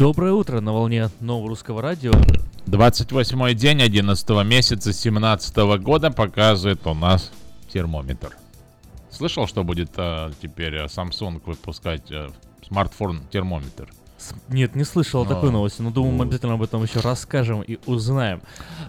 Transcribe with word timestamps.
Доброе 0.00 0.32
утро 0.32 0.62
на 0.62 0.72
волне 0.72 1.10
нового 1.20 1.50
русского 1.50 1.82
радио. 1.82 2.12
28 2.64 3.54
день 3.54 3.82
11 3.82 4.30
месяца 4.46 4.94
17 4.94 5.56
года 5.78 6.10
показывает 6.10 6.86
у 6.86 6.94
нас 6.94 7.30
термометр. 7.70 8.34
Слышал, 9.10 9.46
что 9.46 9.62
будет 9.62 9.90
а, 9.98 10.32
теперь 10.40 10.74
э, 10.76 10.84
Samsung 10.86 11.42
выпускать 11.44 12.10
а, 12.10 12.30
смартфон 12.66 13.24
термометр? 13.30 13.90
Нет, 14.48 14.74
не 14.74 14.84
слышал 14.84 15.24
но, 15.24 15.34
такой 15.34 15.50
новости, 15.50 15.82
но 15.82 15.90
думаю, 15.90 16.14
мы 16.14 16.24
обязательно 16.24 16.54
об 16.54 16.62
этом 16.62 16.82
еще 16.82 17.00
расскажем 17.00 17.60
и 17.60 17.78
узнаем. 17.84 18.40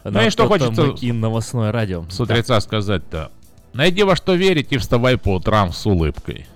Ну 0.05 0.21
и 0.21 0.29
что 0.29 0.47
хочется 0.47 0.95
и 1.01 1.11
новостное 1.11 1.73
радио. 1.73 2.05
С 2.09 2.21
утреца 2.21 2.53
да. 2.53 2.61
сказать-то. 2.61 3.31
Найди 3.73 4.03
во 4.03 4.15
что 4.15 4.33
верить 4.35 4.71
и 4.71 4.77
вставай 4.77 5.17
по 5.17 5.35
утрам 5.35 5.73
с 5.73 5.85
улыбкой. 5.85 6.47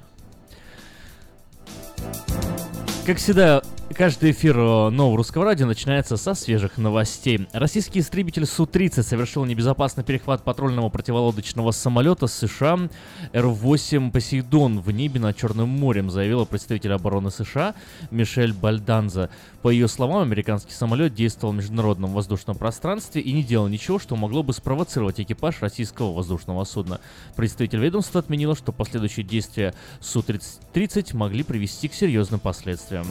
Как 3.05 3.17
всегда, 3.17 3.61
Каждый 3.93 4.31
эфир 4.31 4.57
э, 4.57 4.89
нового 4.89 5.17
русского 5.17 5.45
радио 5.45 5.67
начинается 5.67 6.17
со 6.17 6.33
свежих 6.33 6.77
новостей. 6.77 7.47
Российский 7.53 7.99
истребитель 7.99 8.45
Су-30 8.45 9.03
совершил 9.03 9.45
небезопасный 9.45 10.03
перехват 10.03 10.43
патрульного 10.43 10.89
противолодочного 10.89 11.71
самолета 11.71 12.25
США 12.25 12.89
Р-8 13.31 14.11
«Посейдон» 14.11 14.81
в 14.81 14.89
небе 14.91 15.19
над 15.19 15.37
Черным 15.37 15.69
морем, 15.69 16.09
заявила 16.09 16.45
представитель 16.45 16.93
обороны 16.93 17.29
США 17.29 17.75
Мишель 18.09 18.53
Бальданза. 18.53 19.29
По 19.61 19.69
ее 19.69 19.87
словам, 19.87 20.23
американский 20.23 20.73
самолет 20.73 21.13
действовал 21.13 21.53
в 21.53 21.57
международном 21.57 22.11
воздушном 22.11 22.57
пространстве 22.57 23.21
и 23.21 23.31
не 23.31 23.43
делал 23.43 23.67
ничего, 23.67 23.99
что 23.99 24.15
могло 24.15 24.41
бы 24.41 24.51
спровоцировать 24.53 25.21
экипаж 25.21 25.61
российского 25.61 26.11
воздушного 26.11 26.63
судна. 26.65 26.99
Представитель 27.35 27.79
ведомства 27.79 28.19
отменила, 28.19 28.55
что 28.55 28.71
последующие 28.71 29.25
действия 29.25 29.73
Су-30 30.01 31.15
могли 31.15 31.43
привести 31.43 31.87
к 31.87 31.93
серьезным 31.93 32.39
последствиям. 32.39 33.05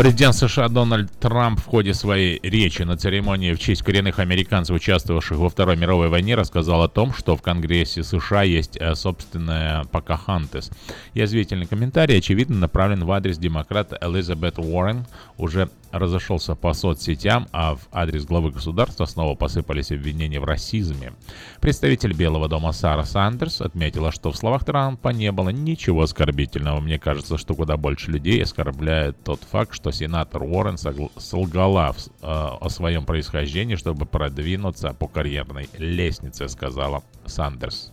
Президент 0.00 0.34
США 0.34 0.70
Дональд 0.70 1.12
Трамп 1.20 1.60
в 1.60 1.66
ходе 1.66 1.92
своей 1.92 2.40
речи 2.42 2.80
на 2.80 2.96
церемонии 2.96 3.52
в 3.52 3.58
честь 3.58 3.82
коренных 3.82 4.18
американцев, 4.18 4.74
участвовавших 4.74 5.36
во 5.36 5.50
Второй 5.50 5.76
мировой 5.76 6.08
войне, 6.08 6.36
рассказал 6.36 6.82
о 6.82 6.88
том, 6.88 7.12
что 7.12 7.36
в 7.36 7.42
Конгрессе 7.42 8.02
США 8.02 8.42
есть 8.42 8.78
э, 8.80 8.94
собственная 8.94 9.84
Покахантес. 9.92 10.70
Язвительный 11.12 11.66
комментарий, 11.66 12.16
очевидно, 12.16 12.56
направлен 12.56 13.04
в 13.04 13.12
адрес 13.12 13.36
демократа 13.36 13.98
Элизабет 14.00 14.58
Уоррен, 14.58 15.04
уже 15.36 15.68
разошелся 15.92 16.54
по 16.54 16.72
соцсетям, 16.72 17.48
а 17.52 17.74
в 17.74 17.88
адрес 17.92 18.24
главы 18.24 18.50
государства 18.50 19.04
снова 19.04 19.34
посыпались 19.34 19.90
обвинения 19.92 20.40
в 20.40 20.44
расизме. 20.44 21.12
Представитель 21.60 22.12
Белого 22.12 22.48
дома 22.48 22.72
Сара 22.72 23.04
Сандерс 23.04 23.60
отметила, 23.60 24.12
что 24.12 24.30
в 24.32 24.36
словах 24.36 24.64
Трампа 24.64 25.08
не 25.10 25.32
было 25.32 25.50
ничего 25.50 26.02
оскорбительного. 26.02 26.80
Мне 26.80 26.98
кажется, 26.98 27.38
что 27.38 27.54
куда 27.54 27.76
больше 27.76 28.10
людей 28.10 28.42
оскорбляет 28.42 29.22
тот 29.24 29.40
факт, 29.42 29.74
что 29.74 29.90
сенатор 29.90 30.42
Уоррен 30.42 30.76
солгала 31.18 31.92
в, 31.92 32.06
э, 32.06 32.10
о 32.22 32.68
своем 32.68 33.04
происхождении, 33.04 33.76
чтобы 33.76 34.06
продвинуться 34.06 34.94
по 34.94 35.08
карьерной 35.08 35.68
лестнице, 35.78 36.48
сказала 36.48 37.02
Сандерс. 37.26 37.92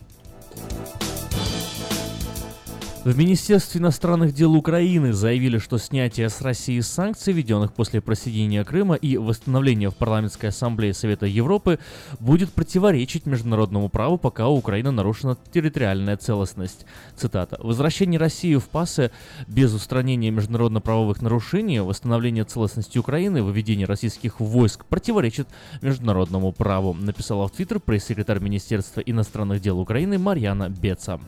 В 3.08 3.16
Министерстве 3.16 3.80
иностранных 3.80 4.34
дел 4.34 4.54
Украины 4.54 5.14
заявили, 5.14 5.56
что 5.56 5.78
снятие 5.78 6.28
с 6.28 6.42
России 6.42 6.78
санкций, 6.80 7.32
введенных 7.32 7.72
после 7.72 8.02
присоединения 8.02 8.62
Крыма 8.64 8.96
и 8.96 9.16
восстановления 9.16 9.88
в 9.88 9.96
парламентской 9.96 10.48
ассамблее 10.48 10.92
Совета 10.92 11.24
Европы, 11.24 11.78
будет 12.20 12.52
противоречить 12.52 13.24
международному 13.24 13.88
праву, 13.88 14.18
пока 14.18 14.48
у 14.48 14.58
Украины 14.58 14.90
нарушена 14.90 15.38
территориальная 15.54 16.18
целостность. 16.18 16.84
Цитата. 17.16 17.58
«Возвращение 17.62 18.20
России 18.20 18.56
в 18.56 18.68
ПАСы 18.68 19.10
без 19.46 19.72
устранения 19.72 20.30
международно-правовых 20.30 21.22
нарушений, 21.22 21.80
восстановление 21.80 22.44
целостности 22.44 22.98
Украины, 22.98 23.42
выведение 23.42 23.86
российских 23.86 24.38
войск 24.38 24.84
противоречит 24.84 25.48
международному 25.80 26.52
праву», 26.52 26.92
написала 26.92 27.48
в 27.48 27.52
Твиттер 27.52 27.80
пресс-секретарь 27.80 28.40
Министерства 28.40 29.00
иностранных 29.00 29.62
дел 29.62 29.80
Украины 29.80 30.18
Марьяна 30.18 30.68
Беца. 30.68 31.18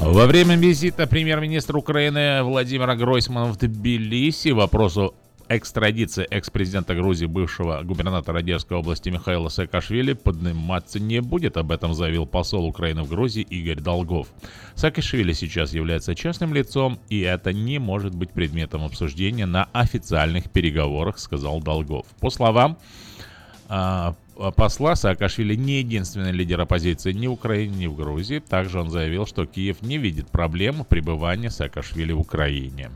Во 0.00 0.26
время 0.26 0.56
визита 0.56 1.06
премьер-министра 1.06 1.76
Украины 1.76 2.42
Владимира 2.42 2.94
Гройсмана 2.94 3.52
в 3.52 3.58
Тбилиси 3.58 4.50
вопросу 4.50 5.14
экстрадиции 5.48 6.26
экс-президента 6.30 6.94
Грузии, 6.94 7.26
бывшего 7.26 7.82
губернатора 7.82 8.38
Одесской 8.38 8.76
области 8.76 9.08
Михаила 9.08 9.48
Саакашвили 9.48 10.12
подниматься 10.12 10.98
не 10.98 11.20
будет, 11.20 11.56
об 11.56 11.72
этом 11.72 11.94
заявил 11.94 12.26
посол 12.26 12.66
Украины 12.66 13.02
в 13.02 13.08
Грузии 13.08 13.42
Игорь 13.42 13.80
Долгов. 13.80 14.28
Саакашвили 14.74 15.32
сейчас 15.32 15.72
является 15.72 16.14
частным 16.14 16.52
лицом, 16.52 16.98
и 17.08 17.20
это 17.20 17.52
не 17.52 17.78
может 17.78 18.14
быть 18.14 18.30
предметом 18.30 18.84
обсуждения 18.84 19.46
на 19.46 19.68
официальных 19.72 20.50
переговорах, 20.50 21.18
сказал 21.18 21.60
Долгов. 21.60 22.06
По 22.20 22.30
словам 22.30 22.78
а, 23.68 24.14
посла 24.56 24.96
Саакашвили 24.96 25.54
не 25.54 25.78
единственный 25.78 26.32
лидер 26.32 26.60
оппозиции 26.60 27.12
ни 27.12 27.26
в 27.26 27.32
Украине, 27.32 27.76
ни 27.76 27.86
в 27.86 27.96
Грузии. 27.96 28.38
Также 28.38 28.80
он 28.80 28.90
заявил, 28.90 29.26
что 29.26 29.46
Киев 29.46 29.82
не 29.82 29.98
видит 29.98 30.28
проблемы 30.28 30.84
пребывания 30.84 31.50
Саакашвили 31.50 32.12
в 32.12 32.20
Украине. 32.20 32.90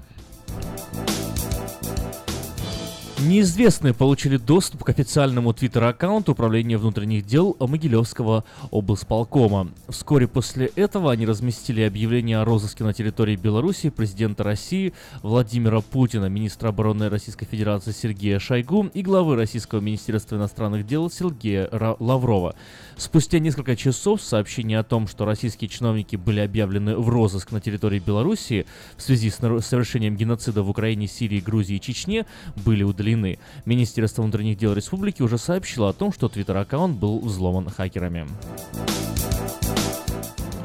Неизвестные 3.23 3.93
получили 3.93 4.39
доступ 4.39 4.83
к 4.83 4.89
официальному 4.89 5.53
твиттер-аккаунту 5.53 6.33
Управления 6.33 6.79
внутренних 6.79 7.27
дел 7.27 7.55
Могилевского 7.61 8.45
облсполкома. 8.71 9.69
Вскоре 9.89 10.27
после 10.27 10.71
этого 10.75 11.13
они 11.13 11.27
разместили 11.27 11.83
объявление 11.83 12.39
о 12.39 12.47
розыске 12.47 12.83
на 12.83 12.95
территории 12.95 13.37
Беларуси 13.37 13.91
президента 13.91 14.43
России 14.43 14.95
Владимира 15.23 15.83
Путина, 15.83 16.27
министра 16.27 16.71
обороны 16.71 17.11
Российской 17.11 17.45
Федерации 17.45 17.93
Сергея 17.93 18.39
Шойгу 18.39 18.91
и 18.95 19.03
главы 19.03 19.37
Российского 19.37 19.81
Министерства 19.81 20.37
иностранных 20.37 20.87
дел 20.87 21.11
Сергея 21.11 21.69
Лаврова. 21.99 22.55
Спустя 23.01 23.39
несколько 23.39 23.77
часов 23.77 24.21
сообщение 24.21 24.79
о 24.79 24.83
том, 24.83 25.09
что 25.09 25.25
российские 25.25 25.71
чиновники 25.71 26.17
были 26.17 26.41
объявлены 26.41 26.99
в 26.99 27.09
розыск 27.09 27.51
на 27.51 27.59
территории 27.59 27.99
Беларуси 27.99 28.67
в 28.99 29.01
связи 29.01 29.31
с 29.31 29.37
совершением 29.37 30.17
геноцида 30.17 30.63
в 30.63 30.69
Украине, 30.69 31.07
Сирии, 31.07 31.41
Грузии 31.41 31.77
и 31.77 31.81
Чечне, 31.81 32.27
были 32.57 32.83
удалены. 32.83 33.39
Министерство 33.65 34.21
внутренних 34.21 34.59
дел 34.59 34.75
республики 34.75 35.23
уже 35.23 35.39
сообщило 35.39 35.89
о 35.89 35.93
том, 35.95 36.13
что 36.13 36.29
твиттер-аккаунт 36.29 36.99
был 36.99 37.21
взломан 37.21 37.71
хакерами. 37.71 38.27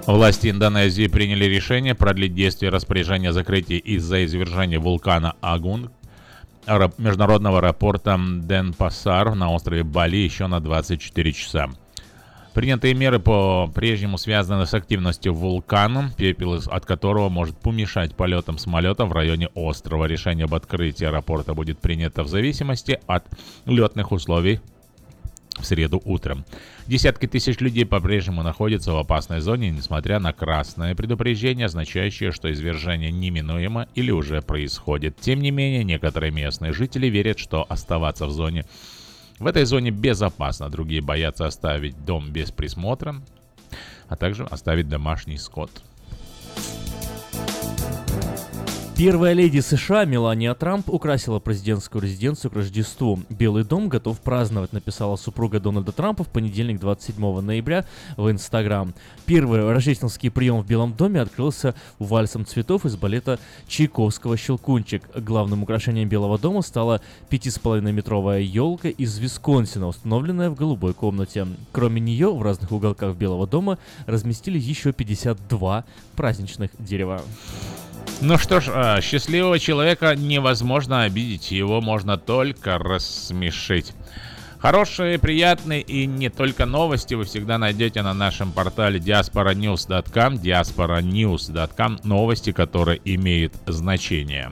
Власти 0.05 0.49
Индонезии 0.49 1.07
приняли 1.07 1.45
решение 1.45 1.95
продлить 1.95 2.35
действие 2.35 2.69
распоряжения 2.69 3.31
закрытия 3.31 3.77
из-за 3.77 4.25
извержения 4.25 4.77
вулкана 4.77 5.35
Агун 5.39 5.89
международного 6.97 7.59
аэропорта 7.59 8.19
Денпасар 8.19 9.35
на 9.35 9.53
острове 9.53 9.83
Бали 9.83 10.17
еще 10.17 10.47
на 10.47 10.59
24 10.59 11.31
часа. 11.31 11.69
Принятые 12.55 12.93
меры 12.93 13.19
по-прежнему 13.19 14.17
связаны 14.17 14.65
с 14.65 14.73
активностью 14.73 15.33
вулкана, 15.33 16.13
пепел 16.15 16.53
от 16.53 16.85
которого 16.85 17.27
может 17.27 17.57
помешать 17.57 18.15
полетам 18.15 18.57
самолета 18.57 19.05
в 19.05 19.11
районе 19.11 19.49
острова. 19.55 20.05
Решение 20.05 20.45
об 20.45 20.55
открытии 20.55 21.03
аэропорта 21.05 21.53
будет 21.53 21.79
принято 21.79 22.23
в 22.23 22.29
зависимости 22.29 22.97
от 23.07 23.25
летных 23.65 24.13
условий 24.13 24.61
в 25.59 25.65
среду 25.65 26.01
утром. 26.05 26.45
Десятки 26.87 27.27
тысяч 27.27 27.59
людей 27.59 27.85
по-прежнему 27.85 28.41
находятся 28.41 28.93
в 28.93 28.97
опасной 28.97 29.41
зоне, 29.41 29.71
несмотря 29.71 30.19
на 30.19 30.31
красное 30.31 30.95
предупреждение, 30.95 31.65
означающее, 31.65 32.31
что 32.31 32.49
извержение 32.53 33.11
неминуемо 33.11 33.89
или 33.95 34.11
уже 34.11 34.41
происходит. 34.41 35.17
Тем 35.19 35.41
не 35.41 35.51
менее, 35.51 35.83
некоторые 35.83 36.31
местные 36.31 36.71
жители 36.71 37.07
верят, 37.07 37.37
что 37.37 37.65
оставаться 37.67 38.27
в 38.27 38.31
зоне 38.31 38.63
в 39.39 39.47
этой 39.47 39.65
зоне 39.65 39.91
безопасно. 39.91 40.69
Другие 40.69 41.01
боятся 41.01 41.45
оставить 41.45 42.03
дом 42.05 42.31
без 42.31 42.51
присмотра, 42.51 43.15
а 44.07 44.15
также 44.15 44.45
оставить 44.45 44.87
домашний 44.87 45.37
скот. 45.37 45.71
Первая 48.97 49.33
леди 49.33 49.59
США 49.59 50.05
Мелания 50.05 50.53
Трамп 50.53 50.89
украсила 50.89 51.39
президентскую 51.39 52.01
резиденцию 52.01 52.49
к 52.49 52.53
Рождеству. 52.55 53.19
Белый 53.29 53.65
дом 53.65 53.89
готов 53.89 54.21
праздновать, 54.21 54.71
написала 54.71 55.17
супруга 55.17 55.59
Дональда 55.59 55.91
Трампа 55.91 56.23
в 56.23 56.29
понедельник 56.29 56.79
27 56.79 57.41
ноября 57.41 57.85
в 58.15 58.31
Инстаграм. 58.31 58.93
Первый 59.25 59.69
рождественский 59.69 60.31
прием 60.31 60.61
в 60.61 60.65
Белом 60.65 60.93
доме 60.93 61.19
открылся 61.19 61.75
вальсом 61.99 62.45
цветов 62.45 62.85
из 62.85 62.95
балета 62.95 63.37
Чайковского 63.67 64.37
«Щелкунчик». 64.37 65.03
Главным 65.13 65.63
украшением 65.63 66.07
Белого 66.07 66.39
дома 66.39 66.61
стала 66.61 67.01
5,5-метровая 67.29 68.39
елка 68.39 68.87
из 68.87 69.17
Висконсина, 69.17 69.87
установленная 69.87 70.49
в 70.49 70.55
голубой 70.55 70.93
комнате. 70.93 71.45
Кроме 71.73 71.99
нее, 71.99 72.33
в 72.33 72.41
разных 72.41 72.71
уголках 72.71 73.17
Белого 73.17 73.45
дома 73.45 73.77
разместили 74.05 74.57
еще 74.57 74.93
52 74.93 75.83
праздничных 76.15 76.71
дерева. 76.79 77.21
Ну 78.21 78.37
что 78.37 78.59
ж, 78.59 78.69
а, 78.69 79.01
счастливого 79.01 79.59
человека 79.59 80.15
невозможно 80.15 81.03
обидеть, 81.03 81.51
его 81.51 81.81
можно 81.81 82.17
только 82.17 82.77
рассмешить. 82.77 83.93
Хорошие, 84.59 85.19
приятные 85.19 85.81
и 85.81 86.07
не 86.07 86.29
только 86.29 86.65
новости 86.65 87.13
вы 87.13 87.25
всегда 87.25 87.57
найдете 87.57 88.01
на 88.01 88.13
нашем 88.13 88.51
портале 88.51 88.99
diasporanews.com, 88.99 90.35
diasporanews.com, 90.35 91.99
новости, 92.03 92.51
которые 92.51 92.99
имеют 93.05 93.53
значение. 93.67 94.51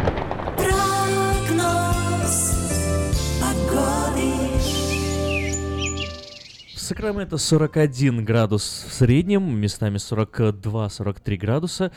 Сакраменто 6.91 7.37
41 7.37 8.25
градус 8.25 8.85
в 8.89 8.91
среднем, 8.91 9.57
местами 9.57 9.95
42-43 9.95 11.37
градуса. 11.37 11.93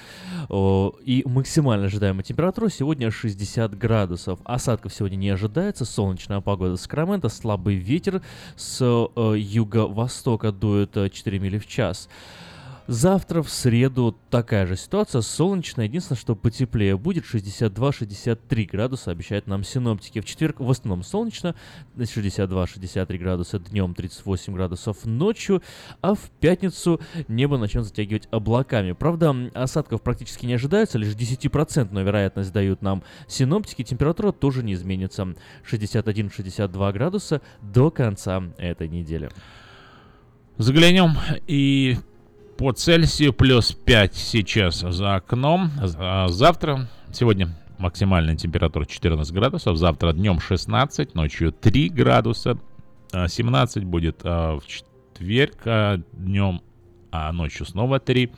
И 1.05 1.25
максимально 1.27 1.87
ожидаемая 1.87 2.23
температура 2.23 2.69
сегодня 2.69 3.11
60 3.11 3.77
градусов. 3.77 4.39
Осадков 4.45 4.95
сегодня 4.95 5.17
не 5.17 5.31
ожидается, 5.31 5.85
солнечная 5.85 6.41
погода 6.41 6.77
Сакраменто, 6.77 7.29
слабый 7.29 7.75
ветер 7.75 8.23
с 8.55 8.81
э, 8.81 9.35
юго-востока 9.37 10.53
дует 10.53 10.93
4 10.93 11.39
мили 11.41 11.59
в 11.59 11.67
час. 11.67 12.09
Завтра 12.87 13.41
в 13.41 13.49
среду 13.49 14.15
такая 14.29 14.67
же 14.67 14.77
ситуация, 14.77 15.23
солнечная, 15.23 15.87
единственное, 15.87 16.19
что 16.19 16.37
потеплее 16.37 16.99
будет, 16.99 17.25
62-63 17.25 18.67
градуса, 18.67 19.11
обещают 19.11 19.47
нам 19.47 19.65
синоптики. 19.65 20.21
В 20.21 20.27
четверг 20.27 20.61
в 20.61 20.71
основном 20.71 21.03
солнечно, 21.03 21.55
62-63 21.97 23.17
градуса 23.17 23.59
днем, 23.59 23.95
38 23.95 24.53
градусов 24.53 25.07
ночью, 25.07 25.63
а 26.03 26.15
в 26.15 26.31
пятницу 26.41 27.01
небо 27.27 27.57
начнет 27.57 27.85
затягивать 27.85 28.29
облаками. 28.31 28.93
Правда, 28.93 29.35
осадков 29.55 30.03
практически 30.03 30.45
не 30.45 30.55
ожидается, 30.55 30.99
лишь 30.99 31.15
10% 31.15 32.05
вероятность 32.05 32.53
дают 32.53 32.83
нам 32.83 33.03
синоптики, 33.27 33.83
температура 33.83 34.31
тоже 34.31 34.63
не 34.63 34.75
изменится, 34.75 35.35
61-62 35.71 36.93
градуса 36.93 37.41
до 37.63 37.91
конца 37.91 38.43
этой 38.59 38.89
недели. 38.89 39.31
Заглянем 40.59 41.17
и 41.47 41.97
по 42.57 42.73
Цельсию 42.73 43.33
плюс 43.33 43.73
5 43.73 44.15
сейчас 44.15 44.81
за 44.81 45.17
окном. 45.17 45.71
А 45.99 46.29
завтра, 46.29 46.89
сегодня 47.13 47.49
максимальная 47.79 48.37
температура 48.37 48.85
14 48.85 49.33
градусов. 49.33 49.77
Завтра 49.77 50.13
днем 50.13 50.41
16, 50.41 51.15
ночью 51.15 51.53
3 51.53 51.89
градуса. 51.91 52.59
17 53.13 53.77
а 53.77 53.87
будет 53.87 54.21
а, 54.25 54.59
в 54.59 54.67
четверг 54.67 55.63
днем, 56.13 56.63
а 57.11 57.33
ночью 57.33 57.67
снова 57.67 58.01
3. 58.01 58.31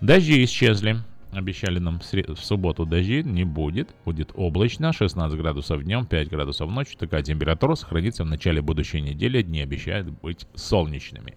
Дожди 0.00 0.44
исчезли. 0.44 0.96
Обещали 1.32 1.78
нам 1.78 2.00
в 2.00 2.44
субботу 2.44 2.86
дожди, 2.86 3.22
не 3.22 3.44
будет. 3.44 3.94
Будет 4.04 4.32
облачно, 4.34 4.92
16 4.92 5.38
градусов 5.38 5.84
днем, 5.84 6.04
5 6.04 6.28
градусов 6.28 6.70
ночью. 6.70 6.98
Такая 6.98 7.22
температура 7.22 7.76
сохранится 7.76 8.24
в 8.24 8.26
начале 8.26 8.60
будущей 8.60 9.00
недели. 9.00 9.42
Дни 9.42 9.60
обещают 9.60 10.08
быть 10.08 10.46
солнечными. 10.54 11.36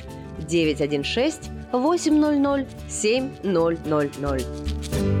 916 0.47 1.49
800 1.71 2.65
7000. 2.87 5.20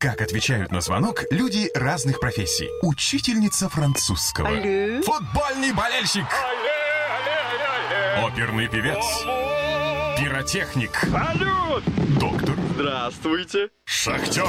Как 0.00 0.22
отвечают 0.22 0.72
на 0.72 0.80
звонок 0.80 1.24
люди 1.30 1.70
разных 1.74 2.20
профессий. 2.20 2.70
Учительница 2.80 3.68
французского. 3.68 4.48
Алле. 4.48 5.02
Футбольный 5.02 5.74
болельщик. 5.74 6.24
Оперный 8.16 8.66
певец. 8.66 9.04
Пиротехник. 10.18 10.96
Салют! 11.02 11.84
Доктор. 12.18 12.56
Здравствуйте! 12.76 13.68
Шахтер. 13.84 14.48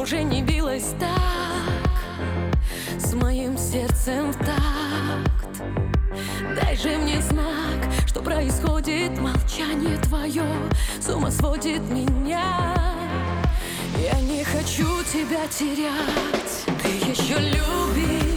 уже 0.00 0.22
не 0.22 0.42
билось 0.42 0.94
так, 0.98 1.90
с 2.98 3.12
моим 3.12 3.58
сердцем 3.58 4.32
в 4.32 4.36
такт. 4.38 5.62
Дай 6.56 6.74
же 6.74 6.96
мне 6.96 7.20
знак, 7.20 7.92
что 8.06 8.22
происходит, 8.22 9.18
молчание 9.18 9.98
твое 9.98 10.46
с 11.00 11.08
ума 11.10 11.30
сводит 11.30 11.82
меня. 11.90 12.74
Я 13.98 14.18
не 14.22 14.42
хочу 14.42 14.86
тебя 15.04 15.46
терять, 15.48 16.64
ты 16.82 16.88
еще 17.10 17.38
любишь 17.38 18.29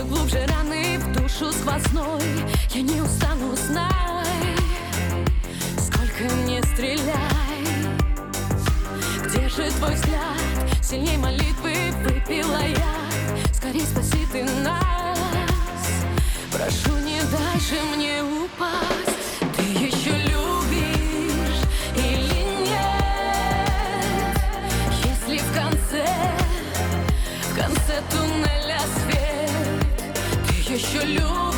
все 0.00 0.04
глубже 0.04 0.46
раны 0.46 0.98
в 0.98 1.12
душу 1.12 1.52
сквозной. 1.52 2.22
Я 2.70 2.82
не 2.82 3.00
устану, 3.00 3.54
знай 3.56 4.56
Сколько 5.78 6.32
не 6.46 6.62
стреляй 6.62 7.20
где 9.24 9.48
же 9.48 9.70
твой 9.72 9.94
взгляд? 9.94 10.82
Сильней 10.82 11.16
молитвы 11.16 11.74
выпила 12.02 12.66
я. 12.66 13.52
Скорей 13.52 13.82
спаси 13.82 14.26
ты 14.32 14.42
нас. 14.64 15.18
Прошу, 16.50 16.96
не 16.98 17.20
дай 17.30 17.60
же 17.60 17.80
мне 17.94 18.22
упасть 18.22 19.09
Ты 30.80 30.96
еще 30.96 31.49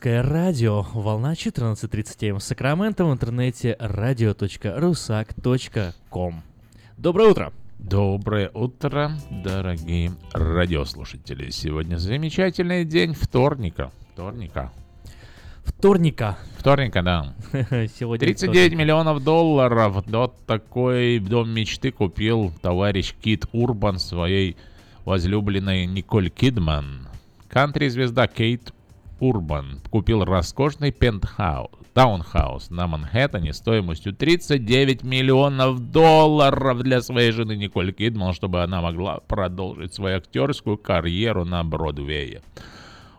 русское 0.00 0.22
радио. 0.22 0.86
Волна 0.94 1.34
14.37 1.34 2.38
в 2.38 2.42
Сакраменто 2.42 3.04
в 3.04 3.12
интернете 3.12 3.76
radio.rusak.com. 3.78 6.42
Доброе 6.96 7.28
утро! 7.28 7.52
Доброе 7.78 8.50
утро, 8.54 9.12
дорогие 9.30 10.12
радиослушатели. 10.32 11.50
Сегодня 11.50 11.98
замечательный 11.98 12.86
день 12.86 13.12
вторника. 13.12 13.92
Вторника. 14.14 14.72
Вторника. 15.64 16.38
Вторника, 16.56 17.02
да. 17.02 17.34
Сегодня 17.98 18.26
39 18.26 18.56
вторник. 18.56 18.78
миллионов 18.78 19.22
долларов. 19.22 20.02
Вот 20.06 20.34
такой 20.46 21.18
дом 21.18 21.50
мечты 21.50 21.92
купил 21.92 22.54
товарищ 22.62 23.14
Кит 23.20 23.44
Урбан 23.52 23.98
своей 23.98 24.56
возлюбленной 25.04 25.84
Николь 25.84 26.30
Кидман. 26.30 27.06
Кантри-звезда 27.50 28.28
Кейт 28.28 28.72
Урбан 29.20 29.80
купил 29.90 30.24
роскошный 30.24 30.92
пентхаус, 30.92 31.70
таунхаус 31.92 32.70
на 32.70 32.86
Манхэттене 32.86 33.52
стоимостью 33.52 34.14
39 34.14 35.02
миллионов 35.02 35.78
долларов 35.90 36.82
для 36.82 37.02
своей 37.02 37.30
жены 37.30 37.54
Николь 37.54 37.92
Кидман, 37.92 38.32
чтобы 38.32 38.62
она 38.62 38.80
могла 38.80 39.20
продолжить 39.20 39.92
свою 39.92 40.16
актерскую 40.16 40.78
карьеру 40.78 41.44
на 41.44 41.62
Бродвее. 41.62 42.40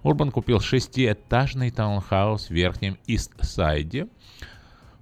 Урбан 0.01 0.31
купил 0.31 0.59
шестиэтажный 0.59 1.69
таунхаус 1.69 2.47
в 2.47 2.51
верхнем 2.51 2.97
Ист-Сайде 3.05 4.07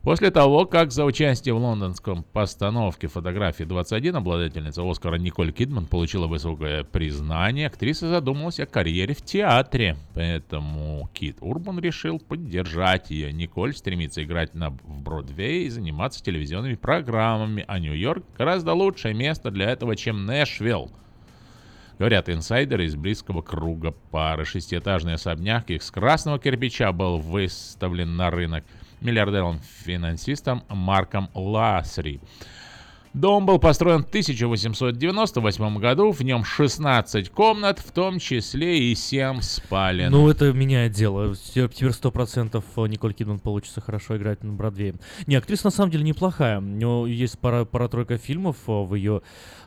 После 0.03 0.31
того, 0.31 0.65
как 0.65 0.93
за 0.93 1.03
участие 1.03 1.53
в 1.53 1.57
лондонском 1.57 2.23
постановке 2.23 3.07
фотографии 3.07 3.65
21 3.65 4.15
обладательница 4.15 4.89
Оскара 4.89 5.17
Николь 5.17 5.51
Кидман 5.51 5.87
получила 5.87 6.25
высокое 6.25 6.85
признание, 6.85 7.67
актриса 7.67 8.07
задумалась 8.07 8.61
о 8.61 8.65
карьере 8.65 9.13
в 9.13 9.21
театре. 9.21 9.97
Поэтому 10.13 11.09
Кит 11.13 11.37
Урбан 11.41 11.79
решил 11.79 12.17
поддержать 12.17 13.11
ее. 13.11 13.33
Николь 13.33 13.75
стремится 13.75 14.23
играть 14.23 14.55
на, 14.55 14.69
в 14.69 15.01
Бродвее 15.01 15.65
и 15.65 15.69
заниматься 15.69 16.23
телевизионными 16.23 16.75
программами, 16.75 17.65
а 17.67 17.77
Нью-Йорк 17.77 18.23
гораздо 18.37 18.73
лучшее 18.73 19.13
место 19.13 19.51
для 19.51 19.69
этого, 19.69 19.97
чем 19.97 20.25
Нэшвилл. 20.25 20.89
Говорят 21.99 22.29
инсайдеры 22.29 22.85
из 22.85 22.95
близкого 22.95 23.41
круга 23.41 23.93
пары. 24.11 24.45
Шестиэтажный 24.45 25.15
особняк 25.15 25.69
их 25.69 25.83
с 25.83 25.91
красного 25.91 26.39
кирпича 26.39 26.93
был 26.93 27.17
выставлен 27.17 28.15
на 28.15 28.31
рынок 28.31 28.63
миллиардером-финансистом 29.01 30.63
Марком 30.69 31.29
Ласри. 31.33 32.19
Дом 33.15 33.47
был 33.47 33.57
построен 33.57 34.03
в 34.03 34.07
1898 34.07 35.79
году, 35.79 36.11
в 36.11 36.21
нем 36.21 36.43
16 36.43 37.29
комнат, 37.31 37.79
в 37.79 37.91
том 37.91 38.19
числе 38.19 38.91
и 38.91 38.93
7 38.93 39.41
спален. 39.41 40.11
Ну, 40.11 40.29
это 40.29 40.53
меняет 40.53 40.91
дело. 40.91 41.35
Те- 41.35 41.67
Теперь 41.67 41.91
сто 41.91 42.11
процентов 42.11 42.63
Николь 42.77 43.15
Кидман 43.15 43.39
получится 43.39 43.81
хорошо 43.81 44.15
играть 44.17 44.43
на 44.43 44.53
Бродвее. 44.53 44.93
Не, 45.25 45.37
актриса 45.37 45.65
на 45.65 45.71
самом 45.71 45.89
деле 45.89 46.03
неплохая. 46.03 46.59
У 46.59 46.61
нее 46.61 47.05
есть 47.17 47.39
пара- 47.39 47.65
пара-тройка 47.65 48.19
фильмов 48.19 48.57
э, 48.67 48.71
в 48.71 48.93
ее 48.93 49.21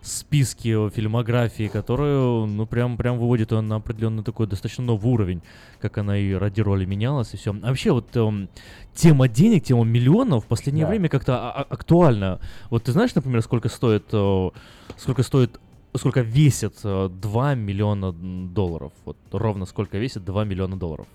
списке 0.07 0.71
э, 0.73 0.91
фильмографии, 0.91 1.69
которые, 1.69 2.47
ну, 2.47 2.67
прям, 2.67 2.97
прям 2.97 3.19
выводят 3.19 3.53
ее 3.53 3.61
на 3.61 3.77
определенный 3.77 4.23
такой 4.23 4.47
достаточно 4.47 4.85
новый 4.85 5.13
уровень, 5.13 5.43
как 5.81 5.99
она 5.99 6.19
и 6.19 6.33
ради 6.33 6.61
роли 6.61 6.85
менялась 6.85 7.35
и 7.35 7.37
все. 7.37 7.53
А 7.63 7.69
вообще, 7.69 7.93
вот 7.93 8.15
эм, 8.17 8.49
тема 8.95 9.29
денег, 9.29 9.65
тема 9.65 9.85
миллионов 9.85 10.45
в 10.45 10.49
последнее 10.49 10.85
Да. 10.87 10.91
время 10.91 11.09
как-то 11.09 11.37
а- 11.39 11.53
а- 11.63 11.67
актуальна. 11.69 12.41
Вот 12.71 12.85
ты 12.85 12.93
знаешь, 12.93 13.15
например, 13.15 13.43
сколько 13.43 13.69
стоит, 13.69 14.05
э, 14.13 14.51
сколько 14.97 15.23
стоит 15.23 15.61
сколько 15.95 16.23
весит 16.23 16.75
э, 16.85 17.11
2 17.13 17.55
миллиона 17.55 18.07
м, 18.07 18.55
долларов? 18.55 18.93
Вот 19.05 19.17
ровно 19.31 19.67
сколько 19.67 19.99
весит 19.99 20.25
2 20.25 20.45
миллиона 20.45 20.79
долларов? 20.79 21.07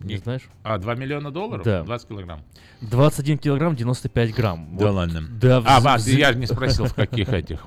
Не 0.00 0.16
знаешь? 0.18 0.42
А, 0.62 0.78
2 0.78 0.94
миллиона 0.94 1.30
долларов? 1.30 1.64
Да. 1.64 1.82
20 1.82 2.08
килограмм. 2.08 2.40
21 2.80 3.38
килограмм 3.38 3.74
95 3.76 4.34
грамм. 4.34 4.68
Да 4.76 4.86
Вот, 4.86 4.94
ладно. 4.94 5.22
Да, 5.40 5.58
А, 5.66 5.80
вз- 5.80 5.96
вз- 5.98 6.16
я 6.18 6.32
же 6.32 6.38
не 6.38 6.46
спросил, 6.46 6.86
в 6.86 6.94
каких 6.94 7.28
этих. 7.30 7.64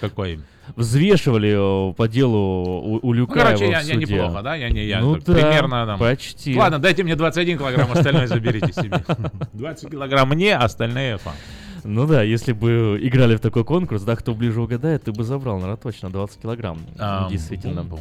Какой? 0.00 0.40
взвешивали 0.76 1.90
э, 1.90 1.94
по 1.94 2.08
делу 2.08 2.38
у, 2.38 2.94
у 2.96 3.00
Ну, 3.08 3.12
Люкаева 3.12 3.44
короче, 3.46 3.68
я, 3.70 3.80
в 3.80 3.84
я 3.84 3.94
неплохо, 3.96 4.42
да? 4.42 4.54
Я 4.54 4.70
не 4.70 4.84
я. 4.86 5.00
ну 5.00 5.16
да, 5.16 5.20
примерно 5.34 5.86
там. 5.86 5.98
почти. 5.98 6.56
Ладно, 6.56 6.78
дайте 6.78 7.02
мне 7.02 7.16
21 7.16 7.58
килограмм, 7.58 7.90
остальное 7.92 8.26
заберите 8.26 8.72
себе. 8.72 9.04
20 9.52 9.90
килограмм 9.90 10.28
мне, 10.28 10.56
остальные 10.56 11.18
фан. 11.18 11.34
Ну 11.84 12.06
да, 12.06 12.22
если 12.22 12.52
бы 12.52 12.98
играли 13.02 13.34
в 13.36 13.40
такой 13.40 13.64
конкурс, 13.64 14.02
да, 14.02 14.14
кто 14.14 14.34
ближе 14.34 14.60
угадает, 14.62 15.02
ты 15.04 15.12
бы 15.12 15.24
забрал, 15.24 15.56
наверное, 15.56 15.76
точно 15.76 16.10
20 16.10 16.40
килограмм. 16.40 16.78
Ам, 16.98 17.28
Действительно. 17.28 17.82
бум-бум. 17.82 18.00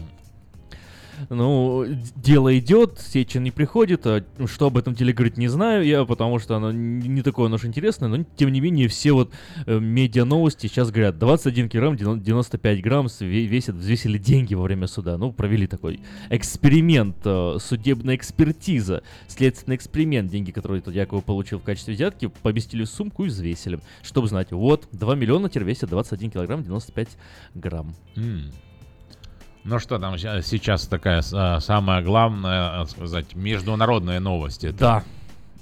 Ну, 1.29 1.85
дело 2.15 2.57
идет, 2.57 2.99
Сечин 2.99 3.43
не 3.43 3.51
приходит, 3.51 4.05
а 4.05 4.23
что 4.45 4.67
об 4.67 4.77
этом 4.77 4.93
деле 4.93 5.13
говорить 5.13 5.37
не 5.37 5.47
знаю 5.47 5.85
я, 5.85 6.05
потому 6.05 6.39
что 6.39 6.55
оно 6.55 6.71
не 6.71 7.21
такое 7.21 7.49
уж 7.49 7.65
интересное, 7.65 8.09
но 8.09 8.25
тем 8.35 8.51
не 8.51 8.61
менее 8.61 8.87
все 8.87 9.11
вот 9.11 9.31
э, 9.65 9.79
медиа 9.79 10.25
новости 10.25 10.67
сейчас 10.67 10.91
говорят, 10.91 11.17
21 11.17 11.69
килограмм, 11.69 11.97
90 11.97 12.31
95 12.31 12.81
грамм 12.81 13.07
весит, 13.19 13.75
взвесили 13.75 14.17
деньги 14.17 14.53
во 14.53 14.63
время 14.63 14.87
суда. 14.87 15.17
Ну, 15.17 15.31
провели 15.31 15.67
такой 15.67 15.99
эксперимент, 16.29 17.17
э, 17.25 17.57
судебная 17.59 18.15
экспертиза, 18.15 19.03
следственный 19.27 19.75
эксперимент, 19.75 20.31
деньги, 20.31 20.51
которые 20.51 20.81
тут 20.81 20.95
якобы 20.95 21.21
получил 21.21 21.59
в 21.59 21.63
качестве 21.63 21.93
взятки, 21.93 22.31
поместили 22.41 22.83
в 22.83 22.89
сумку 22.89 23.25
и 23.25 23.27
взвесили, 23.27 23.79
чтобы 24.01 24.27
знать, 24.27 24.51
вот, 24.51 24.87
2 24.91 25.15
миллиона 25.15 25.49
теперь 25.49 25.63
весит 25.63 25.89
21 25.89 26.31
килограмм, 26.31 26.63
95 26.63 27.09
грамм. 27.55 27.93
М. 28.15 28.51
Ну 29.63 29.79
что 29.79 29.99
там 29.99 30.17
сейчас 30.17 30.87
такая 30.87 31.23
а, 31.33 31.59
самая 31.59 32.01
главная, 32.01 32.81
а, 32.81 32.85
сказать, 32.85 33.35
международная 33.35 34.19
новость? 34.19 34.63
Это 34.63 34.77
Да. 34.77 35.03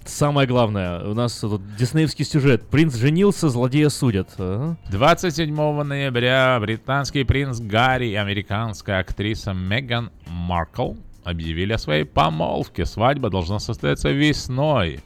Самое 0.06 0.48
главное, 0.48 1.03
у 1.03 1.13
нас 1.13 1.38
тут 1.38 1.62
диснеевский 1.75 2.25
сюжет. 2.25 2.68
Принц 2.68 2.96
женился, 2.96 3.50
злодея 3.50 3.89
судят. 3.89 4.29
Ага. 4.38 4.77
27 4.89 5.84
ноября 5.84 6.58
британский 6.60 7.24
принц 7.24 7.60
Гарри 7.60 8.08
и 8.08 8.15
американская 8.15 9.00
актриса 9.00 9.53
Меган 9.53 10.10
Маркл 10.25 10.94
объявили 11.24 11.74
о 11.74 11.77
своей 11.77 12.05
помолвке. 12.05 12.85
Свадьба 12.85 13.29
должна 13.29 13.59
состояться 13.59 14.09
весной. 14.09 15.01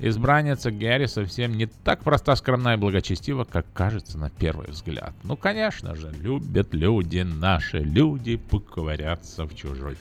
Избранница 0.00 0.70
Гарри 0.70 1.06
совсем 1.06 1.56
не 1.56 1.66
так 1.66 2.02
проста, 2.02 2.34
скромна 2.34 2.74
и 2.74 2.76
благочестива, 2.76 3.44
как 3.44 3.66
кажется 3.74 4.16
на 4.16 4.30
первый 4.30 4.68
взгляд. 4.68 5.12
Ну, 5.22 5.36
конечно 5.36 5.94
же, 5.94 6.10
любят 6.20 6.72
люди, 6.72 7.18
наши 7.20 7.80
люди, 7.80 8.36
поковыряться 8.36 9.44
в 9.44 9.54
чужих. 9.54 9.98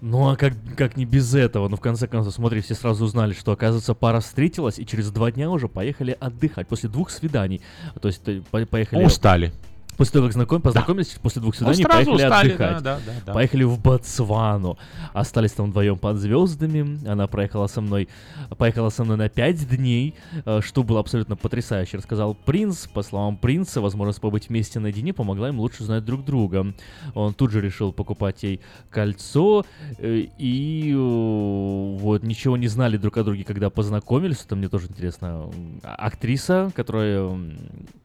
Ну 0.00 0.30
а 0.30 0.36
как, 0.36 0.54
как 0.76 0.96
не 0.96 1.04
без 1.04 1.34
этого? 1.34 1.68
Ну 1.68 1.76
в 1.76 1.80
конце 1.80 2.06
концов, 2.06 2.34
смотри, 2.34 2.60
все 2.60 2.74
сразу 2.74 3.04
узнали, 3.04 3.32
что 3.32 3.52
оказывается 3.52 3.94
пара 3.94 4.20
встретилась 4.20 4.78
и 4.78 4.86
через 4.86 5.10
два 5.10 5.30
дня 5.32 5.50
уже 5.50 5.68
поехали 5.68 6.16
отдыхать 6.18 6.68
после 6.68 6.88
двух 6.88 7.10
свиданий. 7.10 7.60
То 8.00 8.08
есть 8.08 8.22
э, 8.28 8.42
по- 8.50 8.64
поехали... 8.64 9.04
Устали. 9.04 9.52
После 9.98 10.12
того, 10.12 10.26
как 10.26 10.32
знаком, 10.32 10.62
познакомились, 10.62 11.08
после 11.20 11.42
двух 11.42 11.60
Ну, 11.60 11.74
свиданий 11.74 11.84
сразу 11.84 12.10
поехали 12.12 12.24
устали, 12.26 12.48
отдыхать. 12.52 12.82
да, 12.82 12.96
да, 12.96 13.00
да, 13.04 13.12
да. 13.26 13.32
Поехали 13.34 13.64
в 13.64 13.78
Ботсвану. 13.80 14.78
Остались 15.12 15.52
там 15.52 15.70
вдвоем 15.70 15.98
под 15.98 16.16
звездами. 16.18 17.06
Она 17.06 17.26
проехала 17.26 17.66
со 17.66 17.80
мной, 17.80 18.08
поехала 18.56 18.90
со 18.90 19.04
мной 19.04 19.16
на 19.16 19.28
пять 19.28 19.68
дней, 19.68 20.14
э, 20.46 20.60
что 20.62 20.84
было 20.84 21.00
абсолютно 21.00 21.34
потрясающе. 21.36 21.96
Рассказал 21.98 22.34
принц. 22.34 22.86
По 22.86 23.02
словам 23.02 23.36
принца, 23.36 23.80
возможность 23.80 24.20
побыть 24.20 24.48
вместе 24.48 24.78
наедине 24.78 25.12
помогла 25.12 25.48
им 25.48 25.58
лучше 25.58 25.82
знать 25.84 26.04
друг 26.04 26.24
друга. 26.24 26.72
Он 27.14 27.34
тут 27.34 27.50
же 27.50 27.60
решил 27.60 27.92
покупать 27.92 28.42
ей 28.44 28.60
кольцо. 28.90 29.66
э, 29.98 30.26
И 30.38 30.92
э, 30.94 31.96
вот 31.98 32.22
ничего 32.22 32.56
не 32.56 32.68
знали 32.68 32.96
друг 32.98 33.16
о 33.16 33.24
друге, 33.24 33.42
когда 33.42 33.68
познакомились. 33.68 34.44
Это 34.46 34.54
мне 34.54 34.68
тоже 34.68 34.86
интересно. 34.86 35.50
Актриса, 35.82 36.70
которая 36.76 37.28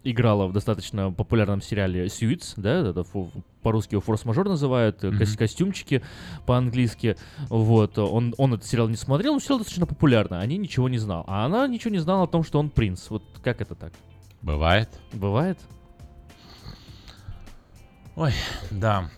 играла 0.03 0.47
в 0.47 0.53
достаточно 0.53 1.11
популярном 1.11 1.61
сериале 1.61 2.05
Suits, 2.05 2.53
да, 2.57 2.89
это 2.89 3.05
по-русски 3.61 3.93
его 3.93 4.01
форс-мажор 4.01 4.47
называют, 4.49 5.03
э, 5.03 5.09
Мгм. 5.11 5.25
костюмчики 5.37 6.03
по-английски. 6.45 7.15
Вот, 7.49 7.97
он, 7.97 8.35
он 8.37 8.53
этот 8.53 8.65
сериал 8.65 8.89
не 8.89 8.97
смотрел, 8.97 9.33
но 9.33 9.39
сериал 9.39 9.59
достаточно 9.59 9.85
популярный, 9.85 10.39
они 10.39 10.57
ничего 10.57 10.89
не 10.89 10.97
знал. 10.97 11.23
А 11.27 11.45
она 11.45 11.67
ничего 11.67 11.91
не 11.91 11.99
знала 11.99 12.23
о 12.23 12.27
том, 12.27 12.43
что 12.43 12.59
он 12.59 12.69
принц. 12.69 13.09
Вот 13.09 13.23
как 13.43 13.61
это 13.61 13.75
так? 13.75 13.93
Бывает. 14.41 14.89
Бывает? 15.13 15.57
Ой, 18.15 18.33
да. 18.69 19.09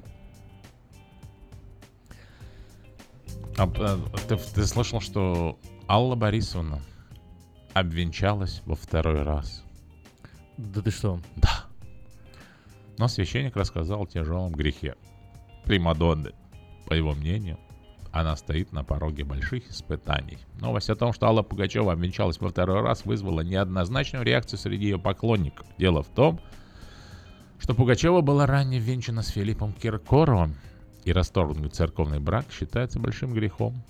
А, 3.58 3.64
а, 3.64 4.00
ты, 4.28 4.38
ты 4.38 4.66
слышал, 4.66 5.02
что 5.02 5.58
Алла 5.88 6.16
Борисовна 6.16 6.80
обвенчалась 7.74 8.62
во 8.66 8.76
второй 8.76 9.24
раз? 9.24 9.65
Да 10.58 10.82
ты 10.82 10.92
что? 10.92 11.20
Да. 11.36 11.66
Но 12.98 13.08
священник 13.08 13.56
рассказал 13.56 14.04
о 14.04 14.08
тяжелом 14.08 14.54
грехе. 14.54 14.96
Примадонны. 15.66 16.32
По 16.88 16.94
его 16.94 17.14
мнению, 17.14 17.58
она 18.12 18.36
стоит 18.38 18.72
на 18.72 18.84
пороге 18.84 19.24
больших 19.26 19.70
испытаний. 19.70 20.38
Новость 20.62 20.90
о 20.90 20.96
том, 20.96 21.12
что 21.12 21.28
Алла 21.28 21.42
Пугачева 21.42 21.92
обвенчалась 21.92 22.40
во 22.40 22.50
второй 22.50 22.82
раз, 22.82 23.04
вызвала 23.06 23.42
неоднозначную 23.42 24.24
реакцию 24.24 24.60
среди 24.60 24.86
ее 24.86 25.00
поклонников. 25.00 25.68
Дело 25.78 26.04
в 26.04 26.08
том, 26.08 26.40
что 27.60 27.74
Пугачева 27.74 28.22
была 28.22 28.46
ранее 28.46 28.80
венчана 28.80 29.22
с 29.24 29.30
Филиппом 29.30 29.74
Киркоровым, 29.74 30.56
и 31.04 31.12
расторгнуть 31.12 31.76
церковный 31.76 32.20
брак 32.20 32.46
считается 32.52 33.00
большим 33.00 33.34
грехом. 33.34 33.84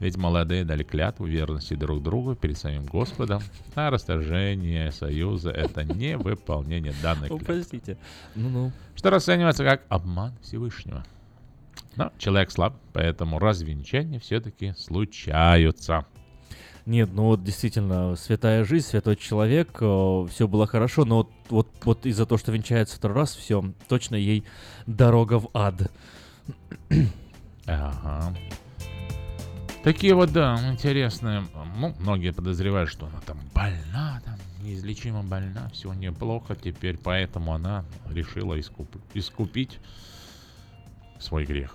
Ведь 0.00 0.16
молодые 0.16 0.64
дали 0.64 0.84
клятву 0.84 1.26
верности 1.26 1.74
друг 1.74 2.02
другу 2.02 2.36
перед 2.36 2.56
самим 2.56 2.84
Господом, 2.84 3.42
а 3.74 3.90
расторжение 3.90 4.92
союза— 4.92 5.50
это 5.52 5.84
не 5.84 6.16
выполнение 6.16 6.94
данной 7.02 7.28
клятвы, 7.28 7.44
простите. 7.44 7.98
Ну-ну. 8.36 8.72
что 8.94 9.10
расценивается 9.10 9.64
как 9.64 9.82
обман 9.88 10.34
Всевышнего. 10.42 11.04
Но 11.96 12.12
человек 12.18 12.52
слаб, 12.52 12.76
поэтому 12.92 13.40
развенчания 13.40 14.20
все-таки 14.20 14.72
случаются. 14.78 16.06
Нет, 16.86 17.10
ну 17.12 17.24
вот 17.24 17.42
действительно, 17.42 18.14
святая 18.16 18.64
жизнь, 18.64 18.86
святой 18.86 19.16
человек, 19.16 19.76
все 19.76 20.48
было 20.48 20.66
хорошо, 20.66 21.04
но 21.04 21.16
вот, 21.16 21.30
вот, 21.50 21.68
вот 21.84 22.06
из-за 22.06 22.24
того, 22.24 22.38
что 22.38 22.52
венчается 22.52 22.96
второй 22.96 23.16
раз, 23.18 23.34
все, 23.34 23.62
точно 23.88 24.14
ей 24.14 24.44
дорога 24.86 25.40
в 25.40 25.50
ад. 25.52 25.90
Ага. 27.66 28.34
Такие 29.88 30.14
вот, 30.14 30.32
да, 30.32 30.60
интересные. 30.70 31.44
Ну, 31.78 31.94
многие 31.98 32.30
подозревают, 32.34 32.90
что 32.90 33.06
она 33.06 33.20
там 33.24 33.38
больна, 33.54 34.20
там 34.22 34.34
неизлечимо 34.62 35.22
больна, 35.22 35.70
все 35.72 35.88
у 35.88 35.94
нее 35.94 36.12
плохо 36.12 36.54
теперь, 36.54 36.98
поэтому 36.98 37.54
она 37.54 37.86
решила 38.10 38.52
искуп- 38.58 39.00
искупить 39.14 39.78
свой 41.18 41.46
грех. 41.46 41.74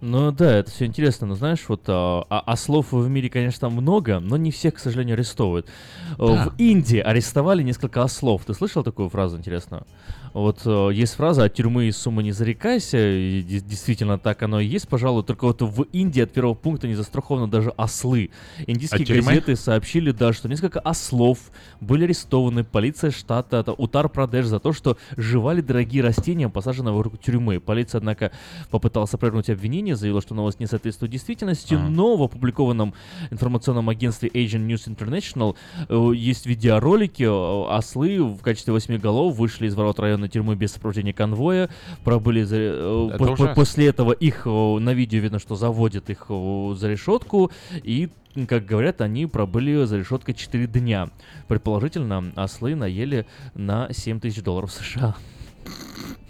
Ну 0.00 0.30
да, 0.30 0.52
это 0.56 0.70
все 0.70 0.86
интересно, 0.86 1.26
но 1.26 1.34
знаешь, 1.34 1.64
вот 1.66 1.82
а, 1.88 2.24
а- 2.30 2.40
ослов 2.40 2.92
в 2.92 3.08
мире, 3.08 3.28
конечно, 3.28 3.68
много, 3.70 4.20
но 4.20 4.36
не 4.36 4.52
всех, 4.52 4.74
к 4.74 4.78
сожалению, 4.78 5.14
арестовывают. 5.14 5.66
Э, 5.66 6.16
Да. 6.18 6.44
В 6.48 6.54
Индии 6.58 6.98
арестовали 6.98 7.64
несколько 7.64 8.04
ослов. 8.04 8.44
Ты 8.44 8.54
слышал 8.54 8.84
такую 8.84 9.08
фразу 9.10 9.36
интересную? 9.36 9.84
Вот 10.32 10.62
э, 10.64 10.90
есть 10.94 11.14
фраза 11.14 11.44
«от 11.44 11.54
тюрьмы 11.54 11.86
и 11.86 11.92
суммы 11.92 12.22
не 12.22 12.32
зарекайся», 12.32 12.98
и 12.98 13.42
де- 13.42 13.60
действительно 13.60 14.18
так 14.18 14.42
оно 14.42 14.60
и 14.60 14.66
есть, 14.66 14.88
пожалуй, 14.88 15.22
только 15.24 15.44
вот 15.44 15.60
в 15.62 15.82
Индии 15.92 16.22
от 16.22 16.32
первого 16.32 16.54
пункта 16.54 16.88
не 16.88 16.94
застрахованы 16.94 17.48
даже 17.48 17.70
ослы. 17.76 18.30
Индийские 18.66 19.00
газеты 19.22 19.56
сообщили, 19.56 20.10
да, 20.10 20.32
что 20.32 20.48
несколько 20.48 20.80
ослов 20.80 21.38
были 21.80 22.04
арестованы, 22.04 22.64
полиция 22.64 23.10
штата 23.10 23.62
Утар-Прадеш 23.76 24.46
за 24.46 24.58
то, 24.58 24.72
что 24.72 24.96
жевали 25.16 25.60
дорогие 25.60 26.02
растения, 26.02 26.48
посаженные 26.48 26.92
вокруг 26.94 27.18
тюрьмы. 27.20 27.60
Полиция, 27.60 27.98
однако, 27.98 28.32
попыталась 28.70 29.12
опровергнуть 29.12 29.50
обвинение, 29.50 29.96
заявила, 29.96 30.22
что 30.22 30.34
новость 30.34 30.60
не 30.60 30.66
соответствует 30.66 31.12
действительности, 31.12 31.74
Ага. 31.74 31.88
но 31.88 32.16
в 32.16 32.22
опубликованном 32.22 32.94
информационном 33.30 33.88
агентстве 33.88 34.28
Asian 34.30 34.66
News 34.66 34.88
International 34.88 35.56
э, 35.88 36.12
есть 36.16 36.46
видеоролики, 36.46 37.22
э, 37.24 37.68
ослы 37.76 38.22
в 38.22 38.40
качестве 38.40 38.72
восьми 38.72 38.96
голов 38.98 39.36
вышли 39.36 39.66
из 39.66 39.74
ворот 39.74 40.00
районной 40.22 40.28
тюрьмы 40.28 40.54
без 40.56 40.72
сопровождения 40.72 41.12
конвоя, 41.12 41.68
пробыли 42.04 42.42
за- 42.42 42.56
э, 42.56 43.08
Это 43.14 43.18
по- 43.18 43.36
по- 43.36 43.54
после 43.54 43.88
этого 43.88 44.12
их 44.12 44.46
э, 44.46 44.50
на 44.78 44.94
видео 44.94 45.20
видно, 45.20 45.38
что 45.38 45.56
заводят 45.56 46.10
их 46.10 46.26
э, 46.28 46.74
за 46.76 46.88
решетку 46.88 47.50
и 47.72 48.08
как 48.48 48.64
говорят, 48.64 49.02
они 49.02 49.26
пробыли 49.26 49.84
за 49.84 49.98
решеткой 49.98 50.32
4 50.34 50.66
дня. 50.66 51.10
Предположительно, 51.48 52.32
ослы 52.34 52.74
наели 52.74 53.26
на 53.54 53.92
7 53.92 54.20
тысяч 54.20 54.42
долларов 54.42 54.72
США. 54.72 55.14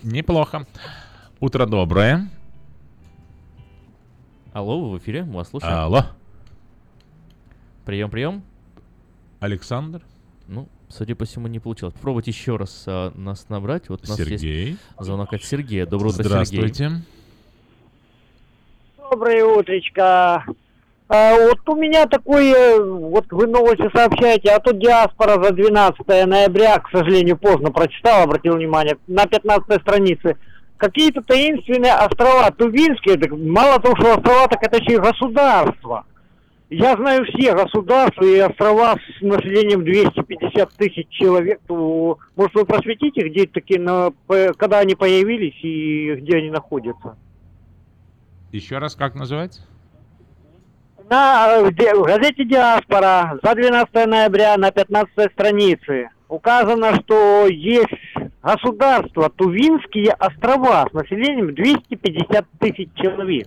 Неплохо. 0.02 0.66
Утро 1.38 1.64
доброе. 1.66 2.28
Алло, 4.52 4.80
вы 4.90 4.96
в 4.96 4.98
эфире? 4.98 5.22
Мы 5.24 5.34
вас 5.34 5.50
слушаем. 5.50 5.74
Алло, 5.74 6.06
Прием, 7.84 8.10
прием. 8.10 8.42
Александр, 9.40 10.02
Ну, 10.48 10.68
судя 10.92 11.14
по 11.14 11.24
всему, 11.24 11.48
не 11.48 11.58
получилось. 11.58 11.94
Попробуйте 11.94 12.30
еще 12.30 12.56
раз 12.56 12.84
а, 12.86 13.12
нас 13.16 13.48
набрать. 13.48 13.88
Вот 13.88 14.04
у 14.04 14.08
нас 14.08 14.18
есть 14.18 14.30
Сергей. 14.30 14.76
звонок 14.98 15.32
от 15.32 15.42
Сергея. 15.42 15.86
Доброе 15.86 16.10
утро, 16.10 16.22
Сергей. 16.22 16.48
Здравствуйте. 16.48 16.90
Доброе 19.10 19.44
утречко. 19.44 20.44
А, 21.08 21.36
вот 21.36 21.58
у 21.68 21.76
меня 21.76 22.06
такое, 22.06 22.80
вот 22.80 23.26
вы 23.30 23.46
новости 23.46 23.88
сообщаете, 23.94 24.50
а 24.50 24.60
тут 24.60 24.78
диаспора 24.78 25.42
за 25.42 25.52
12 25.52 26.06
ноября, 26.26 26.78
к 26.78 26.90
сожалению, 26.90 27.36
поздно 27.36 27.70
прочитал, 27.70 28.22
обратил 28.22 28.54
внимание, 28.54 28.96
на 29.06 29.26
15 29.26 29.82
странице. 29.82 30.36
Какие-то 30.78 31.20
таинственные 31.22 31.92
острова 31.92 32.50
Тувинские, 32.50 33.18
так 33.18 33.30
мало 33.32 33.78
того, 33.78 33.94
что 33.96 34.14
острова, 34.14 34.48
так 34.48 34.62
это 34.62 34.78
еще 34.78 34.94
и 34.94 34.98
государство. 34.98 36.06
Я 36.74 36.96
знаю 36.96 37.26
все 37.26 37.54
государства 37.54 38.24
и 38.24 38.38
острова 38.38 38.96
с 38.96 39.20
населением 39.20 39.84
250 39.84 40.72
тысяч 40.72 41.06
человек. 41.10 41.60
Может, 41.68 42.54
вы 42.54 42.64
просветите, 42.64 43.28
где 43.28 43.46
такие, 43.46 43.78
когда 44.56 44.78
они 44.78 44.94
появились 44.94 45.62
и 45.62 46.14
где 46.14 46.38
они 46.38 46.48
находятся? 46.50 47.18
Еще 48.52 48.78
раз, 48.78 48.94
как 48.94 49.14
называется? 49.14 49.60
На 51.10 51.60
в 51.60 52.04
газете 52.04 52.46
«Диаспора» 52.46 53.38
за 53.42 53.54
12 53.54 53.94
ноября 54.06 54.56
на 54.56 54.70
15 54.70 55.30
странице 55.32 56.08
указано, 56.28 56.94
что 57.02 57.48
есть 57.48 57.92
государство 58.42 59.28
Тувинские 59.28 60.12
острова 60.12 60.88
с 60.88 60.94
населением 60.94 61.54
250 61.54 62.46
тысяч 62.58 62.88
человек. 62.94 63.46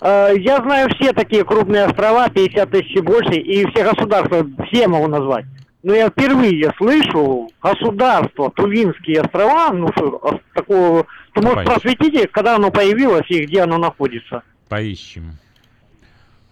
Э, 0.00 0.32
Я 0.38 0.58
знаю 0.58 0.88
все 0.98 1.12
такие 1.12 1.44
крупные 1.44 1.84
острова, 1.86 2.28
50 2.28 2.70
тысяч 2.70 2.96
и 2.96 3.00
больше, 3.00 3.34
и 3.34 3.66
все 3.70 3.84
государства, 3.84 4.46
все 4.68 4.88
могу 4.88 5.06
назвать. 5.08 5.46
Но 5.82 5.94
я 5.94 6.08
впервые 6.10 6.72
слышу 6.78 7.48
государство 7.62 8.50
Тувинские 8.50 9.20
острова, 9.22 9.70
ну 9.72 9.88
что, 9.96 10.18
ос- 10.22 10.40
такого, 10.54 11.06
то 11.32 11.40
может 11.42 11.54
Поищем. 11.64 11.72
просветите, 11.74 12.26
когда 12.28 12.56
оно 12.56 12.70
появилось 12.70 13.26
и 13.30 13.44
где 13.44 13.62
оно 13.62 13.78
находится. 13.78 14.42
Поищем. 14.68 15.38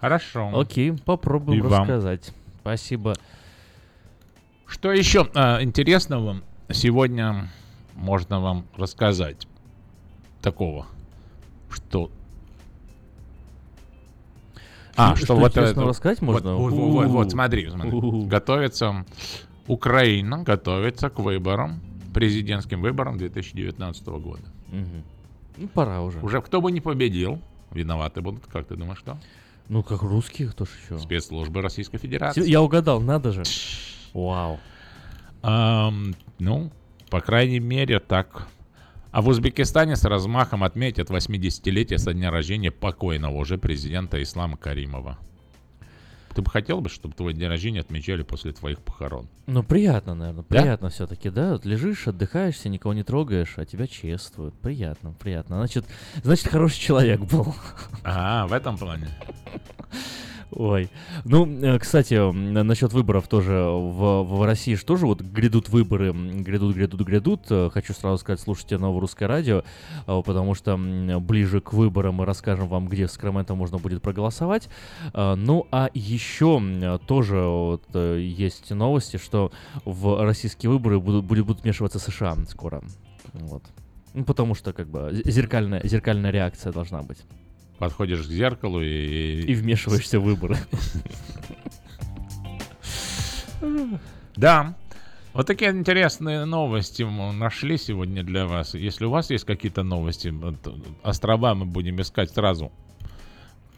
Хорошо. 0.00 0.50
Окей, 0.54 0.92
попробуем 1.04 1.58
И 1.58 1.62
вам. 1.62 1.80
рассказать. 1.82 2.32
Спасибо. 2.60 3.14
Что 4.66 4.92
еще 4.92 5.28
а, 5.34 5.62
интересного 5.62 6.40
сегодня 6.70 7.48
можно 7.94 8.40
вам 8.40 8.66
рассказать 8.76 9.46
такого, 10.42 10.86
что... 11.70 12.10
А, 14.96 15.16
Что- 15.16 15.24
что, 15.26 15.36
вот 15.36 15.56
это- 15.56 15.82
рассказать 15.82 16.22
можно? 16.22 16.54
Вот, 16.56 16.72
вот, 16.72 16.78
вот, 16.92 17.06
вот, 17.08 17.30
смотри, 17.30 17.68
смотри. 17.68 18.26
Готовится 18.26 19.04
Украина, 19.66 20.42
готовится 20.42 21.10
к 21.10 21.18
выборам, 21.18 21.80
президентским 22.12 22.80
выборам 22.80 23.18
2019 23.18 24.18
года. 24.20 24.42
Мгм. 24.68 25.02
Ну, 25.56 25.68
пора 25.68 26.02
уже. 26.02 26.20
Уже 26.20 26.40
кто 26.40 26.60
бы 26.60 26.70
не 26.70 26.80
победил, 26.80 27.40
виноваты 27.72 28.20
будут, 28.20 28.46
как 28.46 28.66
ты 28.66 28.76
думаешь, 28.76 28.98
что? 28.98 29.18
Ну, 29.68 29.82
как 29.82 30.02
русские, 30.02 30.48
кто 30.48 30.64
ж 30.64 30.68
еще? 30.84 30.98
Спецслужбы 30.98 31.62
Российской 31.62 31.98
Федерации. 31.98 32.48
Я 32.48 32.60
угадал, 32.60 33.00
надо 33.00 33.32
же. 33.32 33.42
Вау. 34.12 34.60
Ам, 35.42 36.14
ну, 36.38 36.70
по 37.10 37.20
крайней 37.20 37.60
мере, 37.60 37.98
так. 37.98 38.48
А 39.14 39.22
в 39.22 39.28
Узбекистане 39.28 39.94
с 39.94 40.04
размахом 40.04 40.64
отметят 40.64 41.08
80-летие 41.08 41.98
со 41.98 42.12
дня 42.12 42.32
рождения 42.32 42.72
покойного 42.72 43.36
уже 43.36 43.58
президента 43.58 44.20
Ислама 44.20 44.56
Каримова. 44.56 45.18
Ты 46.34 46.42
бы 46.42 46.50
хотел 46.50 46.80
бы, 46.80 46.88
чтобы 46.88 47.14
твой 47.14 47.32
день 47.32 47.46
рождения 47.46 47.78
отмечали 47.78 48.24
после 48.24 48.50
твоих 48.50 48.80
похорон? 48.80 49.28
Ну, 49.46 49.62
приятно, 49.62 50.16
наверное. 50.16 50.44
Да? 50.50 50.60
Приятно 50.60 50.88
все-таки, 50.88 51.30
да? 51.30 51.52
Вот 51.52 51.64
лежишь, 51.64 52.08
отдыхаешься, 52.08 52.68
никого 52.68 52.92
не 52.92 53.04
трогаешь, 53.04 53.54
а 53.56 53.64
тебя 53.64 53.86
чествуют. 53.86 54.52
Приятно, 54.56 55.12
приятно. 55.12 55.58
Значит, 55.58 55.84
значит, 56.24 56.48
хороший 56.48 56.80
человек 56.80 57.20
был. 57.20 57.54
А, 58.02 58.48
в 58.48 58.52
этом 58.52 58.76
плане. 58.76 59.10
Ой. 60.56 60.88
Ну, 61.24 61.46
э, 61.46 61.78
кстати, 61.78 62.14
насчет 62.32 62.92
выборов 62.92 63.26
тоже 63.26 63.54
в, 63.54 64.22
в 64.22 64.44
России 64.44 64.74
же 64.96 65.06
вот 65.06 65.20
грядут 65.20 65.68
выборы, 65.68 66.12
грядут, 66.12 66.76
грядут, 66.76 67.00
грядут. 67.00 67.40
Э, 67.50 67.70
Хочу 67.72 67.92
сразу 67.92 68.18
сказать, 68.18 68.40
слушайте 68.40 68.78
новое 68.78 69.00
русское 69.00 69.26
радио, 69.26 69.64
э, 70.06 70.22
потому 70.24 70.54
что 70.54 70.76
ближе 70.76 71.60
к 71.60 71.72
выборам 71.72 72.16
мы 72.16 72.24
расскажем 72.24 72.68
вам, 72.68 72.88
где 72.88 73.06
в 73.06 73.10
Сакраменто 73.10 73.54
можно 73.54 73.78
будет 73.78 74.02
проголосовать. 74.02 74.68
Ну, 75.12 75.66
а 75.70 75.90
еще 75.92 76.98
тоже 77.06 77.40
вот, 77.40 77.82
есть 77.94 78.70
новости, 78.70 79.16
что 79.16 79.50
в 79.84 80.22
российские 80.24 80.70
выборы 80.70 81.00
будут, 81.00 81.24
будет, 81.24 81.46
будут 81.46 81.62
вмешиваться 81.62 81.98
США 81.98 82.36
скоро. 82.48 82.82
Вот. 83.32 83.62
Ну, 84.12 84.24
потому 84.24 84.54
что, 84.54 84.72
как 84.72 84.88
бы, 84.88 85.22
зеркальная, 85.24 85.80
зеркальная 85.84 86.30
реакция 86.30 86.72
должна 86.72 87.02
быть. 87.02 87.18
Подходишь 87.78 88.20
к 88.20 88.30
зеркалу 88.30 88.80
и... 88.80 89.42
И 89.42 89.54
вмешиваешься 89.54 90.20
в 90.20 90.24
выборы. 90.24 90.56
Да. 94.36 94.74
Вот 95.32 95.46
такие 95.46 95.70
интересные 95.70 96.44
новости 96.44 97.02
мы 97.02 97.32
нашли 97.32 97.76
сегодня 97.76 98.22
для 98.22 98.46
вас. 98.46 98.74
Если 98.74 99.04
у 99.04 99.10
вас 99.10 99.30
есть 99.30 99.44
какие-то 99.44 99.82
новости, 99.82 100.32
острова 101.02 101.54
мы 101.54 101.64
будем 101.64 102.00
искать 102.00 102.30
сразу, 102.30 102.70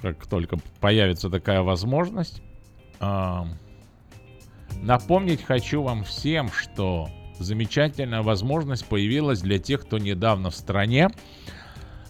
как 0.03 0.27
только 0.27 0.59
появится 0.81 1.31
такая 1.31 1.63
возможность. 1.63 2.43
А, 3.01 3.47
напомнить 4.83 5.43
хочу 5.43 5.83
вам 5.83 6.05
всем, 6.05 6.51
что 6.51 7.09
замечательная 7.39 8.23
возможность 8.23 8.85
появилась 8.85 9.41
для 9.41 9.59
тех, 9.59 9.83
кто 9.83 9.99
недавно 9.99 10.51
в 10.51 10.55
стране, 10.55 11.09
и 11.09 11.56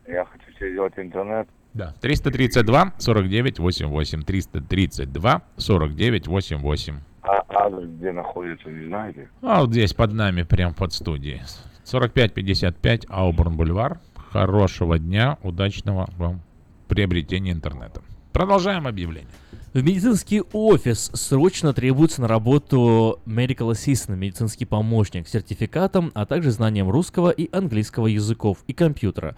Я 0.06 0.24
хочу 0.24 0.50
себе 0.58 0.72
сделать 0.72 0.94
интернет. 0.96 1.48
Да. 1.74 1.94
332 2.00 2.94
49 2.98 3.58
88 3.58 4.22
332 4.22 5.42
49 5.56 6.26
88. 6.26 7.00
А 7.22 7.44
адрес 7.48 7.88
где 7.88 8.12
находится, 8.12 8.70
не 8.70 8.86
знаете? 8.86 9.28
А 9.42 9.60
вот 9.60 9.70
здесь 9.70 9.92
под 9.92 10.12
нами, 10.12 10.42
прям 10.42 10.74
под 10.74 10.92
студией. 10.92 11.42
4555 11.84 13.06
Ауборн 13.08 13.56
Бульвар. 13.56 14.00
Хорошего 14.30 14.98
дня, 14.98 15.38
удачного 15.42 16.08
вам 16.16 16.40
приобретения 16.88 17.52
интернета. 17.52 18.02
Продолжаем 18.38 18.86
объявление. 18.86 19.32
В 19.74 19.82
медицинский 19.82 20.42
офис 20.52 21.10
срочно 21.12 21.72
требуется 21.72 22.20
на 22.22 22.28
работу 22.28 23.18
Medical 23.26 23.72
Assistant, 23.72 24.14
медицинский 24.14 24.64
помощник, 24.64 25.26
с 25.26 25.32
сертификатом, 25.32 26.12
а 26.14 26.24
также 26.24 26.52
знанием 26.52 26.88
русского 26.88 27.30
и 27.30 27.48
английского 27.50 28.06
языков 28.06 28.58
и 28.68 28.74
компьютера. 28.74 29.34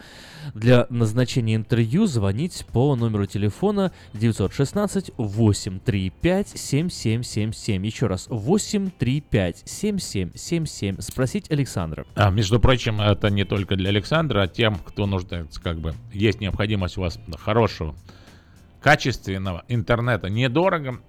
Для 0.53 0.87
назначения 0.91 1.55
интервью 1.55 2.05
звонить 2.05 2.67
по 2.75 2.95
номеру 2.95 3.25
телефона 3.25 3.91
916 4.13 5.13
835 5.17 6.49
7777. 6.49 7.87
Еще 7.87 8.07
раз, 8.07 8.27
835 8.29 9.63
7777. 9.65 11.01
Спросить 11.01 11.51
Александра. 11.51 12.05
А, 12.17 12.29
между 12.29 12.61
прочим, 12.61 13.01
это 13.01 13.31
не 13.31 13.45
только 13.45 13.77
для 13.77 13.89
Александра, 13.89 14.43
а 14.43 14.47
тем, 14.47 14.75
кто 14.75 15.07
нуждается, 15.07 15.59
как 15.59 15.79
бы, 15.79 15.95
есть 16.13 16.43
необходимость 16.43 16.99
у 16.99 17.01
вас 17.01 17.19
хорошего, 17.39 17.95
качественного 18.81 19.65
интернета, 19.69 20.29
недорого, 20.29 21.01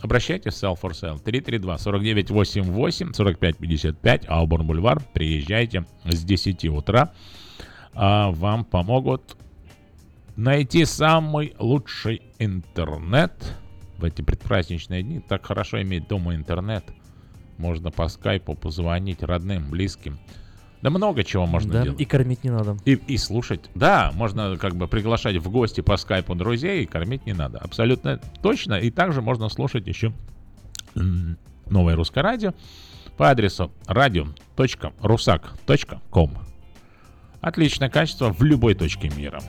обращайтесь 0.00 0.54
в 0.54 0.62
Sell 0.62 0.78
for 0.80 0.90
Sale 0.90 1.22
332-4988, 1.22 3.12
4555, 3.14 4.24
Ауборн 4.28 4.66
Бульвар, 4.66 5.02
приезжайте 5.12 5.84
с 6.04 6.24
10 6.24 6.64
утра, 6.66 7.12
а 7.94 8.30
вам 8.30 8.64
помогут 8.64 9.36
найти 10.36 10.84
самый 10.84 11.54
лучший 11.58 12.22
интернет 12.38 13.32
в 13.98 14.04
эти 14.04 14.22
предпраздничные 14.22 15.02
дни. 15.02 15.20
Так 15.20 15.44
хорошо 15.44 15.82
иметь 15.82 16.06
дома 16.06 16.34
интернет. 16.34 16.84
Можно 17.56 17.90
по 17.90 18.06
скайпу 18.06 18.54
позвонить 18.54 19.22
родным, 19.24 19.68
близким. 19.68 20.18
Да 20.82 20.90
много 20.90 21.24
чего 21.24 21.46
можно 21.46 21.72
Да, 21.72 21.82
делать. 21.84 22.00
и 22.00 22.04
кормить 22.04 22.44
не 22.44 22.50
надо. 22.50 22.76
И, 22.84 22.92
и 22.92 23.16
слушать. 23.18 23.68
Да, 23.74 24.12
можно 24.14 24.56
как 24.56 24.76
бы 24.76 24.86
приглашать 24.86 25.36
в 25.36 25.50
гости 25.50 25.80
по 25.80 25.96
скайпу 25.96 26.36
друзей 26.36 26.84
и 26.84 26.86
кормить 26.86 27.26
не 27.26 27.32
надо. 27.32 27.58
Абсолютно 27.58 28.20
точно. 28.42 28.74
И 28.74 28.90
также 28.90 29.20
можно 29.20 29.48
слушать 29.48 29.86
еще 29.88 30.12
новое 31.68 31.96
русское 31.96 32.22
радио 32.22 32.54
по 33.16 33.30
адресу 33.30 33.72
radio.rusak.com. 33.86 36.30
Отличное 37.40 37.88
качество 37.88 38.32
в 38.32 38.42
любой 38.42 38.74
точке 38.74 39.10
мира. 39.10 39.40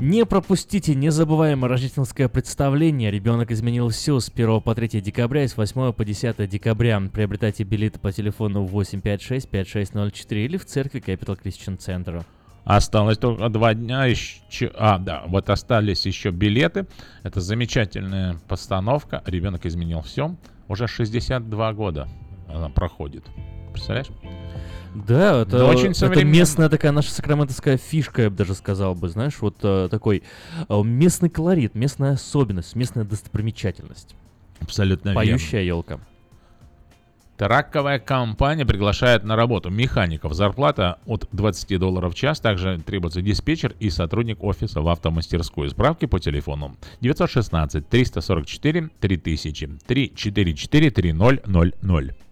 Не 0.00 0.24
пропустите 0.24 0.94
незабываемое 0.94 1.68
рождественское 1.68 2.30
представление. 2.30 3.10
Ребенок 3.10 3.50
изменил 3.50 3.90
все 3.90 4.18
с 4.18 4.30
1 4.30 4.62
по 4.62 4.74
3 4.74 5.00
декабря 5.02 5.44
и 5.44 5.48
с 5.48 5.58
8 5.58 5.92
по 5.92 6.04
10 6.06 6.48
декабря. 6.48 7.02
Приобретайте 7.12 7.64
билеты 7.64 7.98
по 7.98 8.10
телефону 8.10 8.64
856-5604 8.66 10.44
или 10.44 10.56
в 10.56 10.64
церкви 10.64 11.02
Capital 11.04 11.38
Christian 11.42 11.76
Center. 11.76 12.24
Осталось 12.64 13.18
только 13.18 13.50
два 13.50 13.74
дня 13.74 14.06
еще. 14.06 14.72
А, 14.74 14.98
да, 14.98 15.24
вот 15.26 15.50
остались 15.50 16.06
еще 16.06 16.30
билеты. 16.30 16.86
Это 17.22 17.40
замечательная 17.40 18.38
постановка. 18.48 19.22
Ребенок 19.26 19.66
изменил 19.66 20.00
все. 20.00 20.34
Уже 20.68 20.86
62 20.86 21.72
года 21.74 22.08
она 22.48 22.70
проходит. 22.70 23.24
Представляешь? 23.72 24.08
Да, 24.94 25.42
это, 25.42 25.58
Да, 25.58 25.66
очень 25.66 25.92
это 25.92 26.24
местная 26.24 26.68
такая 26.68 26.92
наша 26.92 27.10
сакраментовская 27.12 27.76
фишка, 27.76 28.22
я 28.22 28.30
бы 28.30 28.36
даже 28.36 28.54
сказал 28.54 28.94
бы, 28.94 29.08
знаешь, 29.08 29.36
вот 29.40 29.56
э, 29.62 29.88
такой 29.90 30.22
э, 30.68 30.82
местный 30.82 31.30
колорит, 31.30 31.74
местная 31.74 32.12
особенность, 32.12 32.74
местная 32.74 33.04
достопримечательность. 33.04 34.14
Абсолютно 34.60 35.10
верно. 35.10 35.20
Поющая 35.20 35.62
елка. 35.62 36.00
Траковая 37.36 37.98
компания 37.98 38.66
приглашает 38.66 39.24
на 39.24 39.34
работу 39.34 39.70
механиков. 39.70 40.34
Зарплата 40.34 40.98
от 41.06 41.26
20 41.32 41.78
долларов 41.78 42.12
в 42.12 42.14
час. 42.14 42.38
Также 42.38 42.78
требуется 42.84 43.22
диспетчер 43.22 43.74
и 43.80 43.88
сотрудник 43.88 44.44
офиса 44.44 44.82
в 44.82 44.88
автомастерскую. 44.90 45.70
Справки 45.70 46.04
по 46.04 46.20
телефону 46.20 46.76
916 47.00 47.88
344 47.88 48.90
3000 49.00 49.70
344 49.86 50.90
3000. 50.90 52.29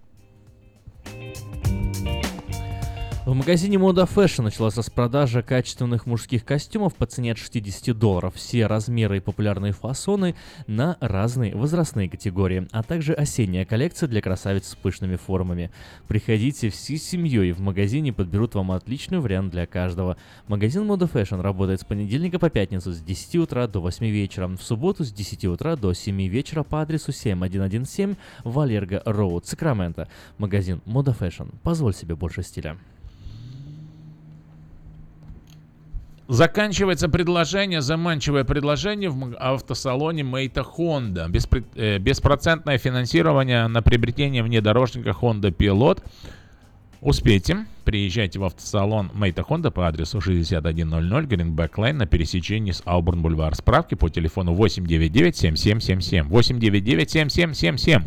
В 3.29 3.35
магазине 3.35 3.77
Moda 3.77 4.09
Fashion 4.09 4.45
началась 4.45 4.79
распродажа 4.79 5.43
качественных 5.43 6.07
мужских 6.07 6.47
костюмов 6.47 6.95
по 6.95 7.05
цене 7.05 7.33
от 7.33 7.37
60 7.37 7.95
долларов. 7.95 8.35
Все 8.37 8.67
размеры 8.67 9.19
и 9.19 9.21
популярные 9.21 9.75
фасоны 9.75 10.35
на 10.67 10.97
разные 11.03 11.55
возрастные 11.55 12.09
категории, 12.09 12.67
а 12.73 12.83
также 12.83 13.13
осенняя 13.13 13.67
коллекция 13.67 14.09
для 14.09 14.23
красавиц 14.23 14.69
с 14.69 14.75
пышными 14.77 15.17
формами. 15.17 15.71
Приходите 16.07 16.71
всей 16.71 16.97
семьей, 16.97 17.53
в 17.53 17.61
магазине 17.61 18.15
подберут 18.15 18.55
вам 18.55 18.73
отличный 18.73 19.19
вариант 19.19 19.53
для 19.53 19.67
каждого. 19.67 20.17
Магазин 20.47 20.91
Moda 20.91 21.07
Fashion 21.13 21.43
работает 21.43 21.83
с 21.83 21.85
понедельника 21.85 22.39
по 22.39 22.49
пятницу 22.49 22.93
с 22.93 23.03
10 23.03 23.37
утра 23.37 23.67
до 23.67 23.81
8 23.83 24.07
вечера, 24.07 24.49
в 24.49 24.63
субботу 24.63 25.05
с 25.05 25.13
10 25.13 25.45
утра 25.45 25.77
до 25.77 25.93
7 25.93 26.29
вечера 26.29 26.63
по 26.63 26.81
адресу 26.81 27.13
7117 27.13 28.17
Валерго 28.45 29.03
Роуд, 29.05 29.45
Сакраменто. 29.45 30.09
Магазин 30.39 30.81
Moda 30.87 31.15
Fashion. 31.15 31.53
Позволь 31.63 31.93
себе 31.93 32.17
больше 32.17 32.43
стиля. 32.43 32.79
Заканчивается 36.29 37.09
предложение, 37.09 37.81
заманчивое 37.81 38.45
предложение 38.45 39.09
в 39.09 39.35
автосалоне 39.39 40.25
Мейта 40.25 40.61
Honda. 40.61 41.27
Беспре- 41.31 41.65
э, 41.75 41.97
беспроцентное 41.99 42.77
финансирование 42.77 43.67
на 43.67 43.81
приобретение 43.81 44.43
внедорожника 44.43 45.11
Honda 45.11 45.51
Pilot. 45.51 46.03
Успейте. 47.01 47.65
Приезжайте 47.85 48.39
в 48.41 48.45
автосалон 48.45 49.11
Мейта 49.15 49.41
Honda 49.41 49.71
по 49.71 49.89
адресу 49.89 50.21
6100 50.21 50.69
Greenback 51.23 51.71
Lane 51.77 51.95
на 51.95 52.07
пересечении 52.07 52.73
с 52.73 52.83
Аубурн 52.85 53.23
Бульвар. 53.23 53.55
Справки 53.55 53.95
по 53.95 54.11
телефону 54.11 54.53
899 54.53 55.35
7777 55.35 56.29
899 56.29 57.11
7777. 57.11 58.03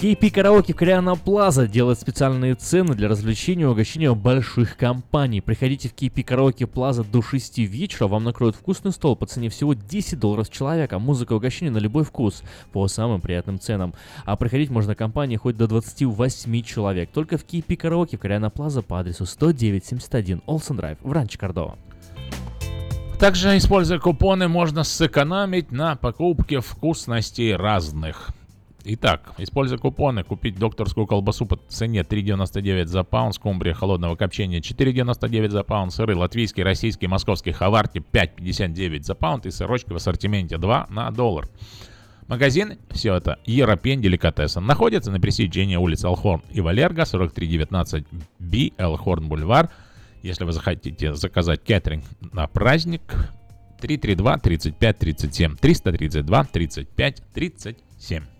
KP 0.00 0.30
Караоке 0.30 0.72
в 0.72 0.76
Кориана 0.76 1.14
Плаза 1.14 1.68
делает 1.68 2.00
специальные 2.00 2.54
цены 2.54 2.94
для 2.94 3.06
развлечения 3.06 3.64
и 3.64 3.66
угощения 3.66 4.14
больших 4.14 4.78
компаний. 4.78 5.42
Приходите 5.42 5.90
в 5.90 5.94
KP 5.94 6.22
Караоке 6.22 6.66
Плаза 6.66 7.04
до 7.04 7.20
6 7.20 7.58
вечера, 7.58 8.06
вам 8.06 8.24
накроют 8.24 8.56
вкусный 8.56 8.92
стол 8.92 9.14
по 9.14 9.26
цене 9.26 9.50
всего 9.50 9.74
10 9.74 10.18
долларов 10.18 10.46
с 10.46 10.48
человека. 10.48 10.98
Музыка 10.98 11.34
и 11.34 11.36
угощение 11.36 11.70
на 11.70 11.76
любой 11.76 12.04
вкус 12.04 12.42
по 12.72 12.88
самым 12.88 13.20
приятным 13.20 13.60
ценам. 13.60 13.92
А 14.24 14.36
приходить 14.36 14.70
можно 14.70 14.94
компании 14.94 15.36
хоть 15.36 15.58
до 15.58 15.66
28 15.66 16.62
человек. 16.62 17.10
Только 17.12 17.36
в 17.36 17.44
KP 17.44 17.76
Караоке 17.76 18.16
в 18.16 18.20
Кориана 18.20 18.48
Плаза 18.48 18.80
по 18.80 19.00
адресу 19.00 19.26
10971 19.26 20.40
Олсен 20.46 20.76
Драйв 20.76 20.96
в 21.02 21.12
Ранче 21.12 21.36
Кордова. 21.36 21.76
Также, 23.18 23.54
используя 23.58 23.98
купоны, 23.98 24.48
можно 24.48 24.82
сэкономить 24.82 25.70
на 25.70 25.94
покупке 25.94 26.60
вкусностей 26.60 27.54
разных. 27.54 28.30
Итак, 28.84 29.34
используя 29.36 29.78
купоны, 29.78 30.24
купить 30.24 30.58
докторскую 30.58 31.06
колбасу 31.06 31.44
по 31.44 31.56
цене 31.68 32.00
3,99 32.00 32.86
за 32.86 33.04
паунд, 33.04 33.34
скумбрия 33.34 33.74
холодного 33.74 34.16
копчения 34.16 34.60
4,99 34.60 35.50
за 35.50 35.64
паунд, 35.64 35.92
сыры 35.92 36.16
латвийский, 36.16 36.62
российский, 36.62 37.06
московский 37.06 37.52
хаварти 37.52 37.98
5,59 37.98 39.02
за 39.02 39.14
паунд 39.14 39.44
и 39.44 39.50
сырочки 39.50 39.92
в 39.92 39.96
ассортименте 39.96 40.56
2 40.56 40.86
на 40.88 41.10
доллар. 41.10 41.46
Магазин, 42.26 42.78
все 42.90 43.16
это 43.16 43.38
Европен 43.44 44.00
Деликатесен, 44.00 44.64
находится 44.64 45.10
на 45.10 45.20
пересечении 45.20 45.76
улиц 45.76 46.04
Алхорн 46.04 46.42
и 46.50 46.60
Валерго, 46.60 47.04
4319 47.04 48.06
Б, 48.38 48.70
Элхорн 48.78 49.28
Бульвар. 49.28 49.68
Если 50.22 50.44
вы 50.44 50.52
захотите 50.52 51.14
заказать 51.14 51.62
кеттеринг 51.62 52.04
на 52.32 52.46
праздник, 52.46 53.02
332 53.80 54.38
35 54.38 54.98
37 54.98 55.56
332 55.56 56.44
35 56.44 57.22
37. 57.34 58.39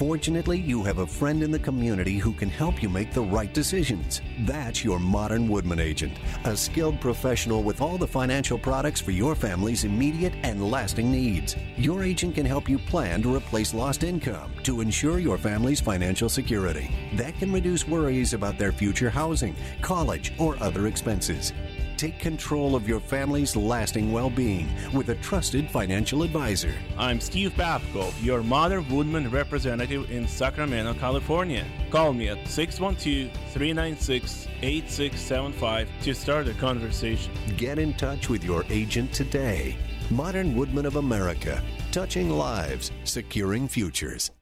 Fortunately, 0.00 0.58
you 0.58 0.82
have 0.84 0.96
a 0.96 1.06
friend 1.06 1.42
in 1.42 1.50
the 1.50 1.58
community 1.58 2.16
who 2.16 2.32
can 2.32 2.48
help 2.48 2.82
you 2.82 2.88
make 2.88 3.12
the 3.12 3.20
right 3.20 3.52
decisions. 3.52 4.22
That's 4.46 4.82
your 4.82 4.98
Modern 4.98 5.46
Woodman 5.46 5.78
agent, 5.78 6.16
a 6.44 6.56
skilled 6.56 6.98
professional 7.02 7.62
with 7.62 7.82
all 7.82 7.98
the 7.98 8.06
financial 8.06 8.58
products 8.58 9.02
for 9.02 9.10
your 9.10 9.34
family's 9.34 9.84
immediate 9.84 10.32
and 10.42 10.70
lasting 10.70 11.12
needs. 11.12 11.54
Your 11.76 12.02
agent 12.02 12.36
can 12.36 12.46
help 12.46 12.66
you 12.66 12.78
plan 12.78 13.20
to 13.20 13.36
replace 13.36 13.74
lost 13.74 14.02
income 14.02 14.54
to 14.62 14.80
ensure 14.80 15.18
your 15.18 15.36
family's 15.36 15.82
financial 15.82 16.30
security. 16.30 16.90
That 17.16 17.38
can 17.38 17.52
reduce 17.52 17.86
worries 17.86 18.32
about 18.32 18.56
their 18.56 18.72
future 18.72 19.10
housing, 19.10 19.54
college, 19.82 20.32
or 20.38 20.56
other 20.62 20.86
expenses. 20.86 21.52
Take 22.00 22.18
control 22.18 22.74
of 22.76 22.88
your 22.88 22.98
family's 22.98 23.54
lasting 23.54 24.10
well 24.10 24.30
being 24.30 24.66
with 24.94 25.10
a 25.10 25.16
trusted 25.16 25.70
financial 25.70 26.22
advisor. 26.22 26.72
I'm 26.96 27.20
Steve 27.20 27.52
Babko, 27.58 28.10
your 28.24 28.42
Mother 28.42 28.80
Woodman 28.80 29.30
representative 29.30 30.10
in 30.10 30.26
Sacramento, 30.26 30.94
California. 30.94 31.62
Call 31.90 32.14
me 32.14 32.30
at 32.30 32.48
612 32.48 33.30
396 33.52 34.48
8675 34.62 35.90
to 36.00 36.14
start 36.14 36.48
a 36.48 36.54
conversation. 36.54 37.34
Get 37.58 37.78
in 37.78 37.92
touch 37.92 38.30
with 38.30 38.44
your 38.44 38.64
agent 38.70 39.12
today. 39.12 39.76
Modern 40.08 40.56
Woodman 40.56 40.86
of 40.86 40.96
America, 40.96 41.62
touching 41.92 42.30
lives, 42.30 42.92
securing 43.04 43.68
futures. 43.68 44.30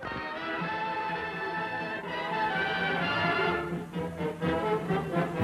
you 0.00 0.37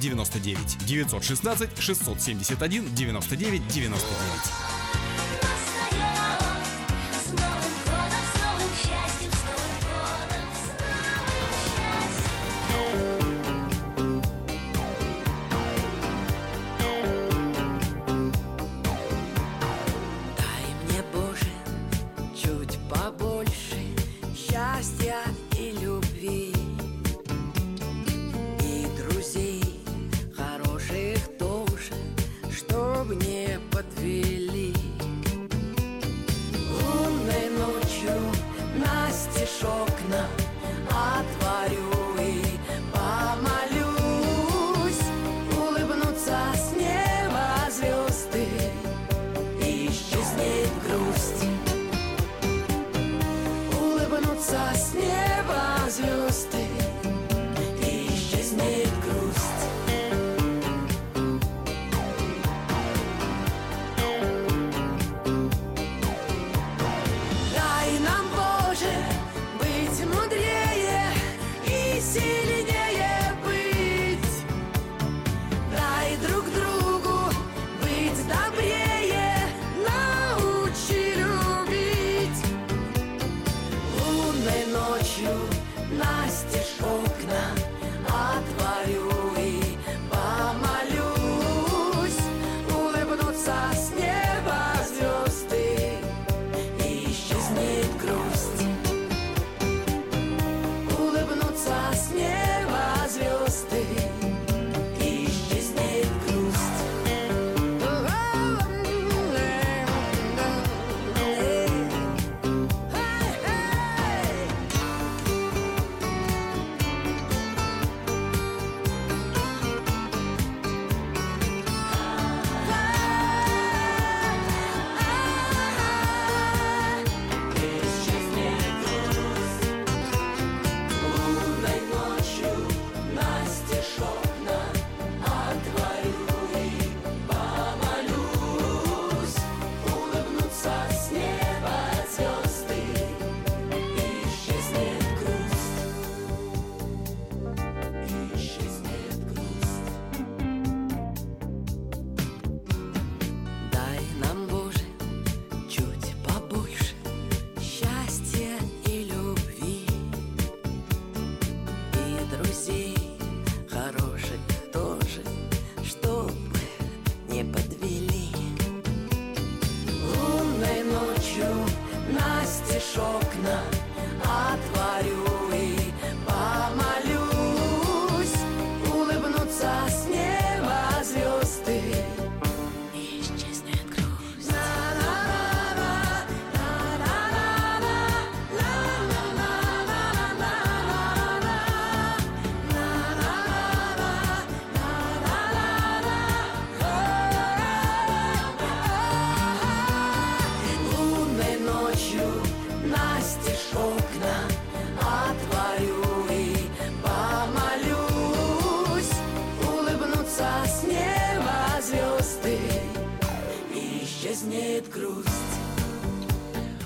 99 0.00 0.78
916 0.86 1.68
671 1.76 2.94
99 2.94 3.60
99 3.68 4.69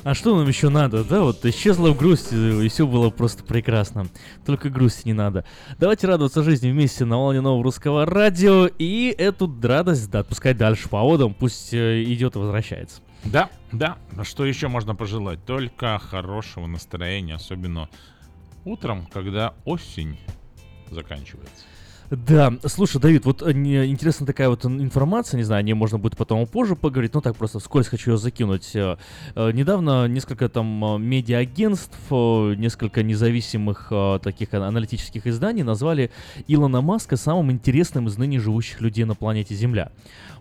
А 0.04 0.12
что 0.12 0.36
нам 0.36 0.46
еще 0.46 0.68
надо, 0.68 1.02
да? 1.02 1.22
Вот 1.22 1.46
исчезла 1.46 1.90
в 1.90 1.96
грусти, 1.96 2.34
и 2.34 2.68
все 2.68 2.86
было 2.86 3.08
просто 3.08 3.42
прекрасно. 3.42 4.06
Только 4.44 4.68
грусти 4.68 5.08
не 5.08 5.14
надо. 5.14 5.46
Давайте 5.78 6.06
радоваться 6.06 6.42
жизни 6.42 6.70
вместе 6.70 7.06
на 7.06 7.16
волне 7.16 7.40
нового 7.40 7.64
русского 7.64 8.04
радио 8.04 8.66
и 8.66 9.14
эту 9.16 9.50
радость 9.62 10.10
да, 10.10 10.18
отпускать 10.18 10.58
дальше 10.58 10.90
по 10.90 11.00
водам, 11.00 11.32
пусть 11.32 11.72
э, 11.72 12.02
идет 12.04 12.36
и 12.36 12.38
возвращается. 12.38 13.00
Да, 13.24 13.48
да. 13.72 13.96
А 14.14 14.24
Что 14.24 14.44
еще 14.44 14.68
можно 14.68 14.94
пожелать? 14.94 15.42
Только 15.46 15.98
хорошего 15.98 16.66
настроения, 16.66 17.36
особенно 17.36 17.88
утром, 18.66 19.06
когда 19.10 19.54
осень 19.64 20.18
заканчивается. 20.90 21.64
Да, 22.10 22.52
слушай, 22.66 23.00
Давид, 23.00 23.24
вот 23.24 23.42
э, 23.42 23.50
интересна 23.50 24.26
такая 24.26 24.48
вот 24.48 24.64
ин- 24.64 24.80
информация, 24.82 25.38
не 25.38 25.42
знаю, 25.42 25.60
о 25.60 25.62
ней 25.62 25.72
можно 25.72 25.98
будет 25.98 26.16
потом 26.16 26.46
позже 26.46 26.76
поговорить, 26.76 27.14
но 27.14 27.20
так 27.20 27.34
просто 27.34 27.58
вскользь 27.58 27.88
хочу 27.88 28.12
ее 28.12 28.16
закинуть. 28.18 28.76
Э, 28.76 28.96
э, 29.34 29.50
Недавно 29.52 30.06
несколько 30.06 30.48
там 30.48 31.02
медиа-агентств, 31.02 31.96
несколько 32.10 33.02
независимых 33.02 33.90
таких 34.22 34.52
аналитических 34.54 35.26
изданий 35.26 35.62
назвали 35.62 36.10
Илона 36.46 36.82
Маска 36.82 37.16
самым 37.16 37.50
интересным 37.50 38.06
из 38.08 38.18
ныне 38.18 38.38
живущих 38.38 38.80
людей 38.80 39.04
на 39.04 39.14
планете 39.14 39.54
Земля. 39.54 39.90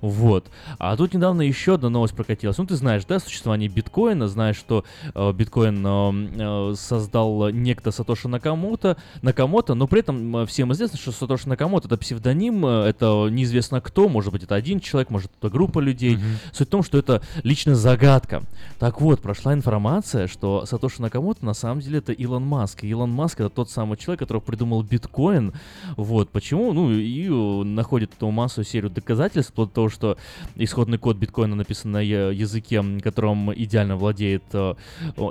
Вот. 0.01 0.51
А 0.79 0.97
тут 0.97 1.13
недавно 1.13 1.41
еще 1.43 1.75
одна 1.75 1.89
новость 1.89 2.13
прокатилась. 2.13 2.57
Ну, 2.57 2.65
ты 2.65 2.75
знаешь, 2.75 3.05
да, 3.05 3.19
существование 3.19 3.69
биткоина, 3.69 4.27
знаешь, 4.27 4.57
что 4.57 4.83
биткоин 5.15 6.75
создал 6.75 7.49
некто 7.49 7.91
Сатоши 7.91 8.27
Накамото, 8.27 8.97
Накамото, 9.21 9.75
но 9.75 9.87
при 9.87 10.01
этом 10.01 10.45
всем 10.45 10.73
известно, 10.73 10.97
что 10.99 11.11
Сатоши 11.13 11.47
Накамото 11.47 11.62
это 11.85 11.97
псевдоним, 11.97 12.65
э, 12.65 12.85
это 12.89 13.27
неизвестно 13.29 13.81
кто, 13.81 14.09
может 14.09 14.31
быть, 14.31 14.43
это 14.43 14.55
один 14.55 14.79
человек, 14.79 15.09
может, 15.09 15.31
это 15.39 15.49
группа 15.49 15.79
людей. 15.79 16.17
Суть 16.51 16.67
в 16.67 16.71
том, 16.71 16.83
что 16.83 16.97
это 16.97 17.21
личная 17.43 17.75
загадка. 17.75 18.43
Так 18.79 19.01
вот, 19.01 19.21
прошла 19.21 19.53
информация, 19.53 20.27
что 20.27 20.65
Сатоши 20.65 21.01
Накамото 21.01 21.45
на 21.45 21.53
самом 21.53 21.81
деле 21.81 21.99
это 21.99 22.11
Илон 22.11 22.43
Маск. 22.45 22.83
И 22.83 22.87
Илон 22.87 23.11
Маск 23.11 23.39
это 23.39 23.49
тот 23.49 23.69
самый 23.69 23.97
человек, 23.97 24.19
который 24.19 24.41
придумал 24.41 24.83
биткоин. 24.83 25.53
Вот, 25.97 26.29
почему? 26.29 26.73
Ну, 26.73 26.91
и 26.91 27.27
э, 27.27 27.63
находит 27.63 28.11
эту 28.15 28.29
массу 28.31 28.63
серию 28.63 28.89
доказательств, 28.89 29.51
вплоть 29.51 29.69
до 29.69 29.75
того, 29.75 29.89
что 29.89 30.17
исходный 30.55 30.97
код 30.97 31.17
биткоина 31.17 31.55
написан 31.55 31.91
на 31.91 31.99
я- 31.99 32.29
языке, 32.29 32.83
которым 33.01 33.53
идеально 33.53 33.95
владеет 33.95 34.43
э, 34.53 34.73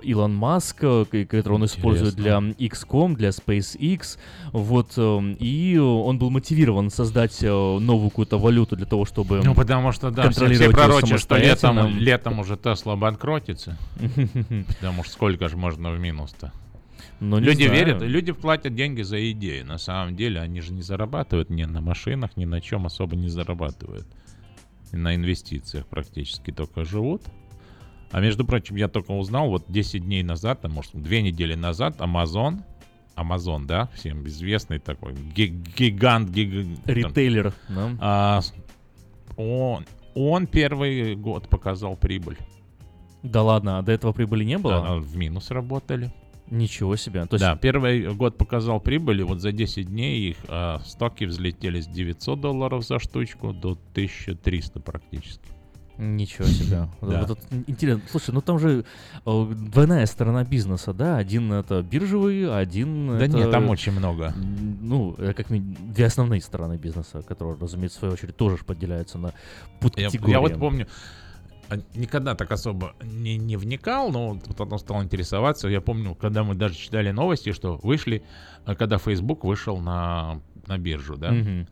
Илон 0.02 0.34
Маск, 0.34 0.78
э, 0.82 1.04
который 1.28 1.54
он 1.54 1.64
использует 1.64 2.14
для 2.14 2.38
XCOM, 2.38 3.16
для 3.16 3.30
SpaceX. 3.30 4.18
Вот, 4.52 4.92
э, 4.96 5.34
и 5.38 5.78
он 5.78 6.11
был 6.18 6.30
мотивирован 6.30 6.90
создать 6.90 7.42
э, 7.42 7.48
новую 7.48 8.10
какую-то 8.10 8.38
валюту 8.38 8.76
для 8.76 8.86
того, 8.86 9.04
чтобы 9.04 9.42
Ну, 9.44 9.54
потому 9.54 9.92
что, 9.92 10.10
да, 10.10 10.30
все, 10.30 10.48
все 10.48 10.70
пророчат, 10.70 11.20
что 11.20 11.36
летом, 11.36 11.98
летом 11.98 12.38
уже 12.40 12.56
Тесла 12.56 12.96
банкротится. 12.96 13.76
Потому 14.68 15.04
что 15.04 15.12
сколько 15.12 15.48
же 15.48 15.56
можно 15.56 15.90
в 15.90 15.98
минус-то? 15.98 16.52
Ну, 17.20 17.38
не 17.38 17.46
люди 17.46 17.64
знаю. 17.66 17.78
верят, 17.78 18.02
люди 18.02 18.32
платят 18.32 18.74
деньги 18.74 19.02
за 19.02 19.30
идеи. 19.30 19.62
На 19.62 19.78
самом 19.78 20.16
деле 20.16 20.40
они 20.40 20.60
же 20.60 20.72
не 20.72 20.82
зарабатывают 20.82 21.50
ни 21.50 21.64
на 21.64 21.80
машинах, 21.80 22.36
ни 22.36 22.44
на 22.44 22.60
чем 22.60 22.86
особо 22.86 23.14
не 23.14 23.28
зарабатывают. 23.28 24.06
На 24.90 25.14
инвестициях 25.14 25.86
практически 25.86 26.50
только 26.50 26.84
живут. 26.84 27.22
А 28.10 28.20
между 28.20 28.44
прочим, 28.44 28.76
я 28.76 28.88
только 28.88 29.12
узнал, 29.12 29.48
вот 29.48 29.64
10 29.68 30.04
дней 30.04 30.22
назад, 30.22 30.64
а 30.64 30.68
может, 30.68 30.92
две 30.94 31.22
недели 31.22 31.54
назад, 31.54 31.96
Amazon, 31.98 32.62
Amazon, 33.16 33.66
да, 33.66 33.88
всем 33.94 34.26
известный 34.26 34.78
такой 34.78 35.14
ги- 35.14 35.54
гигант, 35.76 36.30
гиг- 36.30 36.78
Ритейлер, 36.86 37.54
да. 37.68 37.90
а, 38.00 38.40
он, 39.36 39.84
он 40.14 40.46
первый 40.46 41.14
год 41.16 41.48
показал 41.48 41.96
прибыль. 41.96 42.38
Да 43.22 43.42
ладно, 43.42 43.78
а 43.78 43.82
до 43.82 43.92
этого 43.92 44.12
прибыли 44.12 44.44
не 44.44 44.58
было? 44.58 44.82
Да, 44.82 44.94
в 44.96 45.16
минус 45.16 45.50
работали. 45.50 46.12
Ничего 46.50 46.96
себе. 46.96 47.24
То 47.24 47.36
есть... 47.36 47.44
Да, 47.44 47.56
первый 47.56 48.12
год 48.14 48.36
показал 48.36 48.78
прибыль, 48.80 49.20
и 49.20 49.24
вот 49.24 49.40
за 49.40 49.52
10 49.52 49.86
дней 49.88 50.30
их 50.30 50.36
а, 50.48 50.80
стоки 50.84 51.24
взлетели 51.24 51.80
с 51.80 51.86
900 51.86 52.40
долларов 52.40 52.84
за 52.84 52.98
штучку 52.98 53.52
до 53.52 53.72
1300 53.92 54.80
практически. 54.80 55.51
Ничего 56.02 56.46
себе. 56.46 56.88
Да. 57.00 57.24
Вот 57.24 57.38
это 57.38 57.40
интересно. 57.66 58.02
Слушай, 58.10 58.32
ну 58.32 58.40
там 58.40 58.58
же 58.58 58.84
э, 59.24 59.52
двойная 59.54 60.06
сторона 60.06 60.44
бизнеса, 60.44 60.92
да? 60.92 61.16
Один 61.16 61.52
это 61.52 61.82
биржевый, 61.82 62.52
один 62.52 63.18
Да 63.18 63.24
это... 63.24 63.36
нет, 63.36 63.50
там 63.50 63.68
очень 63.68 63.92
много. 63.92 64.34
Ну, 64.80 65.14
это 65.14 65.34
как 65.34 65.50
ми- 65.50 65.60
две 65.60 66.06
основные 66.06 66.40
стороны 66.40 66.76
бизнеса, 66.76 67.22
которые, 67.22 67.56
разумеется, 67.60 67.98
в 67.98 68.00
свою 68.00 68.14
очередь 68.14 68.36
тоже 68.36 68.58
поделяются 68.64 69.18
на 69.18 69.32
подкатегории. 69.80 70.32
я 70.32 70.40
вот 70.40 70.58
помню, 70.58 70.86
а, 71.68 71.76
никогда 71.94 72.34
так 72.34 72.50
особо 72.50 72.94
не, 73.02 73.36
не 73.36 73.56
вникал, 73.56 74.10
но 74.10 74.30
вот 74.30 74.56
потом 74.56 74.78
стал 74.78 75.02
интересоваться. 75.02 75.68
Я 75.68 75.80
помню, 75.80 76.14
когда 76.14 76.42
мы 76.44 76.54
даже 76.54 76.74
читали 76.74 77.10
новости, 77.12 77.52
что 77.52 77.76
вышли, 77.76 78.24
а, 78.64 78.74
когда 78.74 78.98
Facebook 78.98 79.44
вышел 79.44 79.78
на, 79.78 80.40
на 80.66 80.78
биржу, 80.78 81.16
да? 81.16 81.30
Мгм. 81.30 81.68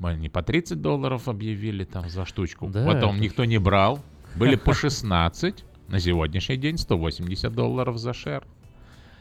Они 0.00 0.28
по 0.28 0.42
30 0.42 0.80
долларов 0.80 1.28
объявили 1.28 1.84
там 1.84 2.08
за 2.08 2.24
штучку. 2.26 2.68
Да, 2.68 2.84
Потом 2.84 3.20
никто 3.20 3.44
не 3.44 3.58
брал. 3.58 4.00
Были 4.34 4.56
по 4.56 4.74
16. 4.74 5.64
На 5.88 6.00
сегодняшний 6.00 6.56
день 6.56 6.78
180 6.78 7.52
долларов 7.52 7.98
за 7.98 8.12
шер. 8.12 8.44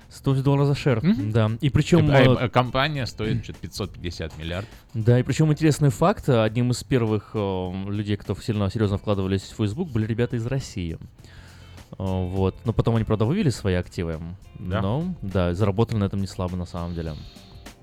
100 0.09 0.43
долларов 0.43 0.67
за 0.67 0.76
шер, 0.76 1.01
да. 1.01 1.51
И 1.61 1.69
причем... 1.69 2.09
А, 2.09 2.21
э, 2.21 2.36
а 2.45 2.49
компания 2.49 3.05
стоит 3.05 3.43
что-то 3.43 3.59
550 3.59 4.38
миллиардов. 4.38 4.69
Да, 4.93 5.19
и 5.19 5.23
причем 5.23 5.51
интересный 5.51 5.89
факт, 5.89 6.30
одним 6.30 6.71
из 6.71 6.84
первых 6.84 7.32
э, 7.34 7.71
людей, 7.88 8.15
кто 8.15 8.36
сильно 8.36 8.69
серьезно 8.69 8.97
вкладывались 8.97 9.41
в 9.41 9.55
Facebook, 9.55 9.89
были 9.89 10.05
ребята 10.05 10.36
из 10.36 10.45
России. 10.45 10.97
Э, 11.91 11.95
Вот. 11.97 12.55
Но 12.65 12.73
потом 12.73 12.95
они, 12.95 13.03
правда, 13.05 13.26
вывели 13.26 13.49
свои 13.49 13.76
активы. 13.76 14.19
Да? 14.59 14.82
Но, 14.82 15.15
да, 15.21 15.53
заработали 15.53 15.97
на 15.97 16.05
этом 16.05 16.21
не 16.21 16.28
слабо 16.28 16.55
на 16.55 16.65
самом 16.65 16.93
деле. 16.93 17.13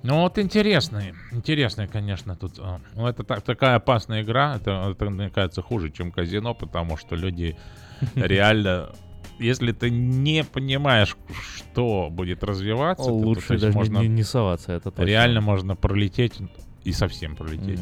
Ну 0.02 0.20
вот 0.22 0.38
интересный, 0.38 1.14
интересный, 1.30 1.86
конечно, 1.86 2.34
тут. 2.36 2.54
а, 2.58 2.80
Ну 2.96 3.06
это 3.06 3.22
так- 3.22 3.42
такая 3.42 3.76
опасная 3.76 4.22
игра, 4.22 4.56
это, 4.56 4.90
это, 4.90 5.10
мне 5.10 5.30
кажется, 5.30 5.62
хуже, 5.62 5.90
чем 5.90 6.10
казино, 6.10 6.54
потому 6.54 6.96
что 6.96 7.14
люди 7.14 7.56
реально, 8.16 8.90
если 9.38 9.70
ты 9.72 9.90
не 9.90 10.42
понимаешь, 10.44 11.16
что 11.30 12.08
будет 12.10 12.42
развиваться, 12.42 13.10
Лучше 13.12 13.58
даже 13.58 13.72
можно 13.72 13.98
не, 13.98 14.08
не 14.08 14.22
соваться, 14.24 14.72
это 14.72 14.90
точно. 14.90 15.04
реально 15.04 15.40
можно 15.40 15.76
пролететь 15.76 16.34
и 16.82 16.92
совсем 16.92 17.36
пролететь. 17.36 17.80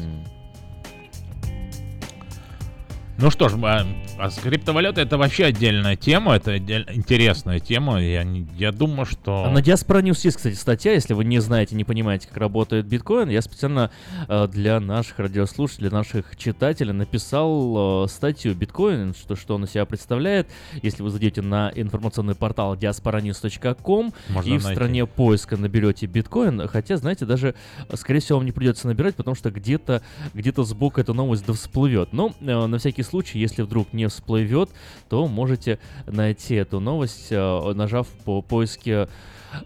Ну 3.21 3.29
что 3.29 3.49
ж, 3.49 3.53
а, 3.61 3.85
а 4.17 4.31
с 4.31 4.39
криптовалютой 4.39 5.03
это 5.03 5.15
вообще 5.15 5.45
отдельная 5.45 5.95
тема, 5.95 6.37
это 6.37 6.53
отдель- 6.53 6.87
интересная 6.91 7.59
тема. 7.59 8.01
Я, 8.01 8.25
я 8.57 8.71
думаю, 8.71 9.05
что... 9.05 9.45
А 9.45 9.51
на 9.51 9.59
Diaspora 9.59 10.01
News 10.01 10.21
есть, 10.23 10.37
кстати, 10.37 10.55
статья, 10.55 10.93
если 10.93 11.13
вы 11.13 11.23
не 11.23 11.37
знаете, 11.37 11.75
не 11.75 11.83
понимаете, 11.83 12.27
как 12.27 12.37
работает 12.37 12.87
биткоин, 12.87 13.29
я 13.29 13.43
специально 13.43 13.91
э, 14.27 14.47
для 14.47 14.79
наших 14.79 15.19
радиослушателей, 15.19 15.89
для 15.89 15.99
наших 15.99 16.35
читателей 16.35 16.93
написал 16.93 18.05
э, 18.05 18.07
статью 18.07 18.55
биткоин, 18.55 19.13
что, 19.13 19.35
что 19.35 19.53
он 19.53 19.65
из 19.65 19.69
себя 19.69 19.85
представляет. 19.85 20.47
Если 20.81 21.03
вы 21.03 21.11
зайдете 21.11 21.43
на 21.43 21.71
информационный 21.75 22.33
портал 22.33 22.75
diasporanews.com 22.75 24.13
Можно 24.29 24.49
и 24.49 24.57
в 24.57 24.63
найти. 24.63 24.75
строне 24.75 25.05
поиска 25.05 25.57
наберете 25.57 26.07
биткоин, 26.07 26.67
хотя, 26.67 26.97
знаете, 26.97 27.25
даже, 27.25 27.53
скорее 27.93 28.19
всего, 28.19 28.39
вам 28.39 28.47
не 28.47 28.51
придется 28.51 28.87
набирать, 28.87 29.13
потому 29.13 29.35
что 29.35 29.51
где-то 29.51 30.01
где 30.33 30.51
сбоку 30.57 30.99
эта 30.99 31.13
новость 31.13 31.45
да 31.45 31.53
всплывет. 31.53 32.13
Но 32.13 32.33
э, 32.41 32.65
на 32.65 32.79
всякий 32.79 33.03
случай, 33.11 33.39
если 33.39 33.61
вдруг 33.61 33.93
не 33.93 34.07
всплывет, 34.07 34.69
то 35.09 35.27
можете 35.27 35.79
найти 36.07 36.55
эту 36.55 36.79
новость, 36.79 37.27
э, 37.31 37.73
нажав 37.73 38.07
по 38.25 38.41
поиске 38.41 39.07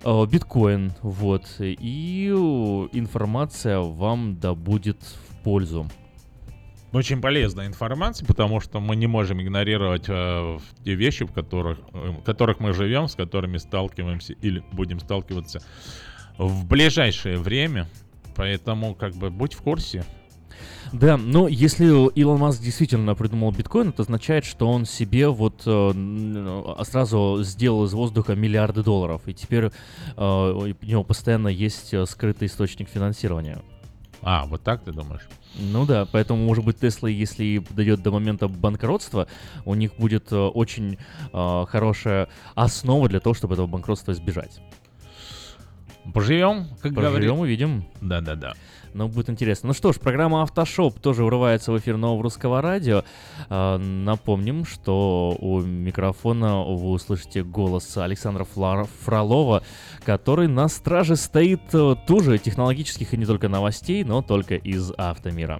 э, 0.04 0.26
биткоин, 0.26 0.94
вот, 1.02 1.46
и 1.60 2.28
информация 2.92 3.80
вам 3.80 4.38
да 4.40 4.54
будет 4.54 4.98
в 5.02 5.44
пользу. 5.44 5.88
Очень 6.96 7.20
полезная 7.20 7.68
информация, 7.68 8.26
потому 8.26 8.62
что 8.62 8.80
мы 8.80 8.96
не 8.96 9.06
можем 9.06 9.42
игнорировать 9.42 10.06
э, 10.08 10.60
те 10.86 10.96
вещи, 10.96 11.26
в 11.26 11.34
которых, 11.34 11.80
э, 11.94 12.12
в 12.12 12.24
которых 12.24 12.62
мы 12.62 12.74
живем, 12.74 13.10
с 13.10 13.16
которыми 13.16 13.58
сталкиваемся 13.58 14.34
или 14.42 14.64
будем 14.72 15.02
сталкиваться 15.02 15.62
в 16.38 16.66
ближайшее 16.66 17.38
время. 17.38 17.88
Поэтому, 18.36 18.96
как 18.96 19.14
бы, 19.14 19.30
будь 19.30 19.56
в 19.56 19.62
курсе. 19.62 20.06
Да, 20.94 21.18
но 21.18 21.48
если 21.48 21.86
Илон 22.14 22.40
Маск 22.40 22.62
действительно 22.62 23.16
придумал 23.16 23.52
биткоин, 23.52 23.90
это 23.90 24.04
означает, 24.04 24.46
что 24.46 24.70
он 24.70 24.86
себе 24.86 25.30
вот 25.30 25.64
э, 25.66 25.92
э, 25.96 26.84
сразу 26.84 27.40
сделал 27.44 27.86
из 27.86 27.94
воздуха 27.94 28.36
миллиарды 28.36 28.84
долларов, 28.84 29.22
и 29.28 29.34
теперь 29.34 29.66
э, 29.66 29.72
у 30.18 30.68
него 30.86 31.04
постоянно 31.04 31.48
есть 31.48 31.94
э, 31.94 32.06
скрытый 32.06 32.48
источник 32.48 32.90
финансирования. 32.90 33.62
А, 34.22 34.46
вот 34.46 34.64
так 34.64 34.84
ты 34.84 34.92
думаешь? 34.92 35.28
Ну 35.58 35.86
да, 35.86 36.06
поэтому, 36.12 36.44
может 36.44 36.66
быть, 36.66 36.80
Тесла, 36.80 37.08
если 37.10 37.64
дойдет 37.70 38.02
до 38.02 38.12
момента 38.12 38.48
банкротства, 38.48 39.28
у 39.66 39.76
них 39.76 39.96
будет 39.98 40.32
э, 40.32 40.36
очень 40.38 40.98
э, 41.32 41.66
хорошая 41.70 42.28
основа 42.56 43.08
для 43.08 43.20
того, 43.20 43.34
чтобы 43.34 43.54
этого 43.54 43.68
банкротства 43.68 44.12
избежать. 44.12 44.62
Поживем, 46.14 46.68
как 46.82 46.94
Поживем, 46.94 47.12
говорит. 47.12 47.32
увидим. 47.32 47.86
Да-да-да. 48.02 48.54
Но 48.96 49.10
будет 49.10 49.30
интересно. 49.30 49.68
Ну 49.68 49.74
что 49.74 49.92
ж, 49.92 50.00
программа 50.00 50.42
«Автошоп» 50.42 51.02
тоже 51.02 51.26
урывается 51.26 51.74
в 51.74 51.78
эфир 51.78 51.98
нового 51.98 52.24
русского 52.24 52.62
радио. 52.62 53.04
А, 53.50 53.78
напомним, 53.78 54.64
что 54.64 55.36
у 55.38 55.60
микрофона 55.60 56.64
вы 56.64 56.92
услышите 56.92 57.44
голос 57.44 57.98
Александра 57.98 58.46
Фролова, 58.46 59.64
который 60.06 60.48
на 60.48 60.70
страже 60.70 61.18
стоит 61.18 61.60
э, 61.74 61.96
тоже 62.08 62.38
технологических 62.38 63.14
и 63.14 63.18
не 63.18 63.26
только 63.26 63.50
новостей, 63.50 64.06
но 64.06 64.22
только 64.22 64.56
из 64.56 64.94
автомира. 64.96 65.60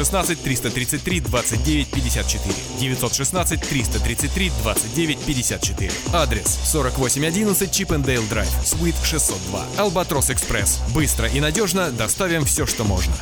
916 0.00 0.42
333 0.42 1.20
29 1.20 1.88
54. 1.88 2.54
916 2.78 3.60
333 3.60 4.52
29 4.62 5.18
54. 5.18 5.92
Адрес 6.12 6.58
4811 6.72 7.70
Чипендейл 7.70 8.22
Драйв, 8.28 8.50
Суит 8.64 8.94
602. 9.04 9.66
Албатрос 9.76 10.30
Экспресс. 10.30 10.80
Быстро 10.94 11.28
и 11.28 11.40
надежно 11.40 11.90
доставим 11.90 12.44
все, 12.44 12.66
что 12.66 12.84
можно. 12.84 13.14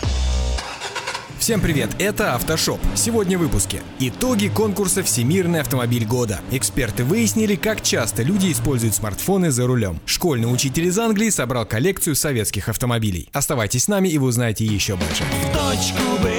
Всем 1.39 1.61
привет, 1.61 1.91
это 1.99 2.35
Автошоп. 2.35 2.81
Сегодня 2.95 3.39
в 3.39 3.43
выпуске. 3.43 3.81
Итоги 4.01 4.49
конкурса 4.49 5.03
«Всемирный 5.03 5.61
автомобиль 5.61 6.05
года». 6.05 6.41
Эксперты 6.51 7.05
выяснили, 7.05 7.55
как 7.55 7.81
часто 7.81 8.23
люди 8.23 8.51
используют 8.51 8.95
смартфоны 8.97 9.53
за 9.53 9.67
рулем. 9.67 10.01
Школьный 10.05 10.53
учитель 10.53 10.87
из 10.87 10.99
Англии 10.99 11.31
собрал 11.31 11.65
коллекцию 11.65 12.17
советских 12.17 12.69
автомобилей. 12.69 13.29
Оставайтесь 13.33 13.85
с 13.85 13.89
нами 13.89 14.09
и 14.09 14.19
вы 14.19 14.27
узнаете 14.27 14.65
еще 14.65 14.97
больше. 14.97 15.23
точку 15.55 16.23
Б 16.23 16.35
с 16.35 16.38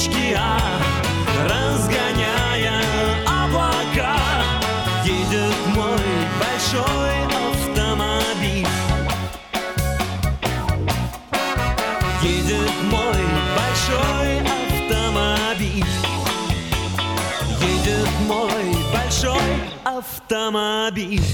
точки 0.00 0.34
А 0.36 0.58
Разгоняя 1.44 2.80
облака 3.26 4.16
Едет 5.04 5.54
мой 5.74 6.00
большой 6.38 7.24
автомобиль. 7.50 8.66
Едет 12.22 12.70
мой 12.90 13.22
большой 13.56 14.40
автомобиль. 14.40 15.84
Едет 17.60 18.08
мой 18.26 18.76
большой 18.92 19.40
автомобиль 19.84 21.24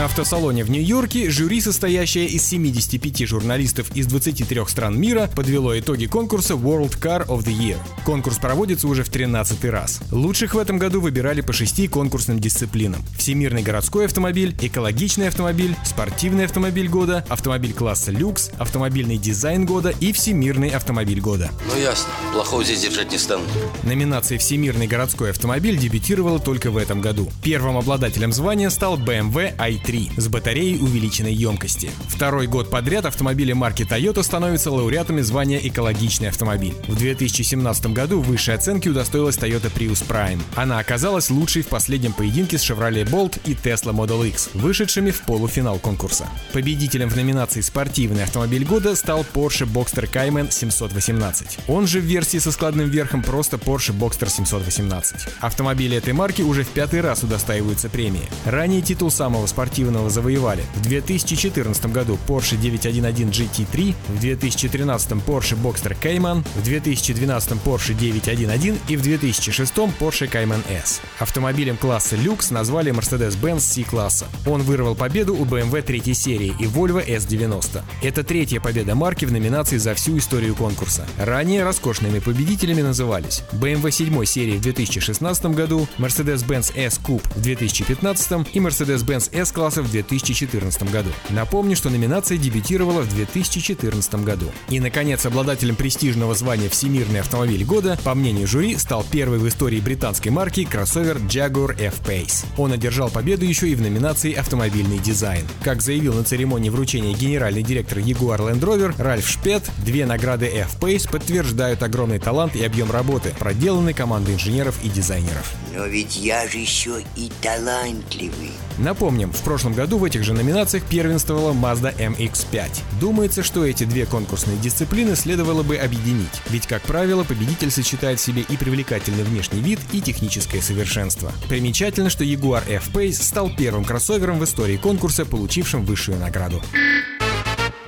На 0.00 0.06
автосалоне 0.06 0.64
в 0.64 0.70
Нью-Йорке 0.70 1.28
жюри, 1.28 1.60
состоящее 1.60 2.24
из 2.24 2.42
75 2.46 3.28
журналистов 3.28 3.94
из 3.94 4.06
23 4.06 4.62
стран 4.66 4.98
мира, 4.98 5.28
подвело 5.36 5.78
итоги 5.78 6.06
конкурса 6.06 6.54
World 6.54 6.98
Car 6.98 7.26
of 7.26 7.44
the 7.44 7.52
Year. 7.52 7.76
Конкурс 8.06 8.38
проводится 8.38 8.88
уже 8.88 9.04
в 9.04 9.10
13 9.10 9.62
раз. 9.66 10.00
Лучших 10.10 10.54
в 10.54 10.58
этом 10.58 10.78
году 10.78 11.02
выбирали 11.02 11.42
по 11.42 11.52
шести 11.52 11.86
конкурсным 11.86 12.40
дисциплинам. 12.40 13.04
Всемирный 13.18 13.62
городской 13.62 14.06
автомобиль, 14.06 14.56
экологичный 14.62 15.28
автомобиль, 15.28 15.76
спортивный 15.84 16.46
автомобиль 16.46 16.88
года, 16.88 17.22
автомобиль 17.28 17.74
класса 17.74 18.10
люкс, 18.10 18.48
автомобильный 18.58 19.18
дизайн 19.18 19.66
года 19.66 19.92
и 20.00 20.12
всемирный 20.14 20.70
автомобиль 20.70 21.20
года. 21.20 21.50
Ну 21.68 21.78
ясно, 21.78 22.08
плохого 22.32 22.64
здесь 22.64 22.80
держать 22.80 23.12
не 23.12 23.18
стану. 23.18 23.44
Номинация 23.82 24.38
«Всемирный 24.38 24.86
городской 24.86 25.28
автомобиль» 25.28 25.76
дебютировала 25.76 26.38
только 26.38 26.70
в 26.70 26.78
этом 26.78 27.02
году. 27.02 27.30
Первым 27.42 27.76
обладателем 27.76 28.32
звания 28.32 28.70
стал 28.70 28.98
BMW 28.98 29.54
i3 29.58 29.89
с 30.16 30.28
батареей 30.28 30.78
увеличенной 30.78 31.34
емкости. 31.34 31.90
Второй 32.08 32.46
год 32.46 32.70
подряд 32.70 33.06
автомобили 33.06 33.52
марки 33.52 33.82
Toyota 33.82 34.22
становятся 34.22 34.70
лауреатами 34.70 35.20
звания 35.20 35.58
«Экологичный 35.66 36.28
автомобиль». 36.28 36.74
В 36.86 36.96
2017 36.96 37.86
году 37.86 38.20
высшей 38.20 38.54
оценки 38.54 38.88
удостоилась 38.88 39.36
Toyota 39.36 39.72
Prius 39.72 40.06
Prime. 40.06 40.40
Она 40.54 40.78
оказалась 40.78 41.30
лучшей 41.30 41.62
в 41.62 41.66
последнем 41.66 42.12
поединке 42.12 42.56
с 42.58 42.70
Chevrolet 42.70 43.04
Bolt 43.04 43.40
и 43.44 43.54
Tesla 43.54 43.92
Model 43.92 44.28
X, 44.28 44.50
вышедшими 44.54 45.10
в 45.10 45.22
полуфинал 45.22 45.78
конкурса. 45.78 46.28
Победителем 46.52 47.08
в 47.08 47.16
номинации 47.16 47.60
«Спортивный 47.60 48.22
автомобиль 48.22 48.64
года» 48.64 48.94
стал 48.94 49.26
Porsche 49.34 49.66
Boxster 49.66 50.08
Cayman 50.08 50.52
718. 50.52 51.58
Он 51.66 51.86
же 51.86 52.00
в 52.00 52.04
версии 52.04 52.38
со 52.38 52.52
складным 52.52 52.88
верхом 52.88 53.22
просто 53.22 53.56
Porsche 53.56 53.92
Boxster 53.92 54.30
718. 54.30 55.28
Автомобили 55.40 55.96
этой 55.96 56.12
марки 56.12 56.42
уже 56.42 56.62
в 56.62 56.68
пятый 56.68 57.00
раз 57.00 57.24
удостаиваются 57.24 57.88
премии. 57.88 58.28
Ранее 58.44 58.82
титул 58.82 59.10
самого 59.10 59.46
спортивного 59.46 59.79
завоевали. 60.10 60.62
В 60.74 60.82
2014 60.82 61.86
году 61.86 62.18
Porsche 62.26 62.56
911 62.56 63.26
GT3, 63.26 63.94
в 64.08 64.20
2013 64.20 65.10
Porsche 65.26 65.56
Boxster 65.56 65.96
Cayman, 66.00 66.44
в 66.56 66.62
2012 66.62 67.52
Porsche 67.64 67.94
911 67.94 68.80
и 68.88 68.96
в 68.96 69.02
2006 69.02 69.74
Porsche 69.98 70.30
Cayman 70.30 70.62
S. 70.70 71.00
Автомобилем 71.18 71.76
класса 71.76 72.16
люкс 72.16 72.50
назвали 72.50 72.92
Mercedes-Benz 72.92 73.60
C-класса. 73.60 74.26
Он 74.46 74.62
вырвал 74.62 74.94
победу 74.94 75.34
у 75.34 75.44
BMW 75.44 75.82
третьей 75.82 76.14
серии 76.14 76.54
и 76.58 76.64
Volvo 76.64 77.04
S90. 77.06 77.82
Это 78.02 78.24
третья 78.24 78.60
победа 78.60 78.94
марки 78.94 79.24
в 79.24 79.32
номинации 79.32 79.76
за 79.76 79.94
всю 79.94 80.18
историю 80.18 80.54
конкурса. 80.54 81.06
Ранее 81.18 81.64
роскошными 81.64 82.18
победителями 82.18 82.82
назывались 82.82 83.42
BMW 83.52 83.90
7 83.90 84.24
серии 84.24 84.58
в 84.58 84.62
2016 84.62 85.46
году, 85.46 85.88
Mercedes-Benz 85.98 86.72
S-Coupe 86.76 87.22
в 87.34 87.40
2015 87.42 88.54
и 88.54 88.58
Mercedes-Benz 88.58 89.30
S-класса 89.70 89.82
в 89.82 89.90
2014 89.90 90.90
году. 90.90 91.10
Напомню, 91.30 91.76
что 91.76 91.90
номинация 91.90 92.38
дебютировала 92.38 93.02
в 93.02 93.08
2014 93.14 94.14
году. 94.16 94.46
И, 94.68 94.80
наконец, 94.80 95.24
обладателем 95.26 95.76
престижного 95.76 96.34
звания 96.34 96.68
«Всемирный 96.68 97.20
автомобиль 97.20 97.64
года», 97.64 97.98
по 98.04 98.14
мнению 98.14 98.46
жюри, 98.46 98.76
стал 98.76 99.04
первый 99.10 99.38
в 99.38 99.48
истории 99.48 99.80
британской 99.80 100.30
марки 100.30 100.64
кроссовер 100.64 101.18
Jaguar 101.18 101.80
F-Pace. 101.80 102.46
Он 102.56 102.72
одержал 102.72 103.10
победу 103.10 103.44
еще 103.44 103.68
и 103.68 103.74
в 103.74 103.80
номинации 103.80 104.32
«Автомобильный 104.32 104.98
дизайн». 104.98 105.46
Как 105.62 105.82
заявил 105.82 106.14
на 106.14 106.24
церемонии 106.24 106.70
вручения 106.70 107.14
генеральный 107.14 107.62
директор 107.62 107.98
Jaguar 107.98 108.38
Land 108.38 108.60
Rover 108.60 108.94
Ральф 109.00 109.28
Шпет, 109.28 109.70
две 109.84 110.06
награды 110.06 110.46
F-Pace 110.46 111.10
подтверждают 111.10 111.82
огромный 111.82 112.18
талант 112.18 112.56
и 112.56 112.64
объем 112.64 112.90
работы, 112.90 113.32
проделанный 113.38 113.94
командой 113.94 114.34
инженеров 114.34 114.76
и 114.82 114.88
дизайнеров. 114.88 115.52
Но 115.74 115.86
ведь 115.86 116.16
я 116.16 116.48
же 116.48 116.58
еще 116.58 117.02
и 117.16 117.30
талантливый. 117.40 118.50
Напомним, 118.78 119.30
в 119.30 119.42
прошлом 119.50 119.74
году 119.74 119.98
в 119.98 120.04
этих 120.04 120.22
же 120.22 120.32
номинациях 120.32 120.84
первенствовала 120.84 121.52
Mazda 121.52 121.92
MX-5. 121.96 123.00
Думается, 123.00 123.42
что 123.42 123.66
эти 123.66 123.82
две 123.82 124.06
конкурсные 124.06 124.56
дисциплины 124.58 125.16
следовало 125.16 125.64
бы 125.64 125.76
объединить, 125.76 126.40
ведь, 126.50 126.68
как 126.68 126.82
правило, 126.82 127.24
победитель 127.24 127.72
сочетает 127.72 128.20
в 128.20 128.22
себе 128.22 128.42
и 128.42 128.56
привлекательный 128.56 129.24
внешний 129.24 129.58
вид, 129.58 129.80
и 129.90 130.00
техническое 130.00 130.62
совершенство. 130.62 131.32
Примечательно, 131.48 132.10
что 132.10 132.22
Jaguar 132.22 132.62
F-Pace 132.70 133.20
стал 133.20 133.50
первым 133.50 133.84
кроссовером 133.84 134.38
в 134.38 134.44
истории 134.44 134.76
конкурса, 134.76 135.26
получившим 135.26 135.84
высшую 135.84 136.18
награду. 136.18 136.62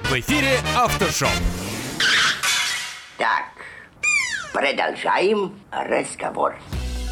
В 0.02 0.12
эфире 0.14 0.58
Автошоу. 0.74 1.28
Так, 3.18 3.52
продолжаем 4.52 5.52
разговор. 5.70 6.56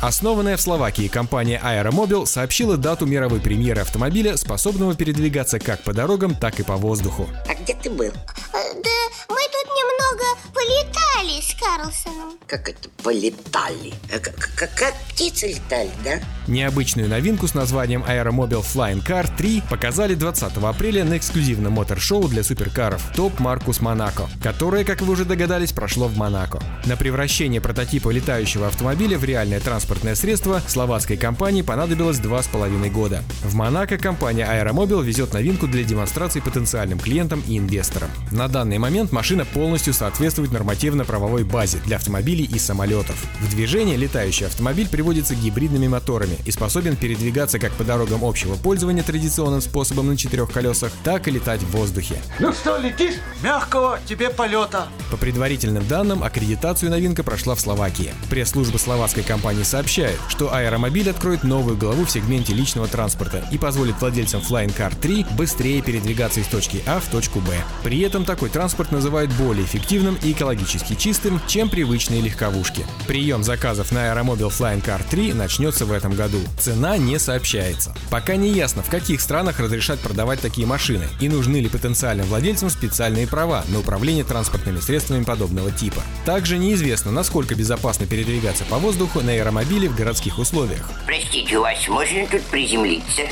Основанная 0.01 0.57
в 0.57 0.63
Словакии 0.63 1.09
компания 1.09 1.61
Aeromobil 1.63 2.25
сообщила 2.25 2.79
дату 2.79 3.05
мировой 3.05 3.39
премьеры 3.39 3.83
автомобиля, 3.83 4.39
способного 4.39 4.95
передвигаться 4.95 5.59
как 5.59 5.83
по 5.83 5.93
дорогам, 5.93 6.35
так 6.35 6.59
и 6.59 6.63
по 6.63 6.77
воздуху. 6.77 7.29
А 7.47 7.55
где 7.55 7.75
ты 7.75 7.91
был? 7.91 8.11
Да 8.53 8.91
мы 9.31 9.39
тут 9.53 9.67
немного 9.79 10.25
полетали 10.53 11.41
с 11.41 11.55
Карлсоном. 11.55 12.37
Как 12.49 12.69
это 12.69 12.89
полетали? 13.03 13.95
А 14.13 14.19
Как, 14.19 14.35
как, 14.57 14.75
как 14.75 14.95
птицы 15.09 15.49
летали, 15.49 15.91
да? 16.05 16.21
Необычную 16.49 17.09
новинку 17.09 17.47
с 17.47 17.55
названием 17.55 18.03
Aeromobil 18.03 18.65
Flying 18.65 19.07
Car 19.07 19.31
3 19.37 19.63
показали 19.71 20.15
20 20.15 20.57
апреля 20.57 21.05
на 21.05 21.17
эксклюзивном 21.17 21.75
мотор-шоу 21.75 22.27
для 22.27 22.43
суперкаров 22.43 23.03
Топ 23.15 23.39
Маркус 23.39 23.81
Монако, 23.81 24.29
которое, 24.43 24.85
как 24.85 25.01
вы 25.03 25.13
уже 25.13 25.25
догадались, 25.25 25.73
прошло 25.73 26.09
в 26.09 26.17
Монако. 26.17 26.61
На 26.87 26.97
превращение 26.97 27.61
прототипа 27.61 28.11
летающего 28.11 28.67
автомобиля 28.67 29.17
в 29.17 29.25
реальное 29.25 29.61
транспортное 29.61 30.17
средство 30.17 30.61
словацкой 30.67 31.19
компании 31.19 31.63
понадобилось 31.63 32.19
два 32.19 32.43
с 32.43 32.49
половиной 32.49 32.91
года. 32.91 33.23
В 33.45 33.55
Монако 33.55 33.97
компания 33.97 34.45
Aeromobil 34.45 35.05
везет 35.05 35.33
новинку 35.35 35.69
для 35.69 35.85
демонстрации 35.85 36.41
потенциальным 36.41 36.99
клиентам 36.99 37.45
и 37.47 37.59
инвесторам. 37.59 38.11
На 38.33 38.49
данный 38.49 38.79
момент 38.79 39.13
машина 39.21 39.45
полностью 39.45 39.93
соответствует 39.93 40.51
нормативно-правовой 40.51 41.45
базе 41.45 41.77
для 41.85 41.97
автомобилей 41.97 42.49
и 42.51 42.59
самолетов. 42.59 43.23
В 43.41 43.51
движение 43.51 43.99
летающий 43.99 44.47
автомобиль 44.47 44.89
приводится 44.89 45.35
гибридными 45.35 45.89
моторами 45.89 46.39
и 46.47 46.51
способен 46.51 46.97
передвигаться 46.97 47.59
как 47.59 47.71
по 47.73 47.85
дорогам 47.85 48.25
общего 48.25 48.55
пользования 48.55 49.03
традиционным 49.03 49.61
способом 49.61 50.07
на 50.07 50.17
четырех 50.17 50.51
колесах, 50.51 50.91
так 51.05 51.29
и 51.29 51.33
летать 51.33 51.61
в 51.61 51.71
воздухе. 51.73 52.17
Ну 52.39 52.51
что, 52.55 52.79
летишь? 52.79 53.17
Мягкого 53.43 53.99
тебе 54.07 54.31
полета. 54.31 54.89
По 55.11 55.19
предварительным 55.19 55.87
данным, 55.87 56.25
аккредитацию 56.25 56.91
новинка 56.91 57.23
прошла 57.23 57.55
в 57.55 57.61
Словакии. 57.61 58.15
Пресс-служба 58.31 58.79
словацкой 58.79 59.25
компании 59.25 59.65
сообщает, 59.65 60.19
что 60.31 60.55
аэромобиль 60.55 61.11
откроет 61.11 61.45
новую 61.45 61.77
главу 61.77 62.07
в 62.07 62.11
сегменте 62.11 62.55
личного 62.55 62.89
транспорта 62.89 63.47
и 63.53 63.59
позволит 63.59 64.01
владельцам 64.01 64.41
Flying 64.41 64.75
Car 64.75 64.99
3 64.99 65.27
быстрее 65.37 65.83
передвигаться 65.83 66.41
из 66.41 66.47
точки 66.47 66.83
А 66.87 67.01
в 67.01 67.09
точку 67.11 67.41
Б. 67.41 67.53
При 67.85 68.01
этом 68.01 68.25
такой 68.25 68.49
транспорт 68.49 68.93
называют 69.11 69.33
более 69.33 69.65
эффективным 69.65 70.17
и 70.23 70.31
экологически 70.31 70.95
чистым, 70.95 71.41
чем 71.49 71.69
привычные 71.69 72.21
легковушки. 72.21 72.87
Прием 73.09 73.43
заказов 73.43 73.91
на 73.91 74.13
аэромобиль 74.13 74.45
Flying 74.45 74.85
Car 74.85 75.03
3 75.11 75.33
начнется 75.33 75.85
в 75.85 75.91
этом 75.91 76.15
году. 76.15 76.39
Цена 76.61 76.97
не 76.97 77.19
сообщается. 77.19 77.93
Пока 78.09 78.37
не 78.37 78.51
ясно, 78.51 78.85
в 78.85 78.89
каких 78.89 79.21
странах 79.21 79.59
разрешат 79.59 79.99
продавать 79.99 80.41
такие 80.41 80.65
машины 80.65 81.09
и 81.19 81.29
нужны 81.29 81.57
ли 81.57 81.69
потенциальным 81.69 82.25
владельцам 82.27 82.71
специальные 82.71 83.27
права 83.27 83.65
на 83.67 83.81
управление 83.81 84.23
транспортными 84.23 84.79
средствами 84.79 85.25
подобного 85.25 85.73
типа. 85.73 86.03
Также 86.25 86.57
неизвестно, 86.57 87.11
насколько 87.11 87.57
безопасно 87.57 88.07
передвигаться 88.07 88.65
по 88.67 88.79
воздуху 88.79 89.23
на 89.23 89.33
аэромобиле 89.33 89.89
в 89.89 89.97
городских 89.97 90.39
условиях. 90.39 90.89
Простите, 91.05 91.59
у 91.59 91.63
вас 91.63 91.89
можно 91.89 92.29
тут 92.29 92.43
приземлиться? 92.43 93.23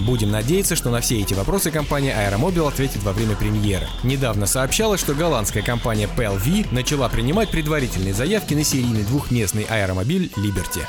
Будем 0.00 0.30
надеяться, 0.30 0.76
что 0.76 0.90
на 0.90 1.00
все 1.00 1.20
эти 1.20 1.34
вопросы 1.34 1.70
компания 1.70 2.14
Aeromobil 2.14 2.68
ответит 2.68 3.02
во 3.02 3.12
время 3.12 3.36
премьеры. 3.36 3.86
Недавно 4.02 4.46
сообщалось, 4.46 5.00
что 5.00 5.14
голландская 5.14 5.62
компания 5.62 6.08
PLV 6.16 6.68
начала 6.72 7.08
принимать 7.08 7.50
предварительные 7.50 8.14
заявки 8.14 8.54
на 8.54 8.64
серийный 8.64 9.04
двухместный 9.04 9.66
аэромобиль 9.68 10.30
Liberty. 10.36 10.86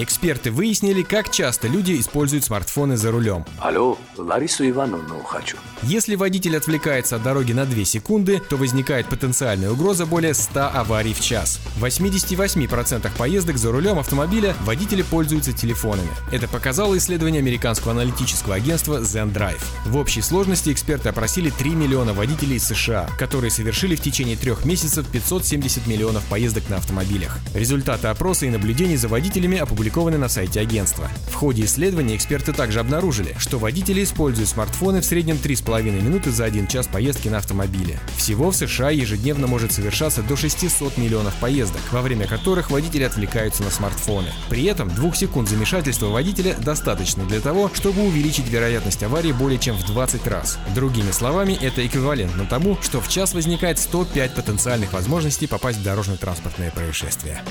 Эксперты 0.00 0.52
выяснили, 0.52 1.02
как 1.02 1.28
часто 1.28 1.66
люди 1.66 1.98
используют 1.98 2.44
смартфоны 2.44 2.96
за 2.96 3.10
рулем. 3.10 3.44
Алло, 3.58 3.98
Ларису 4.16 4.68
Ивановну 4.68 5.24
хочу. 5.24 5.56
Если 5.82 6.14
водитель 6.14 6.56
отвлекается 6.56 7.16
от 7.16 7.24
дороги 7.24 7.52
на 7.52 7.66
2 7.66 7.84
секунды, 7.84 8.40
то 8.48 8.56
возникает 8.56 9.08
потенциальная 9.08 9.72
угроза 9.72 10.06
более 10.06 10.34
100 10.34 10.70
аварий 10.72 11.14
в 11.14 11.20
час. 11.20 11.58
В 11.76 11.84
88% 11.84 13.10
поездок 13.18 13.58
за 13.58 13.72
рулем 13.72 13.98
автомобиля 13.98 14.54
водители 14.60 15.02
пользуются 15.02 15.52
телефонами. 15.52 16.10
Это 16.30 16.46
показало 16.46 16.96
исследование 16.96 17.40
американского 17.40 17.90
аналитического 17.90 18.54
агентства 18.54 19.00
ZenDrive. 19.00 19.60
В 19.86 19.96
общей 19.96 20.22
сложности 20.22 20.70
эксперты 20.70 21.08
опросили 21.08 21.50
3 21.50 21.70
миллиона 21.70 22.12
водителей 22.12 22.60
США, 22.60 23.08
которые 23.18 23.50
совершили 23.50 23.96
в 23.96 24.00
течение 24.00 24.36
трех 24.36 24.64
месяцев 24.64 25.08
570 25.10 25.88
миллионов 25.88 26.22
поездок 26.26 26.68
на 26.68 26.76
автомобилях. 26.76 27.40
Результаты 27.52 28.06
опроса 28.06 28.46
и 28.46 28.50
наблюдений 28.50 28.96
за 28.96 29.08
водителями 29.08 29.58
опубликовали 29.58 29.87
опубликованы 29.88 30.18
на 30.18 30.28
сайте 30.28 30.60
агентства. 30.60 31.08
В 31.28 31.34
ходе 31.34 31.64
исследования 31.64 32.14
эксперты 32.14 32.52
также 32.52 32.80
обнаружили, 32.80 33.34
что 33.38 33.58
водители 33.58 34.04
используют 34.04 34.50
смартфоны 34.50 35.00
в 35.00 35.04
среднем 35.04 35.36
3,5 35.36 35.82
минуты 36.02 36.30
за 36.30 36.44
один 36.44 36.66
час 36.66 36.86
поездки 36.86 37.28
на 37.28 37.38
автомобиле. 37.38 37.98
Всего 38.16 38.50
в 38.50 38.56
США 38.56 38.90
ежедневно 38.90 39.46
может 39.46 39.72
совершаться 39.72 40.22
до 40.22 40.36
600 40.36 40.98
миллионов 40.98 41.34
поездок, 41.36 41.80
во 41.90 42.02
время 42.02 42.26
которых 42.26 42.70
водители 42.70 43.04
отвлекаются 43.04 43.62
на 43.62 43.70
смартфоны. 43.70 44.28
При 44.50 44.64
этом 44.64 44.90
двух 44.90 45.16
секунд 45.16 45.48
замешательства 45.48 46.06
водителя 46.06 46.54
достаточно 46.58 47.24
для 47.24 47.40
того, 47.40 47.70
чтобы 47.72 48.02
увеличить 48.02 48.48
вероятность 48.48 49.02
аварии 49.02 49.32
более 49.32 49.58
чем 49.58 49.76
в 49.76 49.86
20 49.86 50.26
раз. 50.26 50.58
Другими 50.74 51.12
словами, 51.12 51.58
это 51.60 51.86
эквивалентно 51.86 52.44
тому, 52.44 52.76
что 52.82 53.00
в 53.00 53.08
час 53.08 53.32
возникает 53.32 53.78
105 53.78 54.34
потенциальных 54.34 54.92
возможностей 54.92 55.46
попасть 55.46 55.78
в 55.78 55.82
дорожно-транспортное 55.82 56.70
происшествие. 56.72 57.42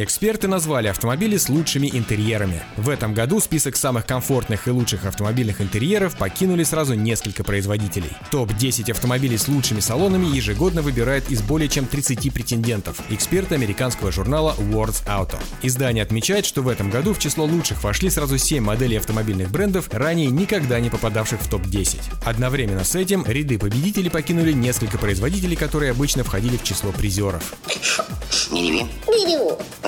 Эксперты 0.00 0.46
назвали 0.46 0.86
автомобили 0.86 1.36
с 1.36 1.48
лучшими 1.48 1.90
интерьерами. 1.92 2.62
В 2.76 2.88
этом 2.88 3.14
году 3.14 3.40
список 3.40 3.74
самых 3.74 4.06
комфортных 4.06 4.68
и 4.68 4.70
лучших 4.70 5.04
автомобильных 5.04 5.60
интерьеров 5.60 6.16
покинули 6.16 6.62
сразу 6.62 6.94
несколько 6.94 7.42
производителей. 7.42 8.12
Топ-10 8.30 8.92
автомобилей 8.92 9.36
с 9.36 9.48
лучшими 9.48 9.80
салонами 9.80 10.26
ежегодно 10.26 10.82
выбирает 10.82 11.28
из 11.32 11.42
более 11.42 11.68
чем 11.68 11.84
30 11.84 12.32
претендентов, 12.32 13.00
эксперты 13.10 13.56
американского 13.56 14.12
журнала 14.12 14.54
Words 14.56 15.04
Auto. 15.04 15.36
Издание 15.62 16.04
отмечает, 16.04 16.46
что 16.46 16.62
в 16.62 16.68
этом 16.68 16.90
году 16.90 17.12
в 17.12 17.18
число 17.18 17.44
лучших 17.44 17.82
вошли 17.82 18.08
сразу 18.08 18.38
7 18.38 18.62
моделей 18.62 18.98
автомобильных 18.98 19.50
брендов, 19.50 19.88
ранее 19.92 20.28
никогда 20.28 20.78
не 20.78 20.90
попадавших 20.90 21.40
в 21.40 21.50
топ-10. 21.50 21.98
Одновременно 22.24 22.84
с 22.84 22.94
этим 22.94 23.24
ряды 23.26 23.58
победителей 23.58 24.10
покинули 24.10 24.52
несколько 24.52 24.96
производителей, 24.96 25.56
которые 25.56 25.90
обычно 25.90 26.22
входили 26.22 26.56
в 26.56 26.62
число 26.62 26.92
призеров. 26.92 27.56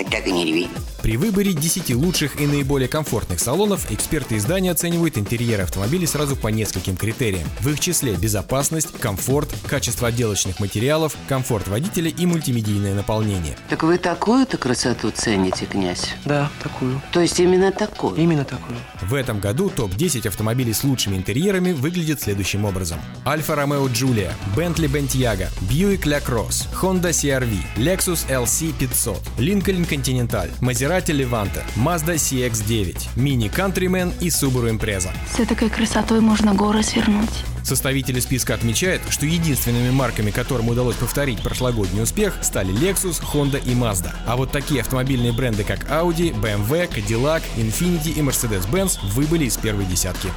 Вот 0.01 0.11
так 0.11 0.27
и 0.27 0.33
не 0.33 0.47
реви. 0.47 0.69
При 1.03 1.17
выборе 1.17 1.53
10 1.53 1.95
лучших 1.95 2.41
и 2.41 2.47
наиболее 2.47 2.89
комфортных 2.89 3.41
салонов 3.41 3.91
эксперты 3.91 4.37
издания 4.37 4.71
оценивают 4.71 5.17
интерьеры 5.19 5.63
автомобилей 5.63 6.07
сразу 6.07 6.37
по 6.37 6.49
нескольким 6.49 6.97
критериям. 6.97 7.49
В 7.61 7.69
их 7.69 7.81
числе 7.81 8.15
безопасность, 8.15 8.93
комфорт, 8.99 9.51
качество 9.67 10.09
отделочных 10.09 10.61
материалов, 10.61 11.17
комфорт 11.29 11.69
водителя 11.69 12.11
и 12.11 12.27
мультимедийное 12.27 12.95
наполнение. 12.95 13.57
Так 13.69 13.83
вы 13.83 13.99
такую-то 13.99 14.57
красоту 14.59 15.11
цените, 15.11 15.67
князь? 15.67 16.15
Да, 16.25 16.51
такую. 16.63 17.01
То 17.13 17.21
есть 17.21 17.41
именно 17.41 17.73
такую? 17.73 18.17
Именно 18.17 18.45
такую. 18.45 18.79
В 19.03 19.15
этом 19.15 19.41
году 19.41 19.71
топ-10 19.71 20.29
автомобилей 20.29 20.73
с 20.73 20.85
лучшими 20.85 21.17
интерьерами 21.17 21.73
выглядит 21.73 22.23
следующим 22.23 22.65
образом. 22.65 23.01
Альфа 23.27 23.55
Ромео 23.55 23.89
Джулия, 23.89 24.35
Бентли 24.57 24.87
Бентьяга, 24.87 25.49
Buick 25.63 26.03
LaCrosse, 26.03 26.67
Honda 26.81 27.11
CR-V, 27.11 27.83
Lexus 27.83 28.27
LC 28.29 28.73
500, 28.79 29.19
Lincoln 29.39 29.90
Continental, 29.91 30.49
Maserati 30.61 31.13
Levante, 31.13 31.65
Mazda 31.75 32.15
CX-9, 32.15 33.17
Mini 33.17 33.51
Countryman 33.51 34.13
и 34.21 34.29
Subaru 34.29 34.71
Impreza. 34.71 35.11
С 35.37 35.45
такой 35.45 35.69
красотой 35.69 36.21
можно 36.21 36.55
горы 36.55 36.85
свернуть. 36.85 37.45
Составители 37.65 38.21
списка 38.21 38.55
отмечают, 38.55 39.03
что 39.11 39.27
единственными 39.27 39.91
марками, 39.91 40.31
которым 40.31 40.69
удалось 40.69 40.97
повторить 40.97 41.43
прошлогодний 41.43 42.03
успех, 42.03 42.35
стали 42.43 42.73
Lexus, 42.73 43.21
Honda 43.21 43.61
и 43.63 43.75
Mazda. 43.75 44.13
А 44.27 44.37
вот 44.37 44.53
такие 44.53 44.81
автомобильные 44.81 45.33
бренды, 45.33 45.65
как 45.65 45.91
Audi, 45.91 46.33
BMW, 46.33 46.89
Cadillac, 46.89 47.43
Infiniti 47.57 48.13
и 48.13 48.21
Mercedes-Benz 48.21 48.99
выбыли 49.13 49.47
из 49.47 49.57
первой 49.57 49.87
десятки. 49.87 50.29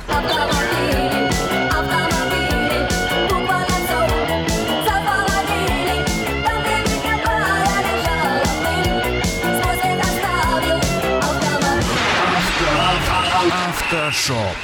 Автошоп. 14.14 14.56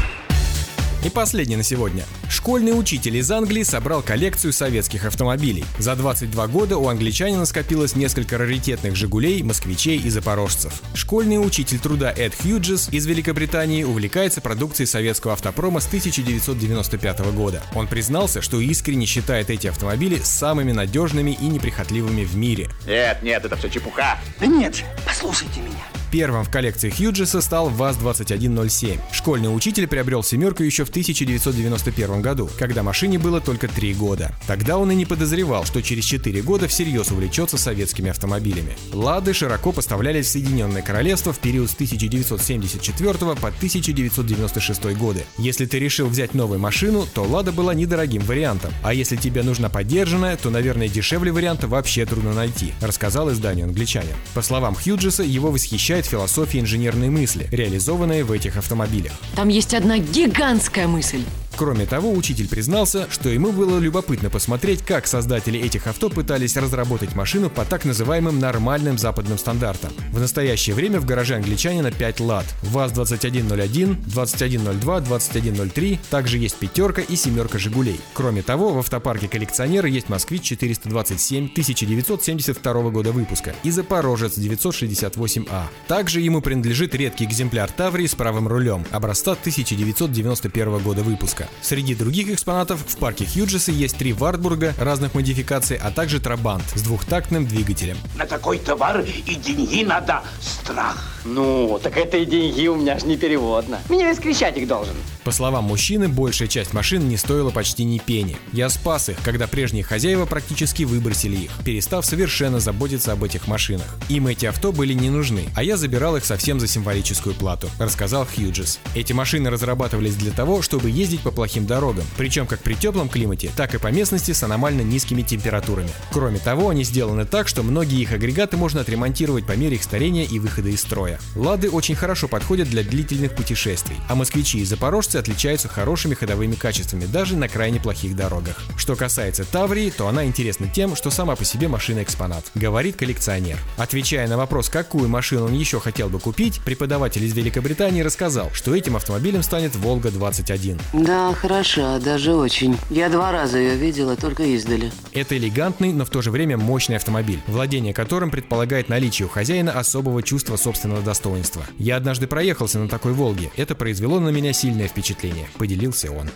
И 1.04 1.10
последний 1.10 1.56
на 1.56 1.64
сегодня. 1.64 2.04
Школьный 2.30 2.78
учитель 2.80 3.18
из 3.18 3.32
Англии 3.32 3.64
собрал 3.64 4.04
коллекцию 4.04 4.54
советских 4.54 5.06
автомобилей. 5.06 5.66
За 5.80 5.96
22 5.96 6.48
года 6.48 6.78
у 6.78 6.88
англичанина 6.88 7.46
скопилось 7.46 7.96
несколько 7.96 8.38
раритетных 8.38 8.96
«Жигулей», 8.96 9.42
«Москвичей» 9.42 9.98
и 9.98 10.08
«Запорожцев». 10.12 10.84
Школьный 10.94 11.44
учитель 11.44 11.80
труда 11.80 12.14
Эд 12.16 12.36
Хьюджес 12.36 12.90
из 12.92 13.08
Великобритании 13.08 13.84
увлекается 13.84 14.40
продукцией 14.40 14.86
советского 14.86 15.34
автопрома 15.34 15.80
с 15.80 15.88
1995 15.88 17.20
года. 17.34 17.64
Он 17.74 17.88
признался, 17.88 18.44
что 18.44 18.60
искренне 18.60 19.08
считает 19.08 19.50
эти 19.50 19.66
автомобили 19.66 20.20
самыми 20.24 20.74
надежными 20.74 21.32
и 21.32 21.48
неприхотливыми 21.48 22.24
в 22.24 22.36
мире. 22.36 22.70
Нет, 22.86 23.24
нет, 23.24 23.44
это 23.44 23.56
все 23.56 23.70
чепуха. 23.70 24.20
Да 24.40 24.46
нет 24.46 24.76
же, 24.76 24.84
послушайте 25.08 25.62
меня. 25.62 25.99
Первым 26.12 26.44
в 26.44 26.50
коллекции 26.50 26.90
Хьюджеса 26.90 27.40
стал 27.40 27.70
ВАЗ-2107. 27.70 29.00
Школьный 29.12 29.56
учитель 29.56 29.88
приобрел 29.88 30.24
«семерку» 30.24 30.64
еще 30.64 30.84
в 30.84 30.90
1991 30.90 32.22
году, 32.22 32.50
когда 32.58 32.82
машине 32.82 33.20
было 33.20 33.40
только 33.40 33.68
3 33.68 33.94
года. 33.94 34.34
Тогда 34.48 34.78
он 34.78 34.92
и 34.92 34.96
не 34.96 35.06
подозревал, 35.06 35.66
что 35.66 35.84
через 35.84 36.06
4 36.06 36.42
года 36.42 36.68
всерьез 36.68 37.12
увлечется 37.12 37.60
советскими 37.60 38.10
автомобилями. 38.10 38.76
«Лады» 38.92 39.34
широко 39.34 39.72
поставлялись 39.72 40.26
в 40.26 40.30
Соединенное 40.30 40.82
Королевство 40.82 41.32
в 41.32 41.38
период 41.38 41.70
с 41.70 41.76
1974 41.76 43.14
по 43.14 43.48
1996 43.50 44.86
годы. 44.98 45.26
Если 45.38 45.68
ты 45.68 45.78
решил 45.78 46.08
взять 46.08 46.34
новую 46.34 46.60
машину, 46.60 47.06
то 47.14 47.24
«Лада» 47.24 47.52
была 47.52 47.76
недорогим 47.76 48.24
вариантом. 48.24 48.74
А 48.82 48.96
если 48.96 49.16
тебе 49.16 49.44
нужна 49.44 49.70
поддержанная, 49.70 50.38
то, 50.38 50.50
наверное, 50.50 50.88
дешевле 50.88 51.32
варианта 51.32 51.68
вообще 51.68 52.08
трудно 52.08 52.34
найти, 52.34 52.74
рассказал 52.82 53.32
изданию 53.32 53.68
англичанин. 53.68 54.16
По 54.34 54.42
словам 54.42 54.74
Хьюджеса, 54.74 55.22
его 55.22 55.52
восхищает 55.52 55.99
философия 56.06 56.60
инженерной 56.60 57.10
мысли, 57.10 57.48
реализованная 57.52 58.24
в 58.24 58.32
этих 58.32 58.58
автомобилях. 58.58 59.14
Там 59.36 59.50
есть 59.50 59.74
одна 59.74 59.98
гигантская 59.98 60.88
мысль. 60.88 61.24
Кроме 61.58 61.86
того, 61.86 62.14
учитель 62.14 62.48
признался, 62.48 63.08
что 63.12 63.30
ему 63.30 63.52
было 63.52 63.80
любопытно 63.80 64.30
посмотреть, 64.30 64.82
как 64.82 65.08
создатели 65.08 65.60
этих 65.60 65.88
авто 65.88 66.10
пытались 66.10 66.56
разработать 66.56 67.16
машину 67.16 67.50
по 67.50 67.66
так 67.66 67.84
называемым 67.84 68.40
нормальным 68.40 68.98
западным 68.98 69.38
стандартам. 69.38 69.92
В 70.14 70.20
настоящее 70.20 70.74
время 70.74 71.02
в 71.02 71.06
гараже 71.06 71.36
англичанина 71.36 71.92
5 71.92 72.20
лад. 72.22 72.46
ВАЗ-2101, 72.64 73.98
2102, 74.06 75.00
2103, 75.02 76.00
также 76.10 76.38
есть 76.38 76.56
пятерка 76.56 77.02
и 77.02 77.16
семерка 77.16 77.60
«Жигулей». 77.60 78.00
Кроме 78.14 78.42
того, 78.42 78.70
в 78.74 78.80
автопарке 78.80 79.28
коллекционера 79.28 79.90
есть 79.90 80.08
«Москвич-427» 80.08 81.52
1972 81.52 82.90
года 82.90 83.12
выпуска 83.12 83.54
и 83.64 83.72
«Запорожец» 83.72 84.38
968А. 84.38 85.64
Также 85.88 86.22
ему 86.22 86.42
принадлежит 86.42 86.96
редкий 86.96 87.26
экземпляр 87.26 87.70
«Таврии» 87.70 88.08
с 88.08 88.16
правым 88.16 88.48
рулем, 88.48 88.86
образца 88.92 89.34
1991 89.34 90.80
года 90.80 91.04
выпуска. 91.04 91.49
Среди 91.62 91.96
других 91.96 92.30
экспонатов 92.30 92.84
в 92.88 92.98
парке 92.98 93.26
Хьюджеса 93.26 93.72
есть 93.72 93.98
три 93.98 94.14
Вартбурга 94.14 94.74
разных 94.80 95.14
модификаций, 95.14 95.78
а 95.78 95.92
также 95.92 96.20
Трабант 96.20 96.64
с 96.76 96.82
двухтактным 96.82 97.46
двигателем. 97.46 97.98
На 98.16 98.26
такой 98.26 98.60
товар 98.60 99.02
и 99.02 99.36
деньги 99.36 99.84
надо 99.84 100.22
страх. 100.42 100.98
Ну, 101.26 101.80
так 101.84 101.98
это 101.98 102.18
и 102.18 102.26
деньги 102.26 102.68
у 102.68 102.76
меня 102.76 102.98
ж 102.98 103.04
не 103.04 103.18
переводно. 103.18 103.80
Меня 103.90 104.08
весь 104.08 104.20
Крещатик 104.20 104.68
должен. 104.68 104.96
По 105.24 105.32
словам 105.32 105.66
мужчины, 105.66 106.08
большая 106.08 106.48
часть 106.48 106.74
машин 106.74 107.08
не 107.10 107.18
стоила 107.18 107.52
почти 107.52 107.84
ни 107.84 108.00
пени. 108.00 108.38
Я 108.54 108.70
спас 108.70 109.10
их, 109.10 109.18
когда 109.24 109.48
прежние 109.48 109.84
хозяева 109.84 110.26
практически 110.26 110.84
выбросили 110.84 111.36
их, 111.36 111.52
перестав 111.66 112.06
совершенно 112.06 112.60
заботиться 112.60 113.12
об 113.12 113.24
этих 113.24 113.48
машинах. 113.48 113.98
Им 114.08 114.28
эти 114.28 114.46
авто 114.46 114.72
были 114.72 114.94
не 114.94 115.10
нужны, 115.10 115.50
а 115.56 115.64
я 115.64 115.78
забирал 115.78 116.16
их 116.16 116.26
совсем 116.26 116.60
за 116.60 116.68
символическую 116.68 117.36
плату, 117.36 117.70
рассказал 117.80 118.26
Хьюджес. 118.26 118.80
Эти 118.96 119.14
машины 119.14 119.50
разрабатывались 119.50 120.16
для 120.16 120.32
того, 120.32 120.62
чтобы 120.62 120.90
ездить 120.90 121.22
по 121.22 121.29
плохим 121.32 121.66
дорогам, 121.66 122.06
причем 122.18 122.48
как 122.48 122.60
при 122.60 122.74
теплом 122.74 123.10
климате, 123.10 123.52
так 123.56 123.74
и 123.74 123.80
по 123.80 123.88
местности 123.88 124.32
с 124.32 124.44
аномально 124.44 124.82
низкими 124.82 125.22
температурами. 125.22 125.90
Кроме 126.12 126.40
того, 126.40 126.70
они 126.70 126.84
сделаны 126.84 127.26
так, 127.26 127.48
что 127.48 127.64
многие 127.64 128.02
их 128.02 128.12
агрегаты 128.12 128.58
можно 128.58 128.82
отремонтировать 128.82 129.46
по 129.46 129.54
мере 129.54 129.76
их 129.76 129.84
старения 129.84 130.26
и 130.26 130.40
выхода 130.40 130.70
из 130.70 130.82
строя. 130.82 131.20
Лады 131.36 131.70
очень 131.70 131.96
хорошо 131.96 132.28
подходят 132.28 132.70
для 132.70 132.84
длительных 132.84 133.36
путешествий, 133.36 133.98
а 134.08 134.16
москвичи 134.16 134.60
и 134.60 134.66
запорожцы 134.66 135.18
отличаются 135.18 135.68
хорошими 135.68 136.14
ходовыми 136.14 136.56
качествами 136.56 137.06
даже 137.06 137.36
на 137.36 137.48
крайне 137.48 137.80
плохих 137.80 138.16
дорогах. 138.16 138.58
Что 138.78 138.96
касается 138.96 139.46
Таврии, 139.46 139.90
то 139.90 140.08
она 140.08 140.26
интересна 140.26 140.68
тем, 140.68 140.96
что 140.96 141.10
сама 141.10 141.36
по 141.36 141.46
себе 141.46 141.68
машина 141.68 142.04
экспонат, 142.04 142.46
говорит 142.56 142.96
коллекционер. 142.96 143.58
Отвечая 143.78 144.28
на 144.28 144.38
вопрос, 144.38 144.70
какую 144.70 145.10
машину 145.10 145.46
он 145.46 145.54
еще 145.54 145.80
хотел 145.80 146.10
бы 146.10 146.20
купить, 146.20 146.62
преподаватель 146.64 147.24
из 147.24 147.34
Великобритании 147.34 148.02
рассказал, 148.02 148.50
что 148.54 148.76
этим 148.76 148.96
автомобилем 148.96 149.44
станет 149.44 149.76
Волга-21. 149.76 150.80
Да, 150.94 151.19
хороша, 151.34 152.00
даже 152.00 152.34
очень. 152.34 152.78
Я 152.90 153.10
два 153.10 153.32
раза 153.32 153.58
ее 153.58 153.76
видела, 153.76 154.16
только 154.16 154.44
издали. 154.44 154.92
Это 155.14 155.38
элегантный, 155.38 155.94
но 155.94 156.06
в 156.06 156.10
то 156.10 156.22
же 156.22 156.32
время 156.32 156.58
мощный 156.58 156.96
автомобиль, 156.96 157.42
владение 157.48 157.94
которым 157.94 158.32
предполагает 158.32 158.90
наличие 158.90 159.26
у 159.28 159.30
хозяина 159.30 159.72
особого 159.72 160.24
чувства 160.24 160.56
собственного 160.56 161.02
достоинства. 161.02 161.64
Я 161.78 161.98
однажды 161.98 162.28
проехался 162.28 162.80
на 162.80 162.88
такой 162.88 163.14
Волге, 163.14 163.52
это 163.58 163.76
произвело 163.76 164.20
на 164.20 164.30
меня 164.30 164.54
сильное 164.54 164.88
впечатление, 164.88 165.48
поделился 165.58 166.12
он. 166.12 166.30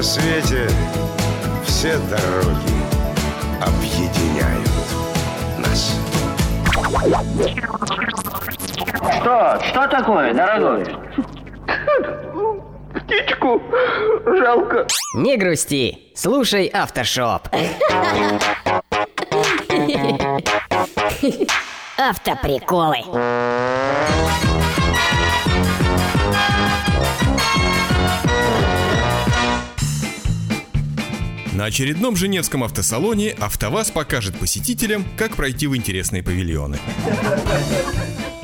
На 0.00 0.04
свете 0.04 0.66
все 1.66 1.98
дороги 2.08 2.72
объединяют 3.60 4.70
нас. 5.58 5.94
Что? 9.20 9.60
Что 9.62 9.86
такое, 9.88 10.32
дорогой? 10.32 10.86
Птичку 12.94 13.60
жалко. 14.24 14.86
Не 15.16 15.36
грусти, 15.36 15.98
слушай 16.14 16.68
Автошоп. 16.68 17.48
Автоприколы. 22.02 22.96
На 31.52 31.66
очередном 31.66 32.16
Женевском 32.16 32.64
автосалоне 32.64 33.32
АвтоВАЗ 33.38 33.90
покажет 33.90 34.38
посетителям, 34.38 35.04
как 35.18 35.36
пройти 35.36 35.66
в 35.66 35.76
интересные 35.76 36.22
павильоны. 36.22 36.78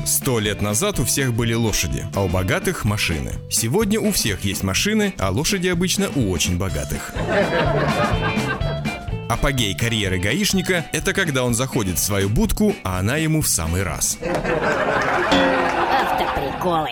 Сто 0.05 0.39
лет 0.39 0.61
назад 0.61 1.01
у 1.01 1.07
всех 1.07 1.33
были 1.33 1.55
лошади, 1.55 2.05
а 2.15 2.25
у 2.25 2.29
богатых– 2.29 2.85
машины. 2.85 3.33
Сегодня 3.51 3.99
у 3.99 4.13
всех 4.13 4.45
есть 4.45 4.65
машины, 4.65 5.15
а 5.17 5.31
лошади 5.31 5.69
обычно 5.69 6.11
у 6.15 6.31
очень 6.31 6.59
богатых. 6.59 7.15
Апогей 9.29 9.75
карьеры 9.75 10.19
гаишника– 10.19 10.87
это 10.93 11.13
когда 11.13 11.43
он 11.45 11.55
заходит 11.55 11.99
в 11.99 12.03
свою 12.03 12.29
будку, 12.29 12.77
а 12.85 13.01
она 13.01 13.17
ему 13.17 13.41
в 13.41 13.49
самый 13.49 13.83
раз. 13.83 14.19
Автоприколы. 15.91 16.91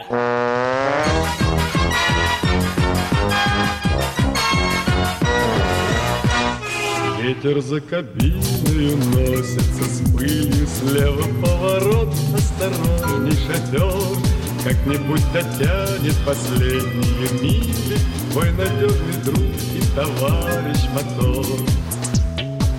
Ветер 7.23 7.61
за 7.61 7.81
кабиной 7.81 8.97
носится 8.97 9.85
с 9.85 10.01
пылью 10.13 10.67
Слева 10.67 11.23
поворот, 11.41 12.13
осторожней 12.35 13.37
шофер 13.47 14.19
Как-нибудь 14.63 15.23
дотянет 15.33 16.17
последние 16.27 17.29
мили 17.41 17.99
Твой 18.33 18.51
надежный 18.53 19.23
друг 19.25 19.39
и 19.39 19.81
товарищ 19.95 20.81
мотор 20.93 21.47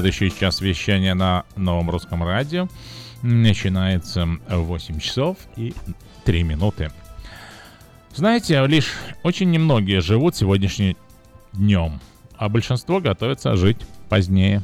Следующий 0.00 0.30
час 0.30 0.60
вещания 0.60 1.12
на 1.12 1.44
новом 1.56 1.90
русском 1.90 2.22
радио 2.22 2.68
начинается 3.22 4.28
в 4.48 4.58
8 4.58 5.00
часов 5.00 5.36
и 5.56 5.74
3 6.24 6.44
минуты. 6.44 6.92
Знаете, 8.14 8.64
лишь 8.66 8.92
очень 9.24 9.50
немногие 9.50 10.00
живут 10.00 10.36
сегодняшним 10.36 10.96
днем, 11.52 12.00
а 12.36 12.48
большинство 12.48 13.00
готовится 13.00 13.56
жить 13.56 13.78
позднее. 14.08 14.62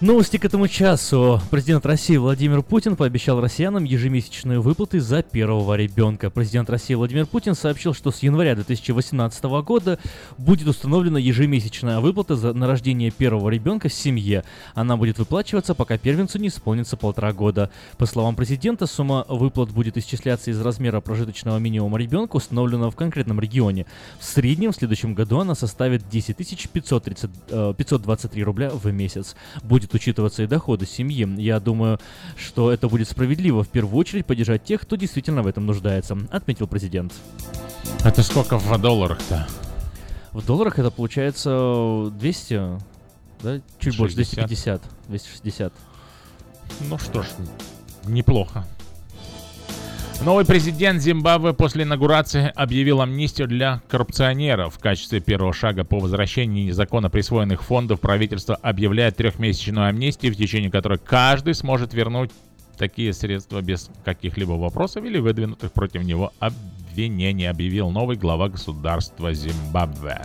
Новости 0.00 0.38
к 0.38 0.46
этому 0.46 0.66
часу. 0.66 1.42
Президент 1.50 1.84
России 1.84 2.16
Владимир 2.16 2.62
Путин 2.62 2.96
пообещал 2.96 3.38
россиянам 3.38 3.84
ежемесячные 3.84 4.58
выплаты 4.58 4.98
за 4.98 5.22
первого 5.22 5.76
ребенка. 5.76 6.30
Президент 6.30 6.70
России 6.70 6.94
Владимир 6.94 7.26
Путин 7.26 7.54
сообщил, 7.54 7.92
что 7.92 8.10
с 8.10 8.20
января 8.20 8.54
2018 8.54 9.44
года 9.62 9.98
будет 10.38 10.68
установлена 10.68 11.18
ежемесячная 11.18 12.00
выплата 12.00 12.34
за, 12.34 12.54
на 12.54 12.66
рождение 12.66 13.10
первого 13.10 13.50
ребенка 13.50 13.90
в 13.90 13.92
семье. 13.92 14.42
Она 14.74 14.96
будет 14.96 15.18
выплачиваться, 15.18 15.74
пока 15.74 15.98
первенцу 15.98 16.38
не 16.38 16.48
исполнится 16.48 16.96
полтора 16.96 17.34
года. 17.34 17.70
По 17.98 18.06
словам 18.06 18.36
президента, 18.36 18.86
сумма 18.86 19.26
выплат 19.28 19.68
будет 19.68 19.98
исчисляться 19.98 20.50
из 20.50 20.58
размера 20.62 21.02
прожиточного 21.02 21.58
минимума 21.58 21.98
ребенка, 21.98 22.36
установленного 22.36 22.90
в 22.90 22.96
конкретном 22.96 23.38
регионе. 23.38 23.84
В 24.18 24.24
среднем 24.24 24.72
в 24.72 24.76
следующем 24.76 25.12
году 25.12 25.40
она 25.40 25.54
составит 25.54 26.08
10 26.08 26.70
530, 26.70 27.30
э, 27.50 27.74
523 27.76 28.42
рубля 28.42 28.70
в 28.70 28.90
месяц. 28.90 29.36
Будет 29.62 29.89
учитываться 29.94 30.42
и 30.42 30.46
доходы 30.46 30.86
семьи. 30.86 31.28
Я 31.40 31.60
думаю, 31.60 31.98
что 32.36 32.70
это 32.72 32.88
будет 32.88 33.08
справедливо 33.08 33.64
в 33.64 33.68
первую 33.68 33.96
очередь 33.98 34.26
поддержать 34.26 34.64
тех, 34.64 34.80
кто 34.82 34.96
действительно 34.96 35.42
в 35.42 35.46
этом 35.46 35.66
нуждается, 35.66 36.16
отметил 36.30 36.66
президент. 36.66 37.12
Это 38.04 38.22
сколько 38.22 38.58
в 38.58 38.80
долларах-то? 38.80 39.46
В 40.32 40.44
долларах 40.46 40.78
это 40.78 40.90
получается 40.90 42.10
200, 42.12 42.54
да? 43.42 43.60
Чуть 43.78 43.94
60. 43.94 43.98
больше, 43.98 44.14
250, 44.14 44.82
260. 45.08 45.72
Ну 46.88 46.98
что 46.98 47.22
ж, 47.22 47.26
неплохо. 48.04 48.64
Новый 50.24 50.44
президент 50.44 51.00
Зимбабве 51.00 51.54
после 51.54 51.84
инаугурации 51.84 52.52
объявил 52.54 53.00
амнистию 53.00 53.48
для 53.48 53.80
коррупционеров. 53.88 54.74
В 54.74 54.78
качестве 54.78 55.20
первого 55.20 55.54
шага 55.54 55.82
по 55.82 55.98
возвращению 55.98 56.66
незаконно 56.66 57.08
присвоенных 57.08 57.62
фондов 57.62 58.00
правительство 58.00 58.54
объявляет 58.56 59.16
трехмесячную 59.16 59.88
амнистию, 59.88 60.34
в 60.34 60.36
течение 60.36 60.70
которой 60.70 60.98
каждый 60.98 61.54
сможет 61.54 61.94
вернуть 61.94 62.30
такие 62.76 63.14
средства 63.14 63.62
без 63.62 63.90
каких-либо 64.04 64.52
вопросов 64.52 65.06
или 65.06 65.18
выдвинутых 65.18 65.72
против 65.72 66.02
него 66.02 66.34
обвинений, 66.38 67.46
объявил 67.46 67.90
новый 67.90 68.16
глава 68.16 68.50
государства 68.50 69.32
Зимбабве. 69.32 70.20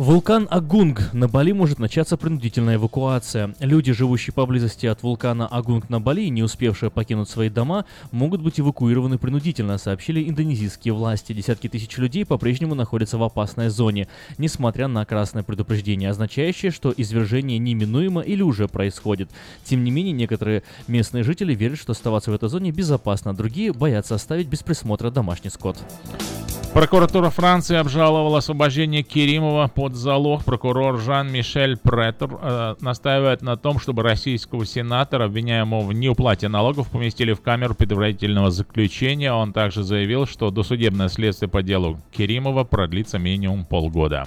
Вулкан 0.00 0.48
Агунг. 0.50 1.12
На 1.12 1.28
Бали 1.28 1.52
может 1.52 1.78
начаться 1.78 2.16
принудительная 2.16 2.76
эвакуация. 2.76 3.54
Люди, 3.60 3.92
живущие 3.92 4.32
поблизости 4.32 4.86
от 4.86 5.02
вулкана 5.02 5.46
Агунг 5.46 5.90
на 5.90 6.00
Бали 6.00 6.22
и 6.22 6.30
не 6.30 6.42
успевшие 6.42 6.88
покинуть 6.88 7.28
свои 7.28 7.50
дома, 7.50 7.84
могут 8.10 8.40
быть 8.40 8.58
эвакуированы 8.58 9.18
принудительно, 9.18 9.76
сообщили 9.76 10.26
индонезийские 10.26 10.94
власти. 10.94 11.34
Десятки 11.34 11.68
тысяч 11.68 11.98
людей 11.98 12.24
по-прежнему 12.24 12.74
находятся 12.74 13.18
в 13.18 13.22
опасной 13.22 13.68
зоне, 13.68 14.08
несмотря 14.38 14.88
на 14.88 15.04
красное 15.04 15.42
предупреждение, 15.42 16.08
означающее, 16.08 16.70
что 16.70 16.94
извержение 16.96 17.58
неминуемо 17.58 18.22
или 18.22 18.40
уже 18.40 18.68
происходит. 18.68 19.28
Тем 19.64 19.84
не 19.84 19.90
менее, 19.90 20.14
некоторые 20.14 20.62
местные 20.88 21.24
жители 21.24 21.54
верят, 21.54 21.78
что 21.78 21.92
оставаться 21.92 22.30
в 22.30 22.34
этой 22.34 22.48
зоне 22.48 22.70
безопасно, 22.70 23.34
другие 23.34 23.74
боятся 23.74 24.14
оставить 24.14 24.46
без 24.46 24.62
присмотра 24.62 25.10
домашний 25.10 25.50
скот. 25.50 25.76
Прокуратура 26.72 27.30
Франции 27.30 27.74
обжаловала 27.74 28.38
освобождение 28.38 29.02
Керимова 29.02 29.66
под 29.90 29.96
залог. 29.96 30.44
Прокурор 30.44 31.00
Жан-Мишель 31.00 31.76
Претер 31.76 32.38
э, 32.40 32.74
настаивает 32.80 33.42
на 33.42 33.56
том, 33.56 33.80
чтобы 33.80 34.02
российского 34.02 34.64
сенатора, 34.64 35.24
обвиняемого 35.24 35.86
в 35.86 35.92
неуплате 35.92 36.48
налогов, 36.48 36.88
поместили 36.90 37.32
в 37.32 37.40
камеру 37.40 37.74
предварительного 37.74 38.50
заключения. 38.50 39.32
Он 39.32 39.52
также 39.52 39.82
заявил, 39.82 40.26
что 40.26 40.50
досудебное 40.50 41.08
следствие 41.08 41.48
по 41.48 41.62
делу 41.62 41.98
Керимова 42.12 42.64
продлится 42.64 43.18
минимум 43.18 43.64
полгода. 43.64 44.26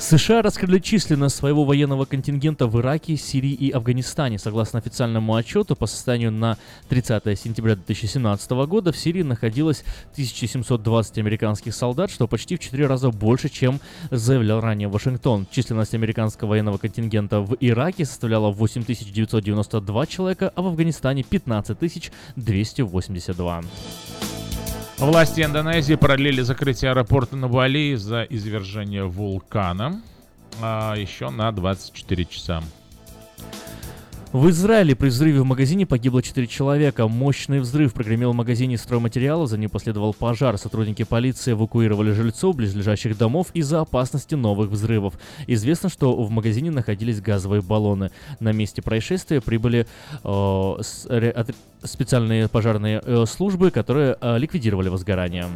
США 0.00 0.42
раскрыли 0.42 0.78
численность 0.78 1.36
своего 1.36 1.64
военного 1.64 2.04
контингента 2.04 2.66
в 2.66 2.80
Ираке, 2.80 3.16
Сирии 3.16 3.52
и 3.52 3.70
Афганистане. 3.70 4.38
Согласно 4.38 4.78
официальному 4.78 5.34
отчету, 5.34 5.74
по 5.74 5.86
состоянию 5.86 6.30
на 6.30 6.56
30 6.88 7.38
сентября 7.38 7.74
2017 7.74 8.50
года 8.66 8.92
в 8.92 8.96
Сирии 8.96 9.22
находилось 9.22 9.82
1720 10.12 11.18
американских 11.18 11.74
солдат, 11.74 12.10
что 12.10 12.28
почти 12.28 12.56
в 12.56 12.60
4 12.60 12.86
раза 12.86 13.10
больше, 13.10 13.48
чем 13.48 13.80
заявлял 14.10 14.60
ранее 14.60 14.88
Вашингтон. 14.88 15.46
Численность 15.50 15.94
американского 15.94 16.50
военного 16.50 16.78
контингента 16.78 17.40
в 17.40 17.56
Ираке 17.60 18.04
составляла 18.04 18.50
8992 18.50 20.06
человека, 20.06 20.52
а 20.54 20.62
в 20.62 20.68
Афганистане 20.68 21.24
15282. 21.24 23.62
Власти 24.98 25.42
Индонезии 25.42 25.94
продлили 25.94 26.40
закрытие 26.42 26.90
аэропорта 26.90 27.36
на 27.36 27.48
Бали 27.48 27.94
из-за 27.94 28.24
извержения 28.24 29.04
вулкана 29.04 30.02
а, 30.60 30.96
еще 30.96 31.30
на 31.30 31.52
24 31.52 32.24
часа. 32.24 32.62
В 34.30 34.50
Израиле 34.50 34.94
при 34.94 35.08
взрыве 35.08 35.40
в 35.40 35.46
магазине 35.46 35.86
погибло 35.86 36.22
4 36.22 36.46
человека. 36.48 37.08
Мощный 37.08 37.60
взрыв 37.60 37.94
прогремел 37.94 38.32
в 38.32 38.34
магазине 38.34 38.76
стройматериала, 38.76 39.46
за 39.46 39.56
ним 39.56 39.70
последовал 39.70 40.12
пожар. 40.12 40.58
Сотрудники 40.58 41.02
полиции 41.02 41.52
эвакуировали 41.52 42.12
жильцов 42.12 42.54
близлежащих 42.54 43.16
домов 43.16 43.46
из-за 43.54 43.80
опасности 43.80 44.34
новых 44.34 44.68
взрывов. 44.68 45.14
Известно, 45.46 45.88
что 45.88 46.14
в 46.14 46.30
магазине 46.30 46.70
находились 46.70 47.22
газовые 47.22 47.62
баллоны. 47.62 48.10
На 48.38 48.52
месте 48.52 48.82
происшествия 48.82 49.40
прибыли 49.40 49.86
э, 50.22 51.52
специальные 51.82 52.48
пожарные 52.48 53.00
э, 53.02 53.24
службы, 53.24 53.70
которые 53.70 54.18
э, 54.20 54.36
ликвидировали 54.36 54.90
возгорание. 54.90 55.46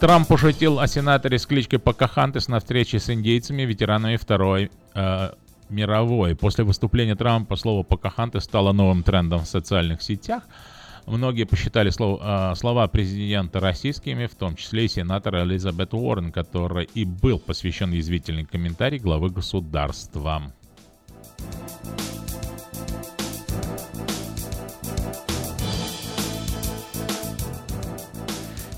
Трамп 0.00 0.28
пошутил 0.28 0.80
о 0.80 0.86
сенаторе 0.86 1.38
с 1.38 1.46
кличкой 1.46 1.78
Покахантес 1.78 2.48
на 2.48 2.58
встрече 2.60 2.98
с 2.98 3.10
индейцами, 3.10 3.62
ветеранами 3.62 4.16
Второй 4.16 4.70
э, 4.94 5.30
мировой. 5.68 6.34
После 6.34 6.64
выступления 6.64 7.14
Трампа 7.14 7.56
слово 7.56 7.82
«покаханты» 7.82 8.40
стало 8.40 8.72
новым 8.72 9.02
трендом 9.02 9.40
в 9.40 9.46
социальных 9.46 10.02
сетях. 10.02 10.44
Многие 11.06 11.44
посчитали 11.44 11.90
слова, 11.90 12.52
э, 12.52 12.54
слова 12.56 12.88
президента 12.88 13.60
российскими, 13.60 14.26
в 14.26 14.34
том 14.34 14.56
числе 14.56 14.86
и 14.86 14.88
сенатора 14.88 15.44
Элизабет 15.44 15.92
Уоррен, 15.92 16.32
которой 16.32 16.88
и 16.94 17.04
был 17.04 17.38
посвящен 17.38 17.92
язвительный 17.92 18.44
комментарий 18.44 18.98
главы 18.98 19.28
государства. 19.30 20.42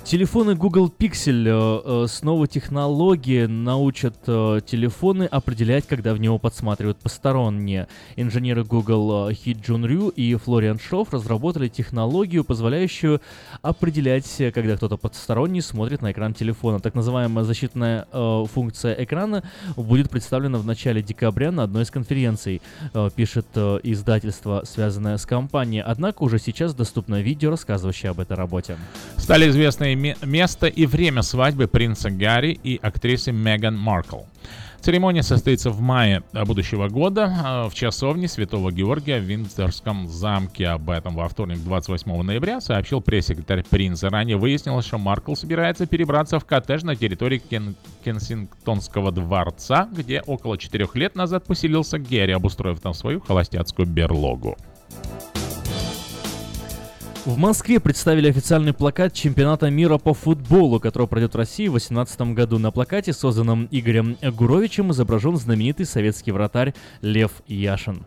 Телефоны 0.07 0.55
Google 0.55 0.89
Pixel 0.97 1.49
э, 1.49 2.05
э, 2.05 2.07
с 2.07 2.23
новой 2.23 2.47
технологией 2.47 3.49
научат 3.49 4.15
э, 4.29 4.61
телефоны 4.65 5.25
определять, 5.25 5.85
когда 5.89 6.15
в 6.15 6.21
него 6.21 6.39
подсматривают 6.39 6.99
посторонние. 6.99 7.89
Инженеры 8.15 8.63
Google 8.63 9.33
Хи 9.33 9.57
Джун 9.61 9.85
Рю 9.85 10.11
и 10.11 10.37
Флориан 10.37 10.79
Шоф 10.79 11.13
разработали 11.13 11.67
технологию, 11.67 12.45
позволяющую 12.45 13.21
определять, 13.63 14.33
когда 14.55 14.77
кто-то 14.77 14.97
посторонний 14.97 15.61
смотрит 15.61 16.03
на 16.03 16.13
экран 16.13 16.35
телефона. 16.35 16.79
Так 16.79 16.95
называемая 16.95 17.45
защитная 17.45 18.07
функция 18.47 18.95
экрана 19.03 19.43
будет 19.75 20.09
представлена 20.09 20.59
в 20.59 20.65
начале 20.65 21.03
декабря 21.03 21.51
на 21.51 21.65
одной 21.65 21.83
из 21.83 21.91
конференций, 21.91 22.63
пишет 23.17 23.49
издательство, 23.57 24.63
связанное 24.65 25.17
с 25.17 25.27
компанией. 25.27 25.83
Однако 25.85 26.23
уже 26.23 26.39
сейчас 26.39 26.75
доступно 26.75 27.21
видео, 27.21 27.51
рассказывающее 27.51 28.11
об 28.11 28.21
этой 28.21 28.37
работе. 28.37 28.77
Стали 29.17 29.49
известны 29.49 29.96
место 29.97 30.67
и 30.67 30.87
время 30.87 31.23
свадьбы 31.23 31.67
принца 31.67 32.11
Гарри 32.11 32.59
и 32.63 32.79
актрисы 32.81 33.33
Меган 33.33 33.77
Маркл. 33.77 34.21
Церемония 34.87 35.25
состоится 35.25 35.71
в 35.71 35.81
мае 35.81 36.23
будущего 36.33 36.89
года 36.89 37.35
а, 37.45 37.69
в 37.69 37.75
часовне 37.75 38.29
Святого 38.29 38.71
Георгия 38.71 39.19
в 39.19 39.25
Виндзорском 39.25 40.07
замке. 40.07 40.69
Об 40.69 40.91
этом 40.91 41.17
во 41.17 41.29
вторник, 41.29 41.59
28 41.65 42.23
ноября, 42.23 42.61
сообщил 42.61 43.01
пресс-секретарь 43.01 43.65
принца. 43.69 44.11
Ранее 44.11 44.37
выяснилось, 44.37 44.87
что 44.87 44.99
Маркл 44.99 45.35
собирается 45.35 45.87
перебраться 45.87 46.39
в 46.39 46.45
коттедж 46.45 46.85
на 46.85 46.95
территории 46.95 47.39
Кен 47.39 47.75
Кенсингтонского 48.05 49.11
дворца, 49.11 49.89
где 49.91 50.21
около 50.21 50.57
четырех 50.57 50.95
лет 50.95 51.17
назад 51.17 51.47
поселился 51.47 51.99
Герри, 51.99 52.33
обустроив 52.33 52.79
там 52.79 52.95
свою 52.95 53.21
холостяцкую 53.21 53.89
берлогу. 53.89 54.57
В 57.27 57.39
Москве 57.39 57.81
представили 57.81 58.29
официальный 58.29 58.73
плакат 58.73 59.13
чемпионата 59.13 59.69
мира 59.69 59.99
по 59.99 60.15
футболу, 60.15 60.79
который 60.79 61.09
пройдет 61.09 61.35
в 61.35 61.37
России 61.37 61.67
в 61.67 61.73
2018 61.73 62.21
году. 62.35 62.61
На 62.61 62.71
плакате, 62.71 63.13
созданном 63.13 63.67
Игорем 63.73 64.17
Гуровичем, 64.23 64.93
изображен 64.93 65.37
знаменитый 65.37 65.87
советский 65.87 66.31
вратарь 66.31 66.73
Лев 67.01 67.33
Яшин. 67.49 68.07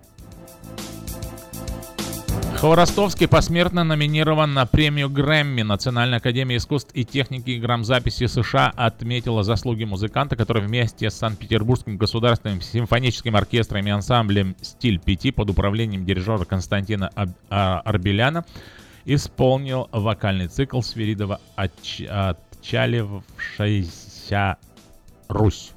Хворостовский 2.56 3.28
посмертно 3.28 3.84
номинирован 3.84 4.54
на 4.54 4.66
премию 4.66 5.10
Грэмми. 5.10 5.64
Национальная 5.64 6.20
академия 6.20 6.56
искусств 6.56 6.92
и 6.94 7.04
техники 7.04 7.52
грамзаписи 7.58 8.28
США 8.28 8.72
отметила 8.74 9.44
заслуги 9.44 9.84
музыканта, 9.84 10.38
который 10.38 10.64
вместе 10.64 11.10
с 11.10 11.16
Санкт-Петербургским 11.16 11.98
государственным 11.98 12.62
симфоническим 12.62 13.36
оркестром 13.36 13.86
и 13.86 13.90
ансамблем 13.90 14.56
«Стиль 14.62 14.98
пяти» 14.98 15.32
под 15.32 15.50
управлением 15.50 16.06
дирижера 16.06 16.46
Константина 16.46 17.12
а, 17.50 17.82
Арбеляна 17.82 18.46
исполнил 19.16 19.90
вокальный 19.92 20.48
цикл 20.48 20.82
Свиридова 20.82 21.40
«Отч... 21.56 22.02
«Отчалившаяся 22.10 24.58
Русь». 25.28 25.72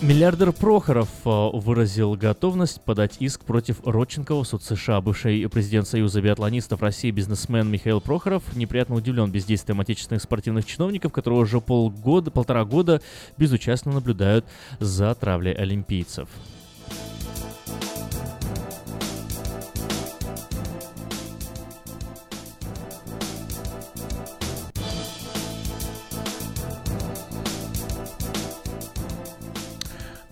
Миллиардер 0.00 0.52
Прохоров 0.52 1.08
э, 1.24 1.50
выразил 1.52 2.14
готовность 2.14 2.80
подать 2.80 3.18
иск 3.20 3.44
против 3.44 3.76
Родченкова 3.84 4.42
в 4.42 4.48
суд 4.48 4.64
США. 4.64 5.00
Бывший 5.00 5.48
президент 5.48 5.86
Союза 5.86 6.20
биатлонистов 6.20 6.82
России 6.82 7.12
бизнесмен 7.12 7.70
Михаил 7.70 8.00
Прохоров 8.00 8.42
неприятно 8.56 8.96
удивлен 8.96 9.30
бездействием 9.30 9.80
отечественных 9.80 10.20
спортивных 10.20 10.66
чиновников, 10.66 11.12
которые 11.12 11.42
уже 11.42 11.60
полгода, 11.60 12.32
полтора 12.32 12.64
года 12.64 13.00
безучастно 13.38 13.92
наблюдают 13.92 14.44
за 14.80 15.14
травлей 15.14 15.52
олимпийцев. 15.52 16.28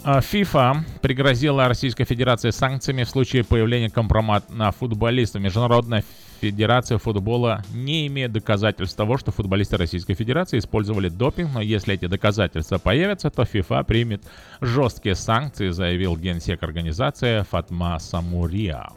FIFA 0.05 0.57
а, 0.57 0.85
пригрозила 1.03 1.69
Российской 1.69 2.05
Федерации 2.05 2.51
санкциями 2.51 3.05
в 3.05 3.11
случае 3.11 3.45
появления 3.45 3.91
компромат 3.91 4.49
на 4.51 4.71
футболиста. 4.71 5.39
Международная 5.39 6.05
Федерация 6.41 6.97
футбола 6.97 7.63
не 7.75 8.07
имеет 8.07 8.33
доказательств 8.33 8.97
того, 8.97 9.19
что 9.19 9.31
футболисты 9.31 9.77
Российской 9.77 10.15
Федерации 10.15 10.59
использовали 10.59 11.11
допинг, 11.11 11.51
но 11.53 11.61
если 11.61 11.95
эти 11.95 12.07
доказательства 12.07 12.79
появятся, 12.79 13.31
то 13.31 13.43
FIFA 13.43 13.85
примет 13.85 14.23
жесткие 14.63 15.17
санкции, 15.17 15.69
заявил 15.69 16.17
генсек 16.17 16.63
организации 16.63 17.43
Фатма 17.43 17.99
Самурия. 17.99 18.89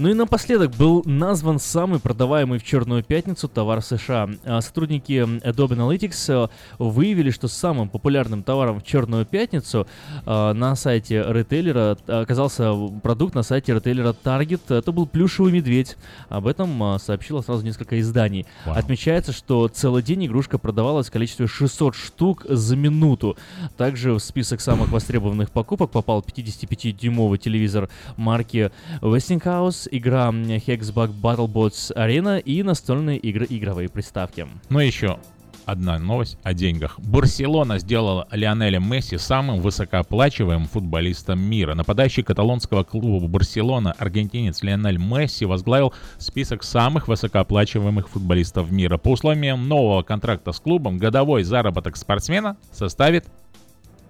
Ну 0.00 0.08
и 0.08 0.14
напоследок 0.14 0.70
был 0.76 1.02
назван 1.04 1.58
самый 1.58 2.00
продаваемый 2.00 2.58
в 2.58 2.64
Черную 2.64 3.04
Пятницу 3.04 3.48
товар 3.48 3.82
США. 3.82 4.30
А 4.46 4.62
сотрудники 4.62 5.12
Adobe 5.12 5.76
Analytics 5.76 6.48
э, 6.48 6.48
выявили, 6.78 7.30
что 7.30 7.48
самым 7.48 7.90
популярным 7.90 8.42
товаром 8.42 8.80
в 8.80 8.82
Черную 8.82 9.26
Пятницу 9.26 9.86
э, 10.24 10.52
на 10.54 10.74
сайте 10.74 11.22
ритейлера 11.28 11.98
оказался 12.06 12.72
продукт 13.02 13.34
на 13.34 13.42
сайте 13.42 13.74
ритейлера 13.74 14.14
Target. 14.24 14.74
Это 14.74 14.90
был 14.90 15.06
плюшевый 15.06 15.52
медведь. 15.52 15.98
Об 16.30 16.46
этом 16.46 16.82
э, 16.82 16.98
сообщило 16.98 17.42
сразу 17.42 17.62
несколько 17.62 18.00
изданий. 18.00 18.46
Wow. 18.64 18.78
Отмечается, 18.78 19.32
что 19.32 19.68
целый 19.68 20.02
день 20.02 20.24
игрушка 20.24 20.56
продавалась 20.56 21.08
в 21.08 21.12
количестве 21.12 21.46
600 21.46 21.94
штук 21.94 22.46
за 22.48 22.74
минуту. 22.74 23.36
Также 23.76 24.14
в 24.14 24.20
список 24.20 24.62
самых 24.62 24.90
востребованных 24.92 25.50
покупок 25.50 25.90
попал 25.90 26.24
55-дюймовый 26.26 27.36
телевизор 27.36 27.90
марки 28.16 28.72
Westinghouse 29.02 29.89
игра 29.90 30.28
Hexbug 30.28 31.12
Battlebots 31.20 31.94
Arena 31.94 32.40
и 32.40 32.62
настольные 32.62 33.18
игры 33.18 33.46
игровые 33.48 33.88
приставки. 33.88 34.46
Ну 34.68 34.78
еще 34.78 35.18
одна 35.64 35.98
новость 35.98 36.38
о 36.42 36.52
деньгах. 36.52 36.98
Барселона 36.98 37.78
сделала 37.78 38.26
Лионеля 38.32 38.80
Месси 38.80 39.18
самым 39.18 39.60
высокооплачиваемым 39.60 40.66
футболистом 40.66 41.40
мира. 41.40 41.74
Нападающий 41.74 42.22
каталонского 42.22 42.84
клуба 42.84 43.26
Барселона, 43.28 43.92
аргентинец 43.92 44.62
Лионель 44.62 44.98
Месси 44.98 45.44
возглавил 45.44 45.92
список 46.18 46.62
самых 46.62 47.08
высокооплачиваемых 47.08 48.08
футболистов 48.08 48.70
мира. 48.70 48.98
По 48.98 49.10
условиям 49.10 49.68
нового 49.68 50.02
контракта 50.02 50.52
с 50.52 50.60
клубом, 50.60 50.98
годовой 50.98 51.44
заработок 51.44 51.96
спортсмена 51.96 52.56
составит 52.72 53.26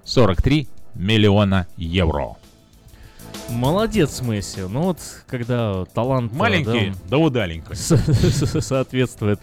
43 0.04 0.68
миллиона 0.94 1.66
евро. 1.76 2.36
Молодец, 3.48 4.20
Месси. 4.22 4.62
Ну 4.62 4.82
вот, 4.82 4.98
когда 5.26 5.84
талант... 5.86 6.32
Маленький, 6.32 6.90
да, 6.90 6.96
да 7.10 7.18
удаленький. 7.18 7.74
Соответствует 8.60 9.40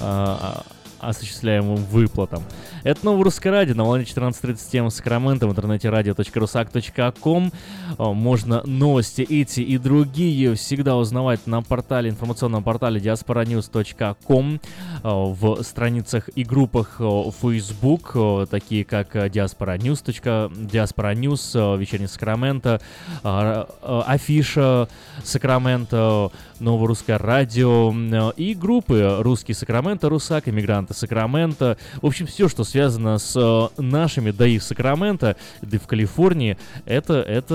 а, 0.00 0.64
а, 0.64 0.66
осуществляемым 1.02 1.76
выплатам. 1.76 2.42
Это 2.84 3.04
новое 3.04 3.24
русское 3.24 3.50
радио 3.50 3.74
на 3.74 3.84
волне 3.84 4.04
14.37 4.04 4.88
в 4.88 4.90
Сакраменто, 4.90 5.46
в 5.46 5.50
интернете 5.50 5.88
radio.rusak.com. 5.88 7.52
А, 7.98 8.12
можно 8.12 8.62
новости 8.64 9.22
эти 9.22 9.60
и 9.60 9.78
другие 9.78 10.54
всегда 10.54 10.96
узнавать 10.96 11.46
на 11.46 11.62
портале, 11.62 12.10
информационном 12.10 12.62
портале 12.62 13.00
diasporanews.com, 13.00 14.60
а, 15.02 15.24
в 15.26 15.62
страницах 15.62 16.30
и 16.34 16.44
группах 16.44 16.96
а, 17.00 17.30
Facebook, 17.30 18.48
такие 18.48 18.84
как 18.84 19.14
Diaspora 19.14 19.76
News, 19.78 20.02
Diaspora 20.02 21.14
News, 21.14 21.78
Вечерний 21.78 22.06
Сакраменто, 22.06 22.80
Афиша 23.22 24.88
Сакраменто, 25.24 26.30
Новое 26.60 26.88
русское 26.88 27.16
радио 27.16 27.92
и 28.36 28.54
группы 28.54 29.16
Русский 29.20 29.54
Сакраменто, 29.54 30.08
Русак, 30.08 30.48
Иммигранты 30.48 30.94
Сакраменто. 30.94 31.76
В 32.00 32.06
общем, 32.06 32.26
все, 32.26 32.48
что 32.48 32.64
связано 32.64 33.18
с 33.18 33.34
э, 33.36 33.82
нашими 33.82 34.30
ДАИ 34.30 34.58
в 34.58 34.62
Сакраменто, 34.62 35.36
да 35.60 35.76
и 35.76 35.80
в 35.80 35.86
Калифорнии, 35.86 36.56
это, 36.86 37.14
это 37.14 37.54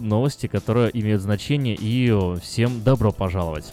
новости, 0.00 0.46
которые 0.46 0.90
имеют 0.98 1.22
значение, 1.22 1.74
и 1.74 2.10
э, 2.10 2.38
всем 2.40 2.82
добро 2.82 3.12
пожаловать. 3.12 3.72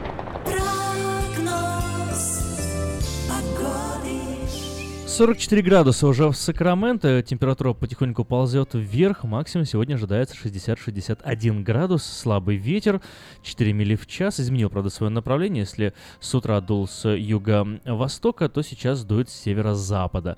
44 5.11 5.61
градуса 5.61 6.07
уже 6.07 6.29
в 6.29 6.33
Сакраменто, 6.33 7.21
температура 7.21 7.73
потихоньку 7.73 8.23
ползет 8.23 8.69
вверх, 8.73 9.25
максимум 9.25 9.65
сегодня 9.65 9.95
ожидается 9.95 10.37
60-61 10.41 11.63
градус, 11.63 12.05
слабый 12.05 12.55
ветер, 12.55 13.01
4 13.43 13.73
мили 13.73 13.95
в 13.95 14.07
час, 14.07 14.39
изменил, 14.39 14.69
правда, 14.69 14.89
свое 14.89 15.11
направление, 15.11 15.61
если 15.61 15.93
с 16.21 16.33
утра 16.33 16.61
дул 16.61 16.87
с 16.87 17.09
юга-востока, 17.09 18.47
то 18.47 18.61
сейчас 18.61 19.03
дует 19.03 19.29
с 19.29 19.33
северо-запада. 19.33 20.37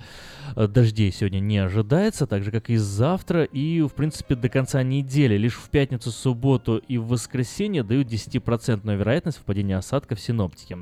Дождей 0.55 1.11
сегодня 1.11 1.39
не 1.39 1.59
ожидается, 1.59 2.25
так 2.25 2.43
же, 2.43 2.49
как 2.49 2.71
и 2.71 2.77
завтра, 2.77 3.43
и, 3.43 3.79
в 3.81 3.93
принципе, 3.93 4.33
до 4.33 4.49
конца 4.49 4.81
недели, 4.81 5.37
лишь 5.37 5.55
в 5.55 5.69
пятницу, 5.69 6.09
субботу 6.09 6.77
и 6.87 6.97
в 6.97 7.09
воскресенье 7.09 7.83
дают 7.83 8.07
10% 8.07 8.97
вероятность 8.97 9.37
впадения 9.37 9.77
осадков 9.77 10.19
синоптики. 10.19 10.79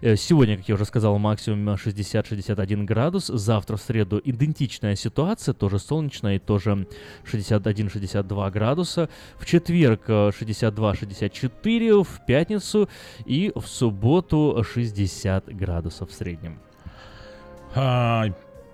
Э, 0.00 0.16
сегодня, 0.16 0.56
как 0.56 0.66
я 0.68 0.76
уже 0.76 0.86
сказал, 0.86 1.18
максимум 1.18 1.74
60-61 1.74 2.84
градус. 2.84 3.17
Завтра 3.26 3.76
в 3.76 3.82
среду 3.82 4.20
идентичная 4.24 4.96
ситуация, 4.96 5.52
тоже 5.52 5.78
солнечная 5.78 6.36
и 6.36 6.38
тоже 6.38 6.86
61-62 7.30 8.50
градуса. 8.50 9.08
В 9.38 9.46
четверг 9.46 10.08
62-64, 10.08 12.00
э, 12.00 12.02
в 12.02 12.26
пятницу 12.26 12.88
и 13.26 13.52
в 13.54 13.66
субботу 13.66 14.64
60 14.64 15.54
градусов 15.56 16.10
в 16.10 16.14
среднем. 16.14 16.60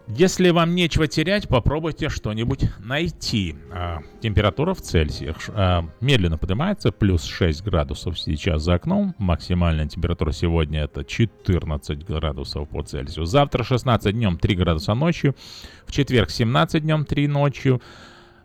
Если 0.06 0.50
вам 0.50 0.74
нечего 0.74 1.06
терять, 1.06 1.48
попробуйте 1.48 2.10
что-нибудь 2.10 2.64
найти. 2.78 3.56
А, 3.72 4.00
температура 4.20 4.74
в 4.74 4.82
Цельсиях 4.82 5.36
а, 5.48 5.88
медленно 6.00 6.36
поднимается, 6.36 6.92
плюс 6.92 7.24
6 7.24 7.64
градусов 7.64 8.18
сейчас 8.18 8.62
за 8.62 8.74
окном. 8.74 9.14
Максимальная 9.16 9.88
температура 9.88 10.32
сегодня 10.32 10.82
это 10.82 11.04
14 11.04 12.04
градусов 12.04 12.68
по 12.68 12.82
Цельсию. 12.82 13.24
Завтра 13.24 13.64
16 13.64 14.14
днем, 14.14 14.36
3 14.36 14.56
градуса 14.56 14.94
ночью. 14.94 15.34
В 15.86 15.92
четверг 15.92 16.30
17 16.30 16.82
днем, 16.82 17.06
3 17.06 17.26
ночью. 17.26 17.80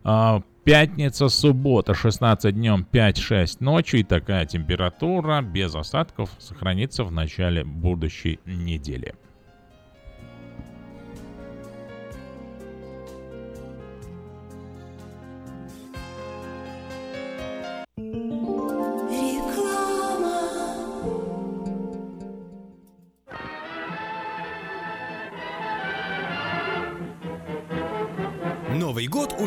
А, 0.06 0.42
пятница, 0.64 1.28
суббота, 1.28 1.94
16 1.94 2.56
днем, 2.56 2.88
5-6 2.90 3.58
ночью. 3.60 4.00
И 4.00 4.04
такая 4.04 4.46
температура 4.46 5.42
без 5.42 5.76
осадков 5.76 6.30
сохранится 6.40 7.04
в 7.04 7.12
начале 7.12 7.66
будущей 7.66 8.40
недели. 8.46 9.14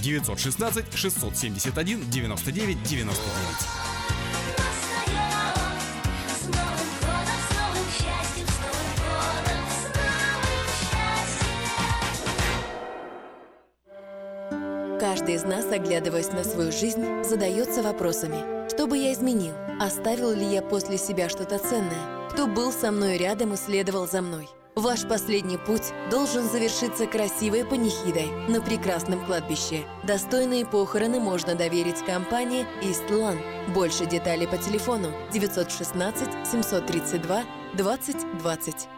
916 0.00 0.84
671 0.94 2.10
99 2.10 2.82
99. 2.82 3.88
Каждый 15.00 15.36
из 15.36 15.44
нас, 15.44 15.64
оглядываясь 15.70 16.32
на 16.32 16.42
свою 16.42 16.72
жизнь, 16.72 17.22
задается 17.22 17.82
вопросами. 17.82 18.68
Что 18.68 18.86
бы 18.86 18.98
я 18.98 19.12
изменил? 19.12 19.54
Оставил 19.80 20.32
ли 20.32 20.44
я 20.44 20.60
после 20.60 20.98
себя 20.98 21.28
что-то 21.28 21.58
ценное? 21.58 22.28
Кто 22.30 22.46
был 22.46 22.72
со 22.72 22.90
мной 22.90 23.16
рядом 23.16 23.54
и 23.54 23.56
следовал 23.56 24.08
за 24.08 24.22
мной? 24.22 24.48
Ваш 24.78 25.08
последний 25.08 25.56
путь 25.56 25.92
должен 26.08 26.48
завершиться 26.48 27.08
красивой 27.08 27.64
панихидой 27.64 28.30
на 28.46 28.60
прекрасном 28.60 29.26
кладбище. 29.26 29.82
Достойные 30.04 30.64
похороны 30.64 31.18
можно 31.18 31.56
доверить 31.56 32.04
компании 32.06 32.64
Истлан. 32.80 33.40
Больше 33.74 34.06
деталей 34.06 34.46
по 34.46 34.56
телефону 34.56 35.08
916 35.32 36.46
732 36.46 37.44
2020. 37.74 38.97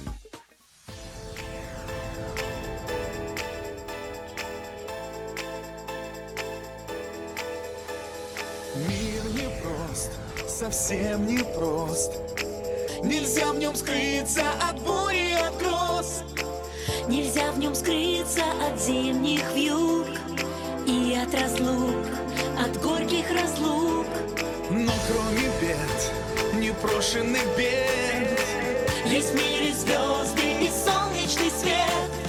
Мир 8.73 9.23
непрост, 9.33 10.11
совсем 10.47 11.27
непрост 11.27 12.13
Нельзя 13.03 13.51
в 13.51 13.59
нем 13.59 13.75
скрыться 13.75 14.43
от 14.61 14.79
бури, 14.81 15.33
от 15.33 15.57
гроз. 15.57 16.23
Нельзя 17.09 17.51
в 17.51 17.59
нем 17.59 17.75
скрыться 17.75 18.43
от 18.65 18.79
зимних 18.79 19.43
вьюг 19.53 20.07
И 20.87 21.19
от 21.21 21.33
разлук, 21.33 22.05
от 22.63 22.81
горьких 22.81 23.29
разлук. 23.31 24.07
Но 24.69 24.93
кроме 25.09 25.49
бед, 25.59 26.53
непрошенных 26.53 27.45
бед 27.57 28.39
Есть 29.05 29.31
в 29.31 29.35
мире 29.35 29.73
звезды 29.73 30.63
и 30.63 30.69
солнечный 30.69 31.51
свет 31.59 32.20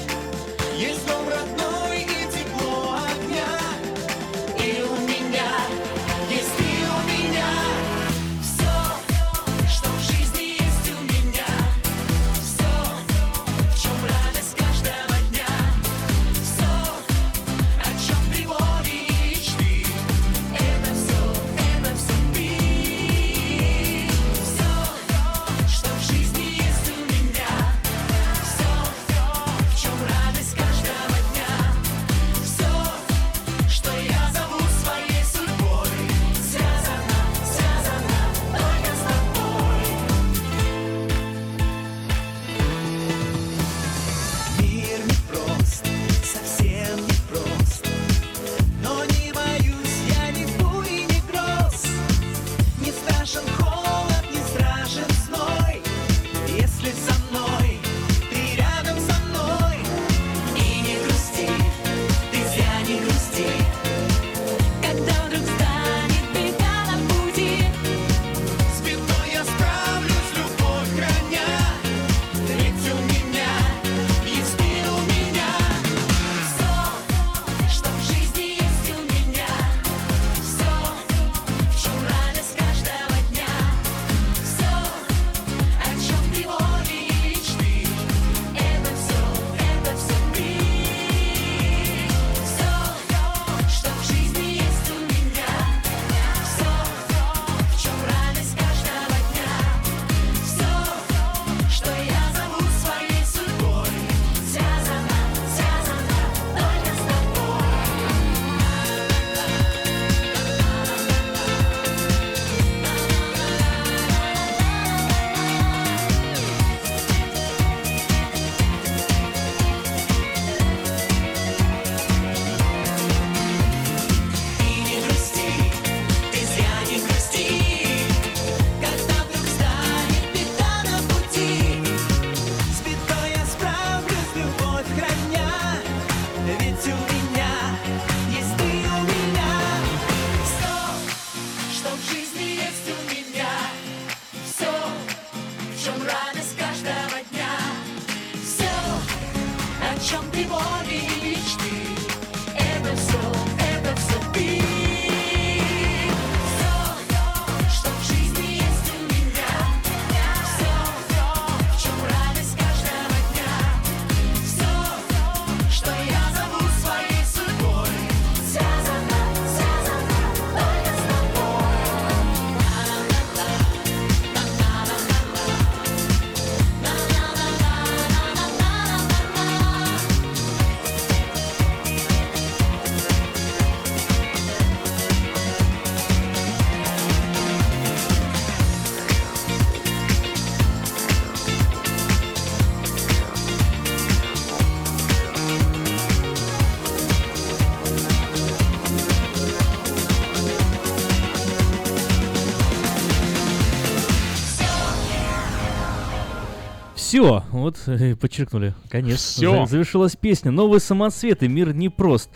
Все, 207.13 207.45
вот 207.51 207.77
э, 207.89 208.17
подчеркнули. 208.17 208.73
Всё. 209.17 209.67
За- 209.67 209.73
Завершилась 209.73 210.17
песня. 210.17 210.51
Новые 210.51 210.81
самоцветы. 210.81 211.47
Мир 211.47 211.75
непрост. 211.75 212.31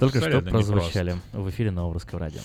Только 0.00 0.18
что 0.18 0.26
Абсолютно 0.26 0.48
непрост. 0.48 0.72
прозвучали 0.72 1.16
в 1.32 1.48
эфире 1.50 1.70
Нового 1.70 1.94
Русского 1.94 2.18
радио. 2.18 2.40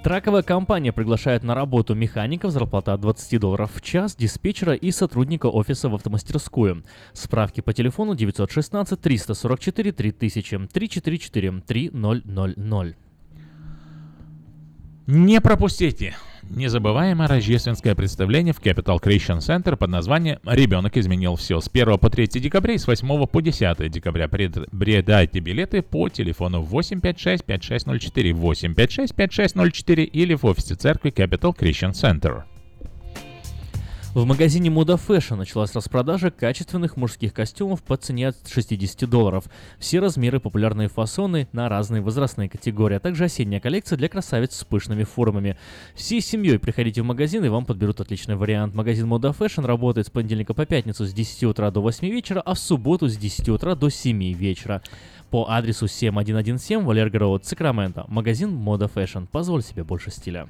Траковая 0.03 0.43
компания 0.43 0.93
приглашает 0.93 1.45
на 1.45 1.55
работу 1.55 1.95
механиков, 1.95 2.51
зарплата 2.51 2.93
от 2.93 3.01
20 3.03 3.39
долларов 3.39 3.71
в 3.73 3.81
час, 3.81 4.17
диспетчера 4.17 4.75
и 4.75 4.91
сотрудника 4.91 5.47
офиса 5.47 5.89
в 5.89 5.95
автомастерскую. 5.95 6.83
Справки 7.13 7.61
по 7.61 7.73
телефону 7.73 8.17
916 8.17 9.01
344 9.01 9.93
3000 9.93 10.67
344 10.67 11.61
3000. 11.61 12.97
Не 15.07 15.41
пропустите 15.41 16.17
незабываемое 16.57 17.29
рождественское 17.29 17.95
представление 17.95 18.53
в 18.55 18.61
Capital 18.61 19.01
Christian 19.01 19.39
Center 19.39 19.77
под 19.77 19.91
названием 19.91 20.39
«Ребенок 20.45 20.97
изменил 20.97 21.37
все» 21.37 21.61
с 21.61 21.69
1 21.69 21.99
по 21.99 22.11
3 22.11 22.27
декабря 22.41 22.75
и 22.75 22.79
с 22.79 22.87
8 22.87 23.27
по 23.27 23.41
10 23.41 23.91
декабря. 23.91 24.29
Приобретайте 24.29 25.41
билеты 25.41 25.83
по 25.83 26.09
телефону 26.09 26.63
856-5604, 26.63 28.33
856-5604 28.33 30.05
или 30.05 30.35
в 30.35 30.45
офисе 30.45 30.75
церкви 30.75 31.11
Capital 31.11 31.57
Christian 31.57 31.93
Center. 31.93 32.43
В 34.15 34.27
магазине 34.27 34.69
Moda 34.69 35.01
Fashion 35.01 35.37
началась 35.37 35.75
распродажа 35.75 36.31
качественных 36.31 36.99
мужских 36.99 37.33
костюмов 37.33 37.83
по 37.83 37.97
цене 37.97 38.29
от 38.29 38.37
60 38.47 39.09
долларов. 39.09 39.47
Все 39.79 40.01
размеры, 40.01 40.39
популярные 40.39 40.89
фасоны 40.89 41.49
на 41.53 41.71
разные 41.71 42.03
возрастные 42.03 42.51
категории, 42.51 42.97
а 42.97 43.01
также 43.01 43.25
осенняя 43.25 43.59
коллекция 43.59 43.97
для 43.97 44.11
красавиц 44.11 44.55
с 44.55 44.65
пышными 44.65 45.05
формами. 45.05 45.57
Всей 45.95 46.21
семьей 46.21 46.59
приходите 46.59 47.01
в 47.01 47.07
магазин 47.07 47.43
и 47.47 47.49
вам 47.49 47.65
подберут 47.65 48.03
отличный 48.03 48.37
вариант. 48.37 48.75
Магазин 48.75 49.11
Moda 49.11 49.35
Fashion 49.35 49.65
работает 49.65 50.09
с 50.09 50.11
понедельника 50.11 50.53
по 50.53 50.67
пятницу 50.67 51.07
с 51.07 51.13
10 51.15 51.45
утра 51.45 51.71
до 51.71 51.81
8 51.81 52.07
вечера, 52.07 52.43
а 52.43 52.53
в 52.53 52.59
субботу 52.59 53.09
с 53.09 53.17
10 53.17 53.49
утра 53.49 53.75
до 53.75 53.89
7 53.89 54.35
вечера. 54.35 54.83
По 55.31 55.47
адресу 55.49 55.89
7117 55.89 56.85
Валерго 56.85 57.19
Роуд, 57.19 57.47
Сакраменто. 57.47 58.05
Магазин 58.09 58.51
Moda 58.51 58.93
Fashion. 58.93 59.27
Позволь 59.27 59.63
себе 59.63 59.85
больше 59.85 60.11
стиля. 60.11 60.49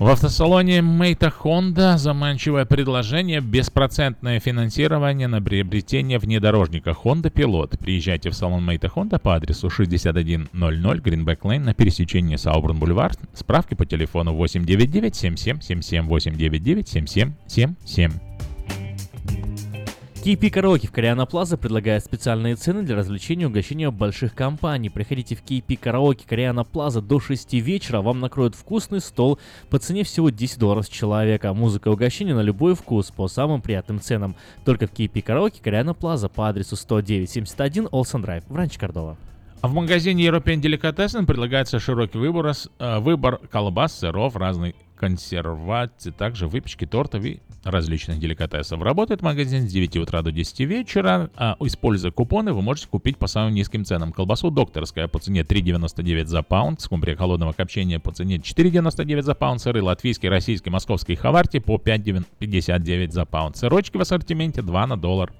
В 0.00 0.08
автосалоне 0.08 0.80
Мейта 0.80 1.30
Honda 1.42 1.98
заманчивое 1.98 2.64
предложение 2.64 3.40
беспроцентное 3.40 4.40
финансирование 4.40 5.28
на 5.28 5.42
приобретение 5.42 6.18
внедорожника 6.18 6.90
Honda 6.90 7.30
Pilot. 7.30 7.78
Приезжайте 7.78 8.30
в 8.30 8.34
салон 8.34 8.64
Мейта 8.64 8.86
Honda 8.86 9.18
по 9.18 9.34
адресу 9.34 9.68
6100 9.68 10.10
Greenback 10.14 11.40
Lane 11.40 11.60
на 11.60 11.74
пересечении 11.74 12.36
Саубрун 12.36 12.78
Бульвар. 12.78 13.12
Справки 13.34 13.74
по 13.74 13.84
телефону 13.84 14.32
899 14.34 15.14
7777 15.14 16.06
899 16.06 16.88
7777. 16.88 18.10
KP 20.22 20.50
Караоке 20.50 20.86
в 20.86 20.92
Кориана 20.92 21.24
Плаза 21.24 21.56
предлагает 21.56 22.04
специальные 22.04 22.56
цены 22.56 22.82
для 22.82 22.94
развлечения 22.94 23.44
и 23.44 23.46
угощения 23.46 23.90
больших 23.90 24.34
компаний. 24.34 24.90
Приходите 24.90 25.34
в 25.34 25.42
KP 25.42 25.78
Караоке 25.78 26.26
Кориана 26.28 26.62
Плаза 26.62 27.00
до 27.00 27.20
6 27.20 27.54
вечера, 27.54 28.02
вам 28.02 28.20
накроют 28.20 28.54
вкусный 28.54 29.00
стол 29.00 29.38
по 29.70 29.78
цене 29.78 30.04
всего 30.04 30.28
10 30.28 30.58
долларов 30.58 30.84
с 30.84 30.90
человека. 30.90 31.54
Музыка 31.54 31.88
и 31.88 31.92
угощение 31.92 32.34
на 32.34 32.42
любой 32.42 32.74
вкус 32.74 33.10
по 33.10 33.28
самым 33.28 33.62
приятным 33.62 33.98
ценам. 33.98 34.36
Только 34.66 34.86
в 34.86 34.92
KP 34.92 35.22
Караоке 35.22 35.62
Кориана 35.62 35.94
Плаза 35.94 36.28
по 36.28 36.50
адресу 36.50 36.76
10971 36.76 37.88
Олсен 37.90 38.20
Драйв 38.20 38.44
в 38.46 38.54
Ранч 38.54 38.76
Кордова. 38.76 39.16
А 39.62 39.68
в 39.68 39.72
магазине 39.72 40.26
European 40.26 40.60
Delicatessen 40.60 41.24
предлагается 41.24 41.78
широкий 41.78 42.18
выбор, 42.18 42.52
э, 42.78 42.98
выбор 42.98 43.38
колбас, 43.50 43.98
сыров, 43.98 44.36
разной 44.36 44.74
консервации, 44.96 46.10
также 46.10 46.46
выпечки, 46.46 46.84
тортов 46.84 47.24
и 47.24 47.40
различных 47.64 48.18
деликатесов. 48.18 48.80
Работает 48.82 49.22
магазин 49.22 49.68
с 49.68 49.72
9 49.72 49.96
утра 49.98 50.22
до 50.22 50.32
10 50.32 50.60
вечера. 50.60 51.30
А, 51.36 51.56
используя 51.60 52.10
купоны, 52.10 52.52
вы 52.52 52.62
можете 52.62 52.88
купить 52.88 53.18
по 53.18 53.26
самым 53.26 53.54
низким 53.54 53.84
ценам. 53.84 54.12
Колбасу 54.12 54.50
докторская 54.50 55.08
по 55.08 55.18
цене 55.18 55.42
3,99 55.42 56.26
за 56.26 56.42
паунд, 56.42 56.80
скумбрия 56.80 57.16
холодного 57.16 57.52
копчения 57.52 57.98
по 57.98 58.12
цене 58.12 58.36
4,99 58.36 59.22
за 59.22 59.34
паунд, 59.34 59.60
сыры 59.60 59.82
латвийский, 59.82 60.28
российский, 60.28 60.70
московский 60.70 61.16
хаварти 61.16 61.58
по 61.58 61.76
5,59 61.76 63.10
за 63.10 63.24
паунд. 63.24 63.56
Сырочки 63.56 63.96
в 63.96 64.00
ассортименте 64.00 64.62
2 64.62 64.86
на 64.86 64.96
доллар. 64.96 65.32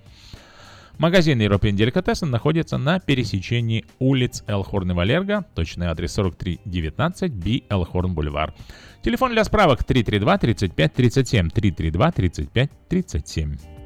Магазин 1.00 1.40
European 1.40 1.76
Delicatessen 1.76 2.26
находится 2.26 2.76
на 2.76 3.00
пересечении 3.00 3.86
улиц 3.98 4.44
Элхорн 4.46 4.90
и 4.90 4.94
Валерго, 4.94 5.46
точный 5.54 5.86
адрес 5.86 6.12
4319 6.12 7.32
B 7.32 7.62
Элхорн 7.70 8.12
Бульвар. 8.12 8.52
Телефон 9.02 9.32
для 9.32 9.44
справок 9.44 9.82
332 9.82 10.38
35 10.38 10.92
37 10.92 11.50
332 11.50 12.12
35 12.12 12.70
37. 12.88 13.79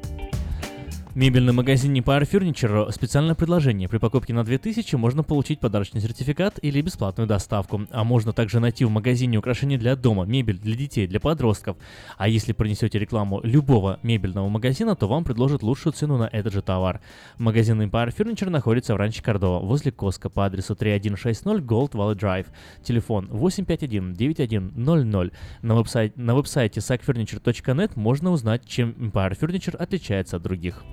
Мебельный 1.15 1.53
магазин 1.53 1.93
Непар 1.93 2.23
Furniture 2.23 2.91
специальное 2.91 3.35
предложение. 3.35 3.87
При 3.87 3.99
покупке 3.99 4.33
на 4.33 4.43
2000 4.43 4.97
можно 4.97 5.23
получить 5.23 5.61
подарочный 5.61 6.01
сертификат 6.01 6.59
или 6.61 6.81
бесплатную 6.81 7.25
доставку. 7.25 7.87
А 7.91 8.03
можно 8.03 8.33
также 8.33 8.59
найти 8.59 8.83
в 8.83 8.89
магазине 8.89 9.37
украшения 9.37 9.77
для 9.77 9.95
дома, 9.95 10.25
мебель 10.25 10.59
для 10.59 10.75
детей, 10.75 11.07
для 11.07 11.21
подростков. 11.21 11.77
А 12.17 12.27
если 12.27 12.51
принесете 12.51 12.99
рекламу 12.99 13.39
любого 13.43 13.97
мебельного 14.03 14.49
магазина, 14.49 14.97
то 14.97 15.07
вам 15.07 15.23
предложат 15.23 15.63
лучшую 15.63 15.93
цену 15.93 16.17
на 16.17 16.25
этот 16.25 16.51
же 16.51 16.61
товар. 16.61 16.99
Магазин 17.37 17.81
Empire 17.81 18.13
Furniture 18.13 18.49
находится 18.49 18.93
в 18.93 18.97
Ранче 18.97 19.23
Кордова, 19.23 19.65
возле 19.65 19.93
Коска 19.93 20.29
по 20.29 20.45
адресу 20.45 20.75
3160 20.75 21.61
Gold 21.61 21.91
Valley 21.91 22.17
Drive. 22.17 22.47
Телефон 22.83 23.29
851-9100. 23.31 25.31
На, 25.61 25.75
веб-сайте, 25.75 26.13
на 26.17 26.35
веб-сайте 26.35 26.81
sackfurniture.net 26.81 27.91
можно 27.95 28.31
узнать, 28.31 28.67
чем 28.67 28.89
Empire 28.97 29.39
Furniture 29.39 29.77
отличается 29.77 30.35
от 30.35 30.43
других. 30.43 30.83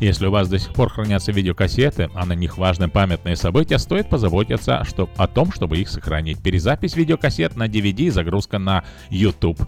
Если 0.00 0.26
у 0.26 0.30
вас 0.30 0.48
до 0.48 0.58
сих 0.58 0.72
пор 0.72 0.90
хранятся 0.90 1.32
видеокассеты, 1.32 2.10
а 2.14 2.26
на 2.26 2.34
них 2.34 2.58
важны 2.58 2.88
памятные 2.88 3.36
события, 3.36 3.78
стоит 3.78 4.08
позаботиться 4.08 4.84
что, 4.84 5.08
о 5.16 5.26
том, 5.26 5.52
чтобы 5.52 5.78
их 5.78 5.88
сохранить. 5.88 6.42
Перезапись 6.42 6.96
видеокассет 6.96 7.56
на 7.56 7.68
DVD 7.68 8.02
и 8.02 8.10
загрузка 8.10 8.58
на 8.58 8.84
YouTube. 9.10 9.60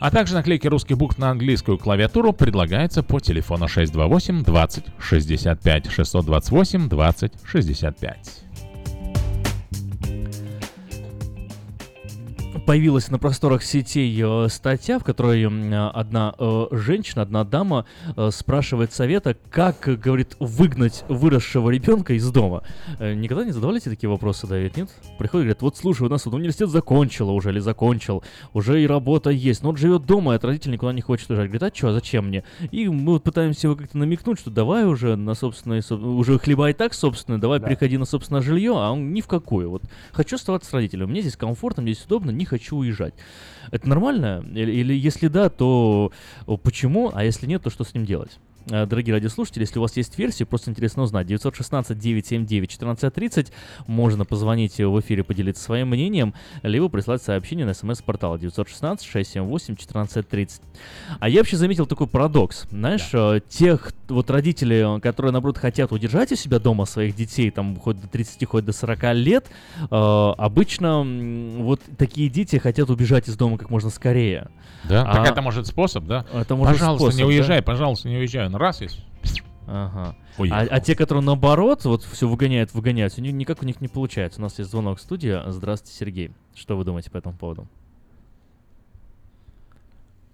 А 0.00 0.10
также 0.10 0.34
наклейки 0.34 0.66
русских 0.66 0.96
букв 0.96 1.18
на 1.18 1.30
английскую 1.30 1.76
клавиатуру 1.76 2.32
предлагается 2.32 3.02
по 3.02 3.20
телефону 3.20 3.68
628 3.68 4.42
20 4.44 4.84
65 4.98 5.90
628 5.90 6.88
20 6.88 7.32
65. 7.44 8.44
Появилась 12.70 13.10
на 13.10 13.18
просторах 13.18 13.64
сетей 13.64 14.16
э, 14.22 14.46
статья, 14.48 15.00
в 15.00 15.02
которой 15.02 15.42
э, 15.42 15.88
одна 15.88 16.36
э, 16.38 16.66
женщина, 16.70 17.22
одна 17.22 17.42
дама 17.42 17.84
спрашивает 18.30 18.92
совета, 18.92 19.36
как, 19.50 19.80
говорит, 19.80 20.36
выгнать 20.38 21.04
выросшего 21.08 21.70
ребенка 21.70 22.14
из 22.14 22.30
дома. 22.30 22.62
Никогда 23.00 23.44
не 23.44 23.50
задавали 23.50 23.80
себе 23.80 23.96
такие 23.96 24.08
вопросы, 24.08 24.46
Давид, 24.46 24.76
нет? 24.76 24.88
Приходит, 25.18 25.46
говорят, 25.46 25.62
вот 25.62 25.78
слушай, 25.78 26.02
у 26.02 26.08
нас 26.08 26.24
вот 26.26 26.34
университет 26.34 26.68
закончила 26.68 27.32
уже 27.32 27.50
или 27.50 27.58
закончил, 27.58 28.22
уже 28.52 28.80
и 28.80 28.86
работа 28.86 29.30
есть, 29.30 29.64
но 29.64 29.70
он 29.70 29.76
живет 29.76 30.06
дома, 30.06 30.34
и 30.34 30.36
от 30.36 30.44
родителей 30.44 30.74
никуда 30.74 30.92
не 30.92 31.00
хочет 31.00 31.28
уезжать. 31.28 31.48
Говорит, 31.50 31.64
а 31.64 31.76
что, 31.76 31.92
зачем 31.92 32.28
мне? 32.28 32.44
И 32.70 32.86
мы 32.86 33.14
вот 33.14 33.24
пытаемся 33.24 33.66
его 33.66 33.74
как-то 33.74 33.98
намекнуть, 33.98 34.38
что 34.38 34.50
давай 34.50 34.84
уже 34.84 35.16
на 35.16 35.34
собственное, 35.34 35.80
соб- 35.80 36.04
уже 36.04 36.38
хлеба 36.38 36.70
и 36.70 36.72
так 36.72 36.94
собственное, 36.94 37.40
давай 37.40 37.58
переходи 37.58 37.98
на 37.98 38.04
собственное 38.04 38.42
жилье, 38.42 38.74
а 38.76 38.92
он 38.92 39.12
ни 39.12 39.22
в 39.22 39.26
какую. 39.26 39.70
Вот 39.70 39.82
хочу 40.12 40.36
оставаться 40.36 40.70
с 40.70 40.72
родителями, 40.72 41.10
мне 41.10 41.20
здесь 41.20 41.36
комфортно, 41.36 41.82
мне 41.82 41.94
здесь 41.94 42.06
удобно, 42.06 42.30
не 42.30 42.44
хочу 42.44 42.59
уезжать. 42.68 43.14
Это 43.70 43.88
нормально? 43.88 44.44
Или, 44.54 44.72
или 44.72 44.94
если 44.94 45.28
да, 45.28 45.48
то 45.48 46.12
о, 46.46 46.56
почему? 46.56 47.10
А 47.14 47.24
если 47.24 47.46
нет, 47.46 47.62
то 47.62 47.70
что 47.70 47.84
с 47.84 47.94
ним 47.94 48.04
делать? 48.04 48.38
Э, 48.70 48.86
Дорогие 48.86 49.14
радиослушатели, 49.14 49.62
если 49.62 49.78
у 49.78 49.82
вас 49.82 49.96
есть 49.96 50.18
версии, 50.18 50.44
просто 50.44 50.70
интересно 50.70 51.02
узнать. 51.02 51.26
916-979-1430. 51.28 53.48
Можно 53.86 54.24
позвонить 54.24 54.78
в 54.78 55.00
эфире, 55.00 55.22
поделиться 55.24 55.62
своим 55.62 55.88
мнением, 55.88 56.34
либо 56.62 56.88
прислать 56.88 57.22
сообщение 57.22 57.66
на 57.66 57.74
смс-портал 57.74 58.36
916-678-1430. 58.38 60.60
А 61.18 61.28
я 61.28 61.40
вообще 61.40 61.56
заметил 61.56 61.86
такой 61.86 62.06
парадокс. 62.06 62.66
Знаешь, 62.70 63.08
э, 63.12 63.40
тех 63.48 63.92
вот 64.08 64.30
родителей, 64.30 64.96
э, 64.96 65.00
которые, 65.00 65.32
наоборот, 65.32 65.58
хотят 65.58 65.92
удержать 65.92 66.32
у 66.32 66.36
себя 66.36 66.58
дома 66.58 66.84
своих 66.86 67.14
детей, 67.14 67.50
там, 67.50 67.76
хоть 67.76 68.00
до 68.00 68.08
30, 68.08 68.44
хоть 68.46 68.64
до 68.64 68.72
40 68.72 69.12
лет, 69.14 69.46
э, 69.90 69.90
обычно 69.90 71.04
вот 71.58 71.80
такие 71.98 72.28
дети 72.28 72.56
хотят 72.56 72.90
убежать 72.90 73.28
из 73.28 73.36
дома 73.36 73.58
как 73.58 73.70
можно 73.70 73.90
скорее. 73.90 74.48
Да, 74.88 75.02
А- 75.02 75.16
так 75.16 75.32
это 75.32 75.42
может 75.42 75.66
способ, 75.66 76.04
да? 76.04 76.24
Это 76.32 76.56
может 76.56 76.74
пожалуйста, 76.74 77.04
способ, 77.06 77.18
не 77.18 77.24
да? 77.24 77.28
уезжай, 77.28 77.62
пожалуйста, 77.62 78.08
не 78.08 78.16
уезжай. 78.16 78.48
Раз 78.60 78.80
есть. 78.82 79.00
Ага. 79.66 80.14
Уехал. 80.36 80.58
А, 80.58 80.66
а 80.70 80.80
те, 80.80 80.94
которые 80.94 81.24
наоборот, 81.24 81.82
вот 81.86 82.02
все 82.02 82.28
выгоняют, 82.28 82.74
выгоняют, 82.74 83.14
у 83.16 83.22
них 83.22 83.32
никак 83.32 83.62
у 83.62 83.64
них 83.64 83.80
не 83.80 83.88
получается. 83.88 84.38
У 84.38 84.42
нас 84.42 84.58
есть 84.58 84.70
звонок 84.70 84.98
в 84.98 85.00
студии. 85.00 85.34
Здравствуйте, 85.46 85.96
Сергей. 85.96 86.30
Что 86.54 86.76
вы 86.76 86.84
думаете 86.84 87.10
по 87.10 87.16
этому 87.16 87.34
поводу? 87.34 87.66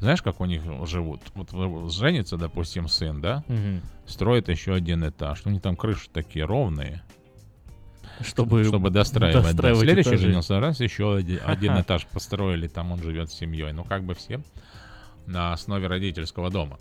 знаешь, 0.00 0.22
как 0.22 0.40
у 0.40 0.44
них 0.44 0.62
живут? 0.86 1.20
Вот 1.34 1.52
в- 1.52 1.90
женится, 1.90 2.36
допустим, 2.36 2.88
сын, 2.88 3.20
да? 3.20 3.42
Мгм. 3.48 3.80
Строит 4.06 4.48
еще 4.48 4.74
один 4.74 5.08
этаж. 5.08 5.42
У 5.44 5.50
них 5.50 5.62
там 5.62 5.76
крыши 5.76 6.08
такие 6.12 6.44
ровные. 6.44 7.02
Чтобы, 8.20 8.64
чтобы 8.64 8.90
достраивать. 8.90 9.42
да. 9.42 9.48
достраивать 9.50 9.80
Следующий 9.82 10.08
этажи. 10.10 10.22
женился, 10.28 10.58
раз, 10.60 10.80
еще 10.80 11.16
один, 11.16 11.40
один 11.46 11.78
этаж 11.80 12.06
построили, 12.06 12.66
там 12.66 12.92
он 12.92 13.02
живет 13.02 13.30
с 13.30 13.34
семьей. 13.34 13.72
Ну, 13.72 13.84
как 13.84 14.04
бы 14.04 14.14
все 14.14 14.40
на 15.26 15.52
основе 15.52 15.86
родительского 15.86 16.50
дома. 16.50 16.78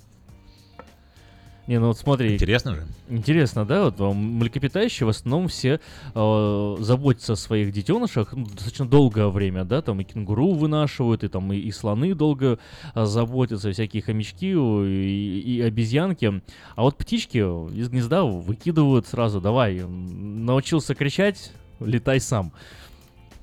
Не, 1.68 1.80
ну 1.80 1.88
вот 1.88 1.98
смотри. 1.98 2.36
Интересно 2.36 2.76
же. 2.76 2.86
Интересно, 3.10 3.66
да? 3.66 3.86
Вот 3.86 4.00
млекопитающие 4.16 5.08
в 5.08 5.10
основном 5.10 5.48
все 5.48 5.80
э, 6.14 6.76
заботятся 6.80 7.34
о 7.34 7.36
своих 7.36 7.72
детенышах 7.72 8.34
ну, 8.34 8.46
достаточно 8.46 8.86
долгое 8.88 9.30
время, 9.30 9.64
да? 9.64 9.82
Там 9.82 10.00
и 10.00 10.04
кенгуру 10.04 10.52
вынашивают, 10.54 11.24
и 11.24 11.28
там 11.28 11.52
и, 11.52 11.58
и 11.58 11.72
слоны 11.72 12.14
долго 12.14 12.60
а, 12.94 13.06
заботятся, 13.06 13.70
и 13.70 13.74
всякие 13.74 14.04
хомячки 14.04 14.52
и, 14.52 15.40
и 15.40 15.62
обезьянки. 15.62 16.42
А 16.76 16.84
вот 16.84 16.98
птички 16.98 17.38
из 17.38 17.90
гнезда 17.90 18.24
выкидывают 18.24 19.08
сразу. 19.08 19.42
Давай, 19.42 19.82
научился 19.82 20.94
кричать, 20.94 21.52
летай 21.80 22.20
сам. 22.20 22.54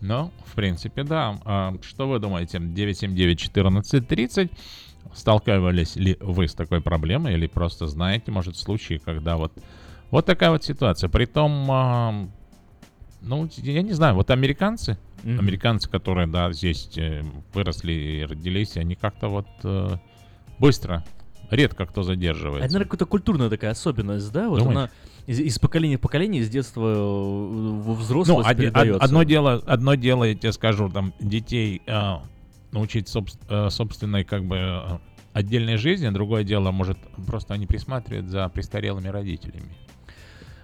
Ну, 0.00 0.30
в 0.46 0.54
принципе, 0.54 1.02
да. 1.02 1.40
А, 1.44 1.74
что 1.82 2.08
вы 2.08 2.20
думаете? 2.20 2.58
979-1430. 2.58 4.50
Сталкивались 5.14 5.96
ли 5.96 6.16
вы 6.20 6.48
с 6.48 6.54
такой 6.54 6.80
проблемой 6.80 7.34
или 7.34 7.46
просто 7.46 7.86
знаете, 7.86 8.30
может, 8.30 8.56
случаи, 8.56 9.00
когда 9.04 9.36
вот, 9.36 9.52
вот 10.10 10.24
такая 10.26 10.50
вот 10.50 10.64
ситуация. 10.64 11.08
Притом, 11.10 11.70
а, 11.70 12.28
ну, 13.20 13.48
я 13.56 13.82
не 13.82 13.92
знаю, 13.92 14.14
вот 14.14 14.30
американцы, 14.30 14.96
Мгм. 15.22 15.38
американцы, 15.38 15.88
которые, 15.88 16.26
да, 16.26 16.52
здесь 16.52 16.90
э, 16.96 17.22
выросли 17.54 17.92
и 17.92 18.24
родились, 18.24 18.76
они 18.76 18.94
как-то 18.96 19.28
вот 19.28 19.46
э, 19.64 19.96
быстро, 20.58 21.04
редко 21.50 21.84
кто 21.86 22.00
Это, 22.00 22.08
задерживается. 22.08 22.60
наверное, 22.68 22.84
какая-то 22.86 23.06
культурная 23.06 23.48
такая 23.50 23.70
особенность, 23.72 24.32
да? 24.32 24.48
Вот 24.48 24.58
Думаешь? 24.58 24.76
она 24.78 24.90
из, 25.26 25.38
из 25.40 25.58
поколения 25.58 25.98
в 25.98 26.00
поколение, 26.00 26.42
из 26.42 26.48
детства 26.48 26.86
э, 26.88 27.80
во 27.82 27.94
взрослость 27.94 28.28
Ну, 28.28 28.38
од- 28.50 28.56
передается. 28.56 29.04
одно 29.04 29.22
дело, 29.22 29.62
одно 29.66 29.94
дело, 29.94 30.24
я 30.24 30.34
тебе 30.34 30.52
скажу, 30.52 30.88
там 30.88 31.12
детей 31.20 31.82
э, 31.86 32.14
научить 32.72 33.06
собс- 33.08 33.38
э, 33.48 33.70
собственной 33.70 34.24
как 34.24 34.44
бы 34.44 35.00
отдельной 35.32 35.76
жизни, 35.76 36.08
другое 36.10 36.44
дело, 36.44 36.70
может, 36.72 36.98
просто 37.26 37.54
они 37.54 37.66
присматривают 37.66 38.28
за 38.28 38.48
престарелыми 38.48 39.08
родителями. 39.08 39.72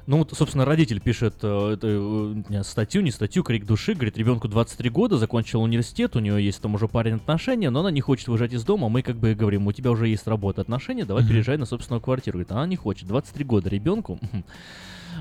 Ну, 0.06 0.18
вот, 0.18 0.32
собственно, 0.35 0.64
родитель 0.64 1.01
пишет 1.02 1.35
э, 1.43 1.76
э, 1.82 2.62
статью, 2.64 3.02
не 3.02 3.10
статью, 3.10 3.43
крик 3.44 3.66
души, 3.66 3.93
говорит, 3.93 4.16
ребенку 4.16 4.48
23 4.48 4.89
года, 4.89 5.18
закончил 5.18 5.60
университет, 5.62 6.16
у 6.16 6.20
нее 6.20 6.43
есть 6.43 6.62
там 6.62 6.74
уже 6.74 6.89
парень 6.89 7.16
отношения, 7.16 7.68
но 7.68 7.80
она 7.80 7.90
не 7.90 8.01
хочет 8.01 8.26
выезжать 8.28 8.55
из 8.55 8.64
дома, 8.64 8.89
мы 8.89 9.02
как 9.02 9.16
бы 9.16 9.35
говорим, 9.35 9.66
у 9.66 9.72
тебя 9.72 9.90
уже 9.90 10.09
есть 10.09 10.26
работа, 10.26 10.62
отношения, 10.62 11.05
давай 11.05 11.22
Мгм. 11.24 11.30
переезжай 11.30 11.59
на 11.59 11.66
собственную 11.66 12.01
квартиру. 12.01 12.36
Говорит, 12.39 12.52
она 12.52 12.66
не 12.66 12.76
хочет, 12.76 13.06
23 13.06 13.44
года 13.44 13.68
ребенку. 13.68 14.18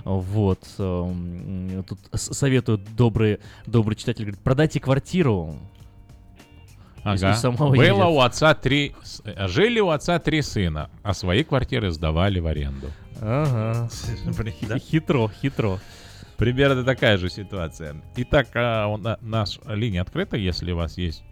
Вот. 0.03 0.59
эм, 0.77 1.83
Тут 1.87 1.97
советуют 2.13 2.81
добрый, 2.95 3.39
добрый 3.65 3.95
читатель, 3.95 4.25
говорит, 4.25 4.39
продайте 4.41 4.79
квартиру. 4.79 5.55
Ага. 7.13 7.31
из 7.31 7.39
самого 7.39 7.69
Было 7.73 7.81
едет. 7.83 7.95
у 7.97 8.19
отца 8.21 8.53
три... 8.53 8.95
э, 9.25 9.47
Жили 9.47 9.79
у 9.79 9.89
отца 9.89 10.19
три 10.19 10.41
сына, 10.41 10.89
а 11.03 11.13
свои 11.13 11.43
квартиры 11.43 11.91
сдавали 11.91 12.39
в 12.39 12.47
аренду. 12.47 12.87
Ага. 13.21 13.89
Хитро, 14.79 15.29
хитро. 15.41 15.79
Примерно 16.37 16.83
такая 16.83 17.17
же 17.17 17.29
ситуация. 17.29 17.95
Итак, 18.15 18.49
а, 18.53 18.85
у 18.87 18.97
на- 18.97 19.17
наша 19.21 19.59
линия 19.73 20.01
открыта, 20.03 20.37
если 20.37 20.71
у 20.71 20.75
вас 20.75 20.97
есть... 20.97 21.23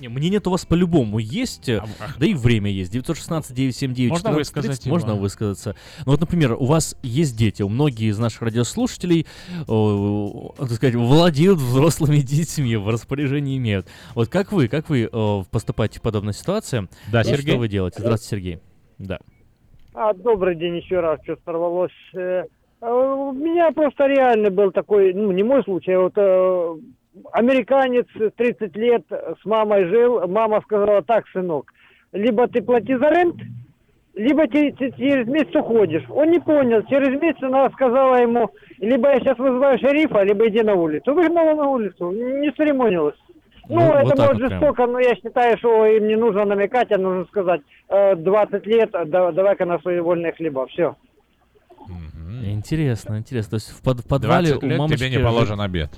Не, 0.00 0.08
мнение 0.08 0.40
у 0.44 0.50
вас 0.50 0.64
по-любому 0.64 1.18
есть, 1.18 1.68
э, 1.68 1.82
да 2.18 2.26
и 2.26 2.34
время 2.34 2.70
есть. 2.70 2.94
916-979-1430. 2.94 4.06
А 4.08 4.10
Можно 4.10 4.32
высказать? 4.32 4.86
Можно 4.86 5.14
высказаться. 5.14 5.76
Ну 6.06 6.12
вот, 6.12 6.20
например, 6.20 6.54
у 6.54 6.64
вас 6.64 6.96
есть 7.02 7.36
дети, 7.36 7.62
у 7.62 7.68
многие 7.68 8.08
из 8.08 8.18
наших 8.18 8.42
радиослушателей, 8.42 9.26
о, 9.66 10.54
так 10.58 10.70
сказать, 10.70 10.94
владеют 10.94 11.58
взрослыми 11.58 12.18
детьми, 12.18 12.76
в 12.76 12.88
распоряжении 12.88 13.56
имеют. 13.58 13.88
Вот 14.14 14.28
как 14.28 14.52
вы, 14.52 14.68
как 14.68 14.88
вы 14.88 15.08
э, 15.12 15.42
поступаете 15.50 15.98
в 15.98 16.02
подобной 16.02 16.34
ситуации? 16.34 16.88
Да, 17.10 17.22
И 17.22 17.24
Сергей? 17.24 17.52
Что 17.52 17.58
вы 17.58 17.68
делаете? 17.68 17.96
Здравствуйте, 18.00 18.28
Сергей. 18.30 18.58
Да. 18.98 19.18
А, 19.94 20.12
добрый 20.14 20.54
день 20.54 20.76
еще 20.76 21.00
раз, 21.00 21.20
что 21.24 21.36
сорвалось. 21.44 21.90
Э, 22.14 22.44
э, 22.80 22.86
У 22.86 23.32
меня 23.32 23.72
просто 23.72 24.06
реально 24.06 24.50
был 24.50 24.70
такой, 24.70 25.12
ну, 25.12 25.32
не 25.32 25.42
мой 25.42 25.64
случай, 25.64 25.92
а 25.92 26.00
вот 26.00 26.12
э, 26.16 26.76
американец 27.32 28.06
30 28.36 28.76
лет 28.76 29.02
с 29.10 29.44
мамой 29.44 29.84
жил, 29.86 30.26
мама 30.28 30.60
сказала, 30.62 31.02
так, 31.02 31.26
сынок, 31.28 31.72
либо 32.12 32.46
ты 32.48 32.62
плати 32.62 32.96
за 32.96 33.10
рент, 33.10 33.36
либо 34.14 34.46
те- 34.48 34.72
те- 34.72 34.92
через 34.92 35.26
месяц 35.28 35.54
уходишь. 35.54 36.04
Он 36.10 36.30
не 36.30 36.40
понял, 36.40 36.82
через 36.88 37.20
месяц 37.20 37.42
она 37.42 37.68
сказала 37.70 38.16
ему, 38.16 38.50
либо 38.78 39.08
я 39.10 39.20
сейчас 39.20 39.38
вызываю 39.38 39.78
шерифа, 39.78 40.22
либо 40.22 40.48
иди 40.48 40.62
на 40.62 40.74
улицу. 40.74 41.14
Выгнала 41.14 41.54
на 41.54 41.68
улицу, 41.68 42.10
не 42.10 42.50
церемонилась. 42.52 43.14
Ну, 43.68 43.80
Ну, 43.80 43.86
вот 43.86 43.96
это 43.96 44.08
так 44.08 44.18
может 44.18 44.32
вот 44.40 44.48
прям. 44.48 44.60
жестоко, 44.60 44.86
но 44.86 44.98
я 44.98 45.14
считаю, 45.14 45.58
что 45.58 45.84
им 45.86 46.08
не 46.08 46.16
нужно 46.16 46.44
намекать, 46.46 46.90
а 46.90 46.98
нужно 46.98 47.26
сказать, 47.26 47.60
э, 47.90 48.16
20 48.16 48.66
лет, 48.66 48.90
да- 49.06 49.30
давай-ка 49.30 49.66
на 49.66 49.78
свои 49.80 50.00
вольные 50.00 50.32
хлеба, 50.32 50.66
все. 50.68 50.96
Интересно, 52.44 53.18
интересно. 53.18 53.50
То 53.50 53.56
есть 53.56 53.70
в, 53.70 53.82
под- 53.82 54.00
в 54.00 54.08
подвале 54.08 54.48
20 54.48 54.62
у 54.62 54.66
лет 54.66 54.78
мамочки... 54.78 54.98
тебе 54.98 55.10
не 55.18 55.22
положен 55.24 55.60
обед. 55.60 55.90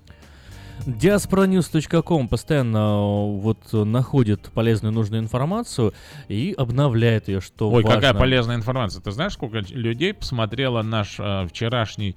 Diasporanews.com 0.85 2.27
постоянно 2.27 2.77
э, 2.77 3.39
вот 3.41 3.59
э, 3.73 3.83
находит 3.83 4.49
полезную 4.53 4.93
нужную 4.93 5.21
информацию 5.21 5.93
и 6.27 6.53
обновляет 6.57 7.27
ее, 7.27 7.41
что 7.41 7.69
Ой, 7.69 7.83
важно. 7.83 8.01
какая 8.01 8.13
полезная 8.13 8.55
информация. 8.55 9.01
Ты 9.01 9.11
знаешь, 9.11 9.33
сколько 9.33 9.59
людей 9.69 10.13
посмотрело 10.13 10.81
наш 10.81 11.19
э, 11.19 11.47
вчерашний... 11.47 12.15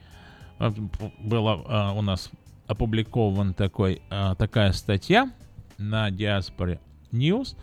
э, 0.58 0.70
было 1.18 1.92
э, 1.94 1.98
у 1.98 2.02
нас 2.02 2.30
опубликован 2.66 3.54
такой, 3.54 4.02
э, 4.10 4.34
такая 4.38 4.72
статья 4.72 5.30
на 5.78 6.08
Diaspora 6.10 6.78
News. 7.12 7.56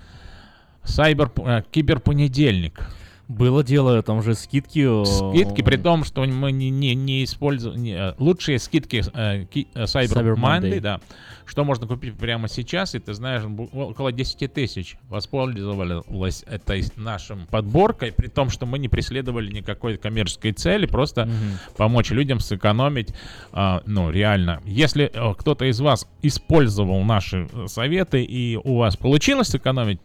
Сайбер, 0.84 1.32
э, 1.38 1.64
киберпонедельник. 1.72 2.90
Было 3.28 3.64
дело, 3.64 4.02
там 4.04 4.22
же 4.22 4.36
скидки. 4.36 4.80
э, 5.02 5.06
Скидки, 5.06 5.62
при 5.62 5.76
том, 5.78 6.04
что 6.06 6.24
мы 6.24 6.52
не, 6.52 6.70
не, 6.70 6.96
не 6.96 7.24
используем... 7.26 7.82
не, 7.82 7.92
э, 7.94 8.14
лучшие 8.20 8.58
скидки 8.58 9.04
э, 9.14 9.46
ки- 9.46 9.68
э, 9.74 9.84
Cyber, 9.84 10.08
Cyber 10.08 10.36
Monday, 10.36 10.62
Monday. 10.62 10.80
да. 10.80 11.02
Что 11.46 11.64
можно 11.64 11.88
купить 11.88 12.18
прямо 12.18 12.48
сейчас, 12.50 12.94
и 12.96 13.00
ты 13.00 13.14
знаешь, 13.14 13.44
около 13.74 14.12
10 14.12 14.54
тысяч 14.54 14.98
воспользовалась 15.10 16.44
этой 16.48 16.84
нашим 16.96 17.48
подборкой, 17.48 18.12
при 18.12 18.28
том, 18.28 18.50
что 18.50 18.66
мы 18.66 18.80
не 18.80 18.90
преследовали 18.90 19.52
никакой 19.52 19.98
коммерческой 19.98 20.52
цели, 20.54 20.86
просто 20.86 21.30
помочь 21.78 22.12
людям 22.12 22.40
сэкономить, 22.40 23.14
а, 23.52 23.82
ну, 23.86 24.10
реально. 24.10 24.62
Если 24.66 25.10
э, 25.14 25.34
кто-то 25.38 25.66
из 25.66 25.80
вас 25.80 26.08
использовал 26.22 27.02
наши 27.04 27.48
э, 27.52 27.68
советы, 27.68 28.24
и 28.24 28.58
у 28.58 28.78
вас 28.78 28.98
получилось 28.98 29.48
сэкономить, 29.48 30.00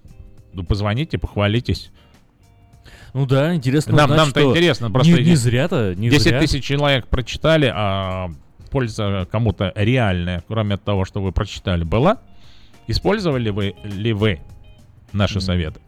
ну, 0.52 0.64
позвоните, 0.64 1.18
похвалитесь. 1.18 1.90
Ну 3.14 3.26
да, 3.26 3.54
интересно 3.54 3.94
Нам, 3.94 4.04
узнать, 4.04 4.18
нам-то 4.18 4.40
что 4.40 4.50
интересно. 4.50 4.90
Просто 4.90 5.12
не, 5.12 5.22
не 5.22 5.36
зря-то, 5.36 5.94
не 5.94 6.08
10 6.08 6.22
зря. 6.22 6.40
тысяч 6.40 6.64
человек 6.64 7.06
прочитали, 7.08 7.70
а 7.74 8.30
польза 8.70 9.28
кому-то 9.30 9.72
реальная, 9.76 10.42
кроме 10.48 10.78
того, 10.78 11.04
что 11.04 11.20
вы 11.22 11.32
прочитали, 11.32 11.84
была? 11.84 12.20
Использовали 12.86 13.50
вы 13.50 13.74
ли 13.84 14.12
вы 14.12 14.40
наши 15.12 15.40
советы? 15.40 15.80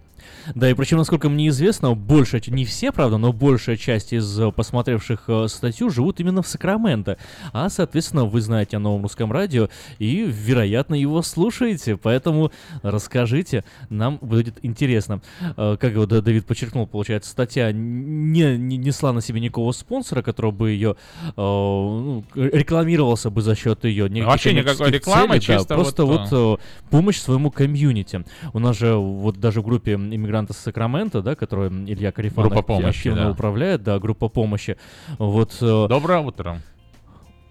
Да, 0.54 0.70
и 0.70 0.74
причем, 0.74 0.98
насколько 0.98 1.28
мне 1.28 1.48
известно, 1.48 1.94
большая, 1.94 2.42
не 2.48 2.64
все, 2.64 2.92
правда, 2.92 3.16
но 3.16 3.32
большая 3.32 3.76
часть 3.76 4.12
из 4.12 4.38
э, 4.38 4.50
посмотревших 4.52 5.24
э, 5.28 5.48
статью 5.48 5.90
живут 5.90 6.20
именно 6.20 6.42
в 6.42 6.46
Сакраменто. 6.48 7.18
А, 7.52 7.68
соответственно, 7.68 8.24
вы 8.24 8.40
знаете 8.40 8.76
о 8.76 8.80
новом 8.80 9.02
русском 9.02 9.32
радио 9.32 9.68
и, 9.98 10.24
вероятно, 10.26 10.94
его 10.94 11.22
слушаете. 11.22 11.96
Поэтому 11.96 12.52
расскажите, 12.82 13.64
нам 13.88 14.18
будет 14.20 14.58
интересно. 14.62 15.22
Э, 15.56 15.76
Как 15.80 15.94
вот 15.94 16.08
Давид 16.08 16.46
подчеркнул, 16.46 16.86
получается, 16.86 17.30
статья 17.30 17.72
не, 17.72 18.56
не 18.56 18.76
несла 18.76 19.12
на 19.12 19.20
себе 19.20 19.40
никакого 19.40 19.72
спонсора, 19.72 20.22
который 20.22 20.52
бы 20.52 20.70
ее 20.70 20.96
ну, 21.36 22.24
рекламировался 22.34 23.30
бы 23.30 23.42
за 23.42 23.54
счет 23.54 23.84
ее. 23.84 24.08
никаких 24.08 24.26
Вообще 24.26 24.52
никакой 24.52 24.90
рекламы, 24.90 25.40
целей, 25.40 25.46
да, 25.46 25.58
чисто 25.58 25.74
просто 25.74 26.04
вот, 26.04 26.30
вот 26.30 26.60
помощь 26.90 27.18
своему 27.18 27.50
комьюнити. 27.50 28.24
У 28.52 28.58
нас 28.58 28.78
же 28.78 28.94
вот 28.94 29.38
даже 29.38 29.60
в 29.60 29.64
группе 29.64 29.96
иммигранты 30.34 30.52
с 30.52 30.56
Сакрамента, 30.56 31.22
да, 31.22 31.34
которую 31.34 31.70
Илья 31.88 32.12
Карифан 32.12 32.44
Группа 32.44 32.62
помощи, 32.62 32.98
активно 32.98 33.24
да. 33.24 33.30
управляет, 33.30 33.82
да, 33.82 33.98
группа 33.98 34.28
помощи. 34.28 34.76
Вот. 35.18 35.56
э, 35.60 35.86
Доброе 35.88 36.20
утро. 36.20 36.60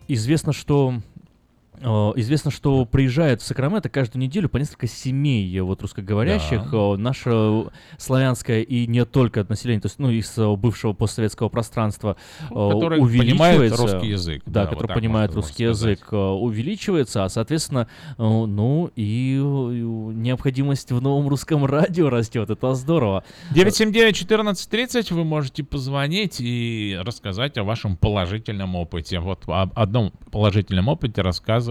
Известно, 0.07 0.51
что 0.51 0.95
Известно, 2.15 2.51
что 2.51 2.85
приезжает 2.85 3.41
в 3.41 3.45
Сакраменто 3.45 3.89
каждую 3.89 4.21
неделю 4.21 4.47
по 4.49 4.57
несколько 4.57 4.87
семей 4.87 5.55
э, 5.57 5.61
вот 5.61 5.81
русскоговорящих. 5.81 6.73
Э, 6.73 6.95
Наше 6.97 7.29
э, 7.33 7.63
славянское 7.97 8.61
и 8.61 8.87
не 8.87 9.05
только 9.05 9.45
население, 9.47 9.81
то 9.81 9.87
есть 9.87 9.99
ну 9.99 10.09
из 10.09 10.37
э, 10.37 10.55
бывшего 10.55 10.93
постсоветского 10.93 11.49
пространства 11.49 12.15
э, 12.41 12.45
Ну, 12.53 12.77
увеличивается. 13.01 13.81
русский 13.81 14.07
язык, 14.07 14.43
Да, 14.45 14.51
да, 14.51 14.61
вот 14.61 14.69
который 14.71 14.87
так 14.87 14.95
понимает 14.97 15.35
русский 15.35 15.65
сказать. 15.69 15.97
язык, 15.99 16.07
э, 16.11 16.15
увеличивается, 16.15 17.23
а 17.25 17.29
соответственно, 17.29 17.87
э, 18.17 18.23
ну 18.23 18.89
и 18.95 19.35
э, 19.37 19.41
необходимость 19.41 20.91
в 20.91 21.01
новом 21.01 21.27
русском 21.27 21.65
радио 21.65 22.09
растет. 22.09 22.49
Это 22.49 22.73
здорово. 22.75 23.23
979-1430 23.53 25.13
вы 25.13 25.23
можете 25.23 25.63
позвонить 25.63 26.37
и 26.39 26.97
рассказать 27.03 27.57
о 27.57 27.63
вашем 27.63 27.97
положительном 27.97 28.75
опыте. 28.75 29.19
Вот 29.19 29.43
об 29.47 29.71
одном 29.77 30.11
положительном 30.31 30.87
опыте 30.87 31.21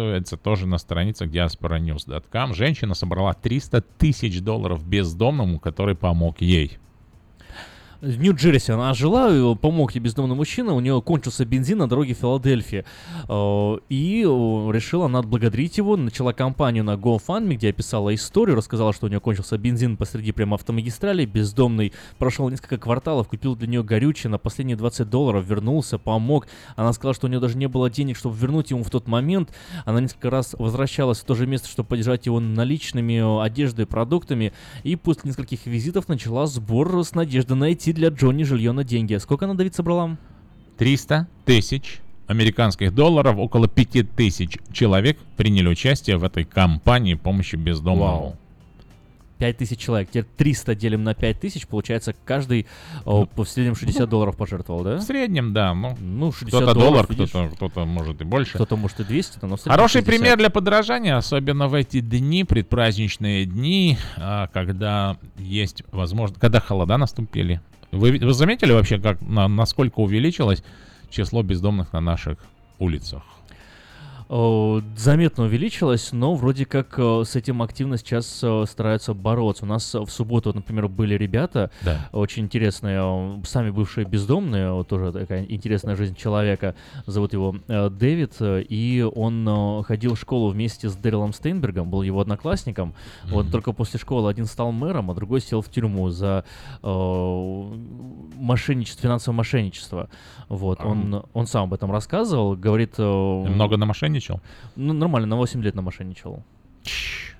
рассказывается 0.03 0.37
тоже 0.37 0.66
на 0.66 0.79
страницах 0.79 1.31
diasporanews.com. 1.31 2.55
Женщина 2.55 2.95
собрала 2.95 3.33
300 3.35 3.83
тысяч 3.99 4.41
долларов 4.41 4.87
бездомному, 4.87 5.59
который 5.59 5.95
помог 5.95 6.41
ей. 6.41 6.79
В 8.03 8.19
Нью-Джерси 8.19 8.73
она 8.73 8.93
жила, 8.95 9.33
и 9.33 9.55
помог 9.55 9.95
ей 9.95 10.01
бездомный 10.01 10.35
мужчина, 10.35 10.73
у 10.73 10.81
нее 10.81 11.01
кончился 11.01 11.45
бензин 11.45 11.79
на 11.79 11.89
дороге 11.89 12.15
в 12.15 12.19
Филадельфии. 12.19 12.85
Э, 13.29 13.77
И 13.89 14.23
э, 14.23 14.73
решила 14.73 15.07
она 15.07 15.20
отблагодарить 15.20 15.79
его, 15.79 15.97
начала 15.97 16.33
кампанию 16.33 16.83
на 16.83 16.97
GoFundMe, 16.97 17.55
где 17.55 17.69
описала 17.69 18.12
историю, 18.12 18.57
рассказала, 18.57 18.93
что 18.93 19.07
у 19.07 19.09
нее 19.09 19.20
кончился 19.20 19.57
бензин 19.57 19.97
посреди 19.97 20.33
прямо 20.33 20.57
автомагистрали, 20.57 21.24
бездомный 21.27 21.93
прошел 22.19 22.49
несколько 22.49 22.77
кварталов, 22.77 23.29
купил 23.29 23.55
для 23.55 23.69
нее 23.69 23.85
горючее 23.85 24.33
на 24.33 24.39
последние 24.39 24.77
20 24.77 25.09
долларов, 25.09 25.47
вернулся, 25.47 25.97
помог. 25.97 26.49
Она 26.74 26.93
сказала, 26.95 27.15
что 27.15 27.29
у 27.29 27.31
нее 27.31 27.39
даже 27.39 27.57
не 27.57 27.69
было 27.69 27.89
денег, 27.89 28.16
чтобы 28.16 28.37
вернуть 28.37 28.73
ему 28.73 28.83
в 28.83 28.91
тот 28.91 29.07
момент. 29.07 29.55
Она 29.85 30.01
несколько 30.01 30.29
раз 30.29 30.57
возвращалась 30.59 31.20
в 31.20 31.24
то 31.24 31.37
же 31.37 31.47
место, 31.47 31.69
чтобы 31.69 31.91
поддержать 31.91 32.27
его 32.27 32.41
наличными 32.41 33.20
э, 33.20 33.45
одеждой, 33.45 33.87
продуктами, 33.87 34.53
и 34.83 34.97
после 34.97 35.29
нескольких 35.29 35.66
визитов 35.66 36.09
начала 36.09 36.49
сбор 36.49 37.05
с 37.05 37.15
надеждой 37.15 37.57
найти 37.57 37.91
для 37.93 38.09
Джонни 38.09 38.44
жилье 38.44 38.73
на 38.73 38.85
деньги. 38.85 39.14
Сколько 39.16 39.44
она, 39.44 39.55
Давид, 39.55 39.74
собрала? 39.74 40.16
300 40.78 41.28
тысяч 41.44 42.01
американских 42.27 42.94
долларов, 42.94 43.36
около 43.39 43.69
5 43.69 44.14
тысяч 44.14 44.59
человек 44.73 45.19
приняли 45.36 45.69
участие 45.69 46.16
в 46.16 46.24
этой 46.24 46.44
кампании 46.44 47.14
помощи 47.14 47.56
бездомному. 47.56 48.36
5 49.43 49.56
тысяч 49.56 49.81
человек. 49.81 50.09
Теперь 50.09 50.27
300 50.36 50.74
делим 50.77 51.02
на 51.02 51.14
5 51.14 51.40
тысяч, 51.40 51.66
получается, 51.66 52.14
каждый 52.24 52.69
о, 53.05 53.27
по 53.27 53.43
в 53.43 53.48
среднем 53.48 53.74
60 53.74 54.09
долларов 54.09 54.36
пожертвовал, 54.36 54.85
да? 54.85 54.98
В 54.98 55.02
среднем, 55.02 55.52
да. 55.52 55.74
Ну, 55.74 55.97
ну 56.01 56.31
60 56.31 56.48
кто-то 56.48 56.78
долларов, 56.78 57.09
доллар, 57.09 57.27
кто-то, 57.28 57.56
кто-то 57.56 57.85
может 57.85 58.20
и 58.20 58.24
больше. 58.24 58.55
Кто-то 58.55 58.77
может 58.77 59.01
и 59.01 59.05
200, 59.05 59.44
но 59.44 59.56
в 59.56 59.64
Хороший 59.64 60.02
60. 60.02 60.06
пример 60.06 60.39
для 60.39 60.48
подражания, 60.48 61.16
особенно 61.16 61.66
в 61.66 61.74
эти 61.74 61.98
дни, 61.98 62.44
предпраздничные 62.44 63.47
дни, 63.47 63.98
а, 64.16 64.47
когда 64.47 65.16
есть 65.39 65.82
возможность, 65.90 66.40
когда 66.40 66.60
холода 66.60 66.97
наступили. 66.97 67.60
Вы, 67.93 68.19
вы 68.19 68.32
заметили 68.32 68.73
вообще, 68.73 68.98
как 68.98 69.20
на- 69.20 69.48
насколько 69.48 70.01
увеличилось 70.01 70.64
число 71.10 71.43
бездомных 71.43 71.93
на 71.93 72.01
наших 72.01 72.39
улицах? 72.78 73.23
Э, 74.34 74.80
заметно 74.96 75.44
увеличилась, 75.44 76.12
но 76.12 76.34
вроде 76.34 76.64
как 76.64 76.94
э, 76.98 77.22
с 77.26 77.36
этим 77.36 77.60
активно 77.62 77.98
сейчас 77.98 78.40
э, 78.42 78.64
стараются 78.66 79.12
бороться. 79.14 79.64
У 79.64 79.68
нас 79.68 79.94
в 79.94 80.09
субботу, 80.09 80.48
вот, 80.48 80.56
например, 80.56 80.88
были 80.88 81.14
ребята, 81.14 81.70
Да. 81.82 82.09
очень 82.12 82.44
интересные, 82.44 83.42
сами 83.44 83.70
бывшие 83.70 84.06
бездомные, 84.06 84.72
вот 84.72 84.88
тоже 84.88 85.12
такая 85.12 85.44
интересная 85.44 85.96
жизнь 85.96 86.14
человека. 86.16 86.74
Зовут 87.06 87.34
его 87.34 87.56
Дэвид, 87.68 88.36
и 88.40 89.06
он 89.14 89.84
ходил 89.84 90.14
в 90.14 90.18
школу 90.18 90.48
вместе 90.50 90.88
с 90.88 90.96
Дэрилом 90.96 91.32
Стейнбергом, 91.34 91.90
был 91.90 92.02
его 92.02 92.20
одноклассником. 92.20 92.94
Вот 93.24 93.44
Мгм. 93.44 93.52
только 93.52 93.72
после 93.72 94.00
школы 94.00 94.30
один 94.30 94.46
стал 94.46 94.72
мэром, 94.72 95.10
а 95.10 95.14
другой 95.14 95.40
сел 95.42 95.60
в 95.60 95.68
тюрьму 95.68 96.09
за 96.10 96.44
э, 96.82 97.62
мошенничество, 98.36 99.02
финансовое 99.02 99.36
мошенничество. 99.36 100.09
Вот, 100.48 100.80
он, 100.84 101.24
он 101.32 101.46
сам 101.46 101.64
об 101.64 101.74
этом 101.74 101.90
рассказывал, 101.92 102.56
говорит... 102.56 102.98
Много 102.98 103.76
намошенничал? 104.23 104.40
Ну, 104.77 104.93
нормально, 104.93 105.27
на 105.27 105.36
8 105.36 105.62
лет 105.62 105.74
намошенничал. 105.74 106.43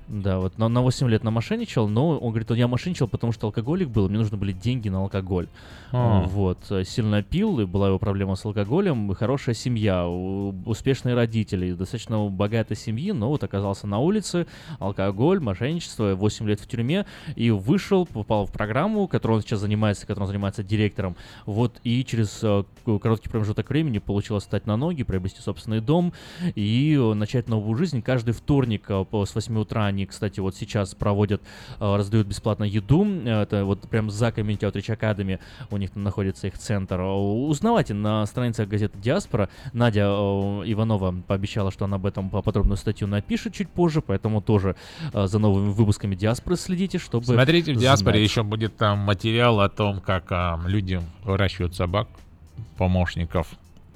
Да, 0.09 0.39
вот 0.39 0.59
на, 0.59 0.69
на 0.69 0.83
8 0.83 1.09
лет 1.09 1.25
намошенничал, 1.25 1.89
но 1.89 2.19
он 2.19 2.31
говорит, 2.31 2.51
я 2.51 2.69
мошенничал, 2.69 3.09
потому 3.09 3.33
что 3.33 3.47
алкоголик 3.47 3.89
был, 3.89 4.09
мне 4.09 4.19
нужны 4.19 4.37
были 4.37 4.53
деньги 4.53 4.89
на 4.89 4.99
алкоголь. 4.99 5.49
А. 5.93 6.23
Вот, 6.23 6.59
э, 6.71 6.85
сильно 6.85 7.23
пил, 7.23 7.61
и 7.61 7.67
была 7.67 7.89
его 7.89 7.99
проблема 7.99 8.35
с 8.35 8.45
алкоголем, 8.45 9.15
хорошая 9.15 9.55
семья, 9.55 10.07
успешные 10.07 11.15
родители, 11.15 11.73
достаточно 11.73 12.27
богатой 12.29 12.77
семьи, 12.77 13.13
но 13.13 13.29
вот 13.29 13.45
оказался 13.45 13.87
на 13.87 13.99
улице, 13.99 14.47
алкоголь, 14.79 15.41
мошенничество, 15.41 16.15
8 16.15 16.49
лет 16.49 16.61
в 16.61 16.67
тюрьме, 16.67 17.07
и 17.37 17.51
вышел, 17.51 18.07
попал 18.07 18.47
в 18.47 18.53
программу, 18.53 19.07
которой 19.07 19.35
он 19.35 19.43
сейчас 19.43 19.61
занимается, 19.61 20.07
которой 20.07 20.25
он 20.25 20.29
занимается 20.29 20.63
директором, 20.63 21.17
вот, 21.47 21.81
и 21.85 22.05
через 22.05 22.41
э, 22.43 22.65
короткий 22.85 23.29
промежуток 23.29 23.69
времени 23.69 23.99
получилось 23.99 24.45
встать 24.45 24.67
на 24.67 24.77
ноги, 24.77 25.05
приобрести 25.05 25.41
собственный 25.41 25.81
дом 25.81 26.13
и 26.55 26.99
э, 26.99 27.15
начать 27.15 27.49
новую 27.49 27.77
жизнь. 27.77 28.03
Каждый 28.03 28.35
вторник 28.35 28.87
э, 28.89 29.05
с 29.13 29.35
8 29.35 29.59
утра 29.59 29.92
они, 29.93 30.07
кстати, 30.07 30.41
вот 30.41 30.57
сейчас 30.57 30.95
проводят, 30.95 31.43
э, 31.79 31.97
раздают 31.97 32.27
бесплатно 32.27 32.65
еду, 32.65 33.05
это 33.25 33.65
вот 33.65 33.89
прям 33.89 34.11
за 34.11 34.29
Community 34.29 34.61
Outreach 34.61 34.99
Academy, 34.99 35.39
у 35.71 35.77
них 35.77 35.91
там 35.91 36.03
находится 36.03 36.47
их 36.47 36.59
центр. 36.59 37.01
Узнавайте 37.01 37.95
на 37.95 38.27
страницах 38.27 38.69
газеты 38.69 38.99
«Диаспора». 38.99 39.49
Надя 39.73 40.07
э, 40.07 40.63
Иванова 40.67 41.15
пообещала, 41.27 41.71
что 41.71 41.85
она 41.85 41.97
об 41.97 42.07
этом 42.07 42.31
по- 42.31 42.43
подробную 42.43 42.77
статью 42.77 43.07
напишет 43.07 43.55
чуть 43.55 43.69
позже, 43.69 44.01
поэтому 44.01 44.41
тоже 44.41 44.77
э, 45.13 45.27
за 45.27 45.39
новыми 45.39 45.71
выпусками 45.73 46.15
«Диаспоры» 46.15 46.57
следите, 46.57 46.99
чтобы 46.99 47.25
Смотрите, 47.25 47.75
в 47.75 47.77
диаспоре 47.77 48.19
знать. 48.19 48.31
еще 48.31 48.43
будет 48.43 48.77
там 48.77 48.99
материал 48.99 49.61
о 49.61 49.69
том, 49.69 50.01
как 50.01 50.31
а, 50.31 50.61
люди 50.67 51.01
выращивают 51.25 51.75
собак, 51.75 52.09
помощников 52.77 53.49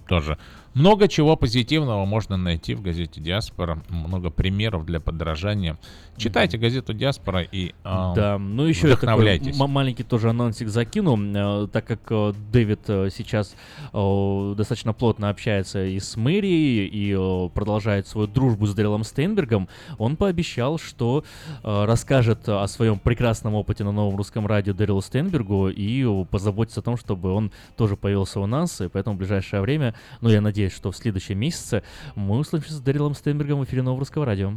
тоже. 0.09 0.39
Много 0.77 1.09
чего 1.09 1.36
позитивного 1.36 2.05
можно 2.05 2.36
найти 2.36 2.74
в 2.74 2.82
газете 2.82 3.19
Диаспора. 3.19 3.82
Много 3.89 4.28
примеров 4.28 4.85
для 4.85 5.01
подражания. 5.01 5.78
Читайте 6.19 6.59
газету 6.59 6.93
Диаспора 6.93 7.40
и 7.40 7.74
а, 7.82 8.15
Да, 8.15 8.39
ну 8.39 8.65
еще 8.65 8.89
я 8.89 8.97
такой 8.97 9.43
маленький 9.69 10.03
тоже 10.03 10.31
анонсик 10.31 10.69
закину, 10.69 11.16
э, 11.65 11.69
так 11.69 11.86
как 11.86 12.01
э, 12.11 12.32
Дэвид 12.53 12.81
э, 12.89 13.09
сейчас 13.11 13.55
э, 13.93 14.55
достаточно 14.57 14.93
плотно 14.93 15.31
общается 15.31 15.85
и 15.85 15.98
с 15.98 16.16
мэрией, 16.16 16.86
и 16.86 17.15
э, 17.16 17.48
продолжает 17.55 18.07
свою 18.07 18.27
дружбу 18.27 18.66
с 18.66 18.74
Дэрилом 18.74 19.05
Стейнбергом, 19.05 19.69
он 19.98 20.16
пообещал, 20.16 20.78
что 20.78 21.24
э, 21.62 21.85
расскажет 21.85 22.48
о 22.48 22.66
своем 22.66 22.98
прекрасном 22.98 23.55
опыте 23.55 23.85
на 23.85 23.93
новом 23.93 24.16
русском 24.16 24.47
радио 24.47 24.73
Дэрилу 24.73 25.01
Стейнбергу 25.03 25.69
и 25.69 26.05
э, 26.05 26.24
позаботится 26.31 26.81
о 26.81 26.82
том, 26.82 26.97
чтобы 26.97 27.32
он 27.32 27.51
тоже 27.77 27.97
появился 27.97 28.40
у 28.40 28.47
нас, 28.47 28.81
и 28.81 28.89
поэтому 28.89 29.16
в 29.16 29.19
ближайшее 29.19 29.61
время, 29.61 29.94
ну 30.20 30.31
я 30.31 30.40
надеюсь, 30.40 30.66
что 30.69 30.91
в 30.91 30.97
следующем 30.97 31.39
месяце 31.39 31.83
мы 32.15 32.39
услышимся 32.39 32.75
с 32.75 32.81
Дэрилом 32.81 33.15
Стейнбергом 33.15 33.61
в 33.61 33.65
эфире 33.65 33.83
нового 33.83 34.01
русского 34.01 34.25
радио. 34.27 34.53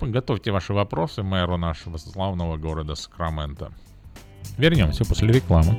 Готовьте 0.00 0.50
ваши 0.50 0.72
вопросы 0.72 1.22
мэру 1.22 1.56
нашего 1.56 1.96
славного 1.96 2.56
города 2.56 2.94
Сакраменто. 2.94 3.72
Вернемся 4.58 5.04
после 5.04 5.28
рекламы. 5.28 5.78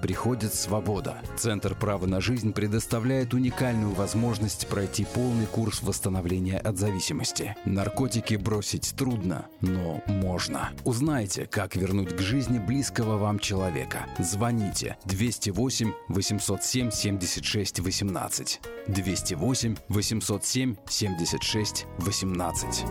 приходит 0.00 0.54
свобода. 0.54 1.18
Центр 1.36 1.74
права 1.74 2.06
на 2.06 2.20
жизнь 2.20 2.52
предоставляет 2.52 3.34
уникальную 3.34 3.92
возможность 3.92 4.66
пройти 4.68 5.04
полный 5.04 5.46
курс 5.46 5.82
восстановления 5.82 6.58
от 6.58 6.78
зависимости. 6.78 7.56
Наркотики 7.64 8.34
бросить 8.34 8.94
трудно, 8.96 9.46
но 9.60 10.02
можно. 10.06 10.70
Узнайте, 10.84 11.46
как 11.46 11.76
вернуть 11.76 12.16
к 12.16 12.20
жизни 12.20 12.58
близкого 12.58 13.16
вам 13.16 13.38
человека. 13.38 14.06
Звоните 14.18 14.96
208 15.04 15.92
807 16.08 16.90
76 16.90 17.80
18. 17.80 18.60
208 18.88 19.76
807 19.88 20.76
76 20.88 21.86
18. 21.98 22.84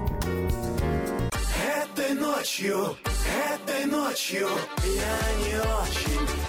Этой 2.00 2.14
ночью, 2.14 2.96
этой 3.54 3.86
ночью 3.86 4.48
я 4.86 5.48
не 5.48 5.60
очень. 5.60 6.49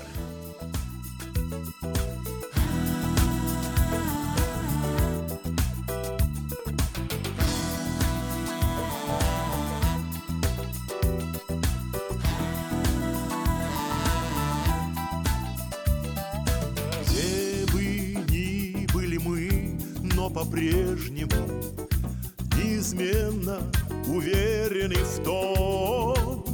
По-прежнему 20.61 21.47
неизменно 22.55 23.59
уверены 24.05 24.95
в 24.95 25.23
том, 25.23 26.45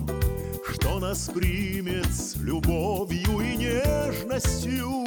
что 0.71 0.99
нас 0.99 1.29
примет 1.33 2.05
с 2.05 2.37
любовью 2.37 3.41
и 3.41 3.57
нежностью 3.57 5.03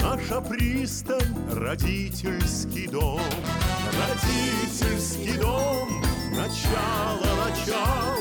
наша 0.00 0.40
пристань, 0.40 1.20
родительский 1.52 2.88
дом. 2.88 3.20
Родительский 3.98 5.36
дом, 5.36 6.02
начало 6.34 7.44
начал, 7.44 8.16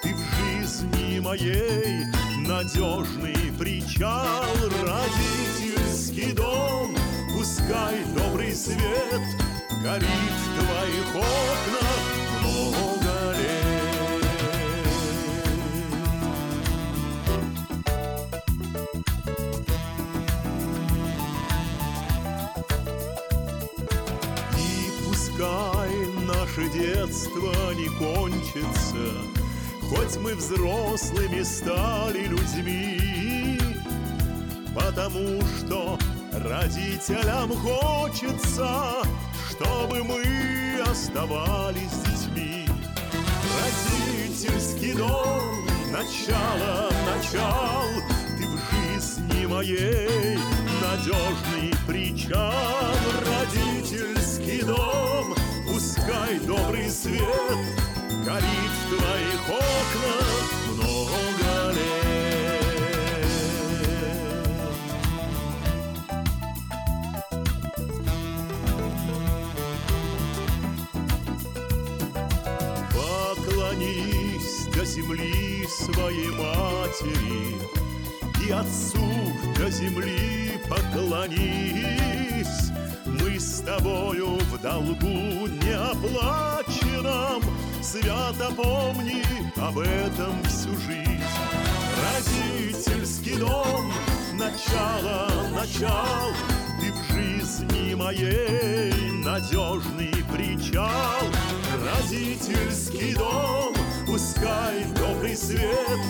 ты 0.00 0.14
в 0.14 0.62
жизни 0.62 1.18
моей 1.18 2.04
надежный 2.46 3.52
причал. 3.58 4.44
Родительский 4.84 6.32
дом, 6.34 6.94
пускай 7.36 8.04
добрый 8.14 8.54
свет 8.54 9.45
горит 9.86 10.08
в 10.08 10.46
твоих 10.58 11.08
окнах 11.14 12.00
много 12.40 13.14
лет. 13.38 14.16
И 24.58 24.90
пускай 25.04 25.92
наше 26.26 26.68
детство 26.70 27.54
не 27.74 27.88
кончится, 27.96 29.06
Хоть 29.88 30.16
мы 30.16 30.34
взрослыми 30.34 31.42
стали 31.42 32.26
людьми, 32.26 33.60
Потому 34.74 35.40
что 35.60 35.96
родителям 36.32 37.52
хочется, 37.52 39.06
Чтобы 39.58 40.04
мы 40.04 40.82
оставались 40.82 41.90
детьми. 42.04 42.68
Родительский 43.56 44.92
дом, 44.92 45.64
начало, 45.90 46.90
начал, 47.06 48.02
Ты 48.36 48.46
в 48.46 48.60
жизни 48.70 49.46
моей 49.46 50.38
надежный 50.82 51.72
причал. 51.86 52.92
Родительский 53.24 54.62
дом, 54.62 55.34
пускай 55.66 56.38
добрый 56.40 56.90
свет 56.90 57.22
Горит 58.26 58.72
в 58.84 58.96
твоих 58.96 59.48
окнах 59.48 60.55
земли 75.06 75.66
своей 75.68 76.30
матери 76.30 77.56
И 78.46 78.50
отцу 78.50 78.98
до 79.58 79.70
земли 79.70 80.60
поклонись. 80.68 82.70
Мы 83.04 83.38
с 83.38 83.60
тобою 83.60 84.38
в 84.38 84.58
долгу 84.60 85.46
неоплаченном 85.64 87.42
Свято 87.82 88.50
помни 88.56 89.22
об 89.56 89.78
этом 89.78 90.42
всю 90.44 90.70
жизнь. 90.80 91.22
Родительский 92.02 93.36
дом, 93.38 93.92
начало, 94.34 95.28
начал 95.54 96.32
Ты 96.80 96.92
в 96.92 97.12
жизни 97.12 97.94
моей 97.94 98.92
надежный 99.24 100.12
причал. 100.32 101.22
Родительский 101.84 103.14
дом, 103.14 103.74
пускай 104.06 104.84
добрый 104.94 105.36
свет 105.36 106.00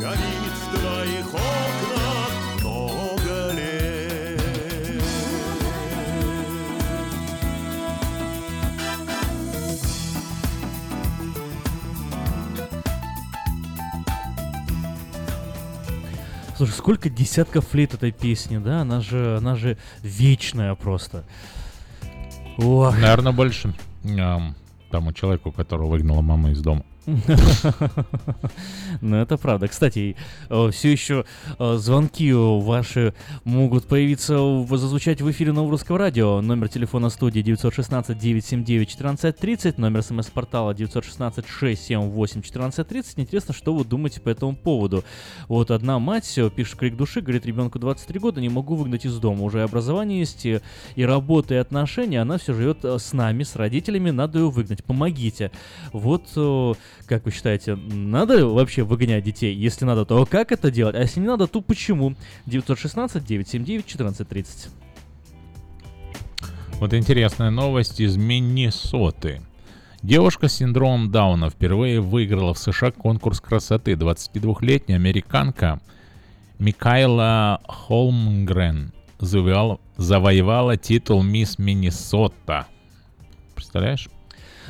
Горит 0.00 0.54
в 0.62 0.78
твоих 0.78 1.26
окнах 1.34 2.32
много 2.60 3.52
лет 3.52 4.40
Слушай, 16.56 16.72
сколько 16.72 17.10
десятков 17.10 17.74
лет 17.74 17.94
этой 17.94 18.12
песни, 18.12 18.58
да? 18.58 18.82
Она 18.82 19.00
же, 19.00 19.36
она 19.38 19.56
же 19.56 19.76
вечная 20.02 20.74
просто. 20.74 21.24
Ох. 22.58 22.96
Наверное, 22.96 23.32
больше 23.32 23.74
тому 24.90 25.12
человеку, 25.12 25.50
которого 25.50 25.88
выгнала 25.88 26.20
мама 26.20 26.52
из 26.52 26.60
дома. 26.60 26.84
Ну, 29.00 29.16
это 29.16 29.36
правда. 29.36 29.66
Кстати, 29.68 30.16
все 30.48 30.92
еще 30.92 31.24
э, 31.58 31.76
звонки 31.76 32.32
ваши 32.32 33.12
могут 33.44 33.86
появиться, 33.86 34.64
зазвучать 34.68 35.20
в 35.20 35.30
эфире 35.30 35.52
Нового 35.52 35.72
Русского 35.72 35.98
Радио. 35.98 36.40
Номер 36.40 36.68
телефона 36.68 37.10
студии 37.10 37.42
916-979-1430, 37.42 39.74
номер 39.78 40.02
смс-портала 40.02 40.72
916-678-1430. 40.72 43.04
Интересно, 43.16 43.52
что 43.54 43.74
вы 43.74 43.84
думаете 43.84 44.20
по 44.20 44.28
этому 44.28 44.56
поводу. 44.56 45.04
Вот 45.48 45.70
одна 45.70 45.98
мать 45.98 46.38
э, 46.38 46.50
пишет 46.50 46.76
крик 46.76 46.96
души, 46.96 47.20
говорит, 47.20 47.44
ребенку 47.46 47.78
23 47.78 48.20
года, 48.20 48.40
не 48.40 48.48
могу 48.48 48.76
выгнать 48.76 49.04
из 49.04 49.18
дома. 49.18 49.44
Уже 49.44 49.58
и 49.58 49.62
образование 49.62 50.20
есть, 50.20 50.46
и, 50.46 50.60
работа, 50.96 51.54
и 51.54 51.58
отношения. 51.58 52.22
Она 52.22 52.38
все 52.38 52.54
живет 52.54 52.84
э, 52.84 52.98
с 52.98 53.12
нами, 53.12 53.42
с 53.42 53.56
родителями, 53.56 54.10
надо 54.10 54.38
ее 54.38 54.48
выгнать. 54.50 54.84
Помогите. 54.84 55.50
Вот 55.92 56.28
э, 56.36 56.72
как 57.06 57.24
вы 57.24 57.30
считаете, 57.30 57.76
надо 57.76 58.46
вообще 58.46 58.82
выгонять 58.82 59.24
детей? 59.24 59.54
Если 59.54 59.84
надо, 59.84 60.04
то 60.04 60.26
как 60.26 60.52
это 60.52 60.70
делать? 60.70 60.96
А 60.96 61.00
если 61.00 61.20
не 61.20 61.26
надо, 61.26 61.46
то 61.46 61.60
почему? 61.60 62.14
916-979-1430. 62.46 64.68
Вот 66.80 66.94
интересная 66.94 67.50
новость 67.50 68.00
из 68.00 68.16
Миннесоты. 68.16 69.40
Девушка 70.02 70.48
с 70.48 70.56
синдромом 70.56 71.10
Дауна 71.10 71.48
впервые 71.48 72.00
выиграла 72.00 72.52
в 72.52 72.58
США 72.58 72.90
конкурс 72.90 73.40
красоты. 73.40 73.92
22-летняя 73.92 74.96
американка 74.96 75.80
Микайла 76.58 77.62
Холмгрен 77.66 78.92
завоевала, 79.18 79.80
завоевала 79.96 80.76
титул 80.76 81.22
Мисс 81.22 81.58
Миннесота. 81.58 82.66
Представляешь? 83.54 84.08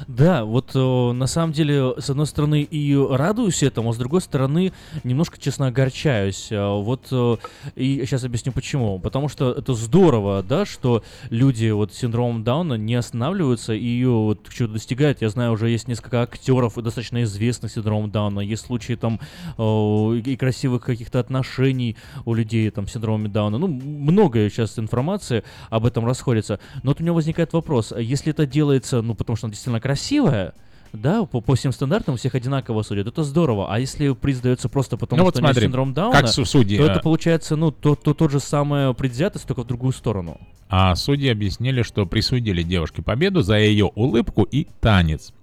Да, 0.08 0.44
вот 0.44 0.72
э, 0.74 1.12
на 1.12 1.26
самом 1.26 1.52
деле, 1.52 1.94
с 1.98 2.10
одной 2.10 2.26
стороны, 2.26 2.62
и 2.62 2.96
радуюсь 2.96 3.62
этому, 3.62 3.90
а 3.90 3.92
с 3.92 3.96
другой 3.96 4.20
стороны, 4.20 4.72
немножко, 5.04 5.38
честно, 5.40 5.68
огорчаюсь. 5.68 6.48
Э, 6.50 6.68
Вот, 6.80 7.08
э, 7.10 7.36
и 7.74 8.04
сейчас 8.04 8.24
объясню 8.24 8.52
почему. 8.52 8.98
Потому 8.98 9.28
что 9.28 9.52
это 9.52 9.74
здорово, 9.74 10.42
да, 10.42 10.64
что 10.64 11.02
люди 11.30 11.70
вот 11.70 11.92
с 11.92 11.98
синдромом 11.98 12.44
Дауна 12.44 12.74
не 12.74 12.94
останавливаются 12.94 13.72
и 13.72 13.84
ее 13.84 14.10
вот 14.10 14.48
чего-то 14.48 14.74
достигают. 14.74 15.22
Я 15.22 15.28
знаю, 15.28 15.52
уже 15.52 15.68
есть 15.68 15.88
несколько 15.88 16.22
актеров, 16.22 16.74
достаточно 16.74 17.22
известных 17.22 17.70
с 17.70 17.74
синдромом 17.74 18.10
Дауна. 18.10 18.40
Есть 18.40 18.66
случаи 18.66 18.94
там 18.94 19.20
э, 19.58 20.20
и 20.24 20.36
красивых 20.36 20.84
каких-то 20.84 21.20
отношений 21.20 21.96
у 22.24 22.34
людей 22.34 22.70
там 22.70 22.86
с 22.86 22.92
синдромом 22.92 23.30
Дауна. 23.30 23.58
Ну, 23.58 23.68
много 23.68 24.48
сейчас 24.50 24.78
информации 24.78 25.44
об 25.70 25.86
этом 25.86 26.06
расходится. 26.06 26.58
Но 26.82 26.90
вот 26.90 27.00
у 27.00 27.02
меня 27.02 27.12
возникает 27.12 27.52
вопрос, 27.52 27.92
а 27.92 28.00
если 28.00 28.30
это 28.30 28.46
делается, 28.46 29.02
ну, 29.02 29.14
потому 29.14 29.36
что 29.36 29.48
действительно 29.48 29.80
красивая, 29.84 30.54
да, 30.94 31.26
по, 31.26 31.42
по 31.42 31.54
всем 31.56 31.70
стандартам 31.70 32.14
у 32.14 32.16
всех 32.16 32.34
одинаково 32.34 32.80
судят, 32.80 33.06
это 33.06 33.22
здорово. 33.22 33.70
А 33.70 33.78
если 33.78 34.14
приз 34.14 34.40
дается 34.40 34.70
просто 34.70 34.96
потому, 34.96 35.18
Ну 35.18 35.24
вот 35.26 35.34
что 35.34 35.40
у 35.40 35.42
нее 35.42 35.52
смотри, 35.52 35.66
синдром 35.66 35.92
Дауна, 35.92 36.20
как 36.22 36.28
су- 36.28 36.46
судьи, 36.46 36.78
то 36.78 36.84
а- 36.84 36.86
это 36.86 37.00
получается, 37.00 37.54
ну, 37.56 37.70
то, 37.70 37.94
то, 37.94 38.14
тот 38.14 38.30
же 38.30 38.40
самое 38.40 38.94
предвзятость, 38.94 39.46
только 39.46 39.62
в 39.62 39.66
другую 39.66 39.92
сторону. 39.92 40.40
А 40.70 40.94
судьи 40.94 41.28
объяснили, 41.28 41.82
что 41.82 42.06
присудили 42.06 42.62
девушке 42.62 43.02
победу 43.02 43.42
за 43.42 43.58
ее 43.58 43.90
улыбку 43.94 44.44
и 44.44 44.68
танец. 44.80 45.34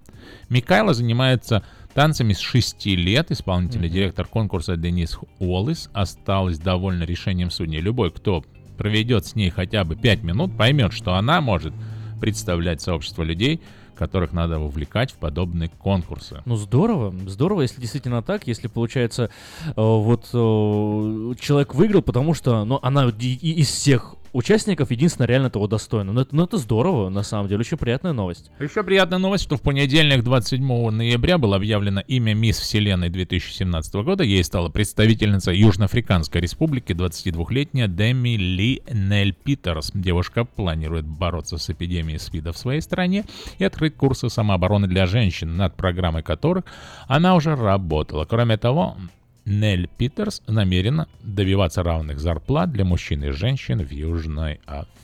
Микайла 0.50 0.96
занимается 0.96 1.64
танцами 1.94 2.34
с 2.34 2.40
6 2.40 2.88
лет. 2.88 3.30
Исполнительный 3.30 3.90
директор 3.90 4.26
конкурса 4.26 4.76
Денис 4.76 5.20
Уоллес 5.38 5.92
осталась 5.94 6.58
довольна 6.58 7.04
решением 7.04 7.52
судей. 7.52 7.80
Любой, 7.80 8.10
кто 8.10 8.44
проведет 8.76 9.28
с 9.28 9.36
ней 9.36 9.52
хотя 9.52 9.84
бы 9.84 9.96
5 9.96 10.24
минут, 10.24 10.58
поймет, 10.58 10.94
что 10.94 11.14
она 11.14 11.42
может 11.42 11.76
представлять 12.20 12.82
сообщество 12.82 13.24
людей, 13.24 13.62
которых 14.02 14.34
надо 14.34 14.58
вовлекать 14.58 15.12
в 15.12 15.18
подобные 15.18 15.70
конкурсы. 15.70 16.42
Ну 16.46 16.56
здорово, 16.56 17.14
здорово, 17.28 17.62
если 17.62 17.80
действительно 17.80 18.24
так, 18.24 18.48
если 18.48 18.68
получается, 18.68 19.30
э, 19.64 19.72
вот 19.76 20.24
э, 20.34 21.36
человек 21.40 21.76
выиграл, 21.76 22.02
потому 22.02 22.34
что, 22.34 22.66
ну, 22.66 22.80
она 22.82 23.06
из 23.06 23.68
всех 23.68 24.16
участников 24.34 24.92
единственное 24.92 25.28
реально 25.28 25.50
того 25.50 25.68
достойно. 25.68 26.14
Но 26.14 26.22
это, 26.22 26.36
ну, 26.36 26.44
это 26.44 26.58
здорово, 26.58 27.10
на 27.10 27.24
самом 27.24 27.48
деле, 27.48 27.60
очень 27.60 27.78
приятная 27.78 28.14
новость. 28.14 28.52
Еще 28.60 28.84
приятная 28.84 29.20
новость, 29.20 29.44
что 29.44 29.58
в 29.58 29.62
понедельник, 29.62 30.24
27 30.24 30.90
ноября, 30.90 31.38
было 31.38 31.56
объявлено 31.56 32.02
имя 32.02 32.34
Мисс 32.34 32.60
Вселенной 32.60 33.10
2017 33.10 33.94
года. 33.96 34.24
Ей 34.24 34.44
стала 34.44 34.70
представительница 34.70 35.52
Южноафриканской 35.52 36.42
республики, 36.42 36.94
22-летняя 36.94 37.88
Деми 37.88 38.38
Ли 38.38 38.82
Нель 38.92 39.34
Питерс. 39.34 39.92
Девушка 39.94 40.46
планирует 40.46 41.06
бороться 41.06 41.58
с 41.58 41.70
эпидемией 41.70 42.20
СПИДа 42.20 42.54
в 42.54 42.58
своей 42.58 42.82
стране 42.82 43.26
и 43.58 43.64
открыть 43.64 43.96
курсы 43.96 44.30
самообороны 44.30 44.88
для 44.88 45.06
женщин, 45.06 45.58
над 45.58 45.76
программой 45.76 46.24
которых 46.24 46.66
она 47.08 47.36
уже 47.36 47.56
работала. 47.56 48.26
Кроме 48.26 48.58
того, 48.58 48.98
Нель 49.46 49.90
Питерс 49.98 50.42
намерена 50.48 51.08
добиваться 51.24 51.84
равных 51.84 52.20
зарплат 52.20 52.72
для 52.72 52.86
мужчин 52.86 53.24
и 53.24 53.30
женщин 53.30 53.80
в 53.82 53.92
Южной 53.92 54.60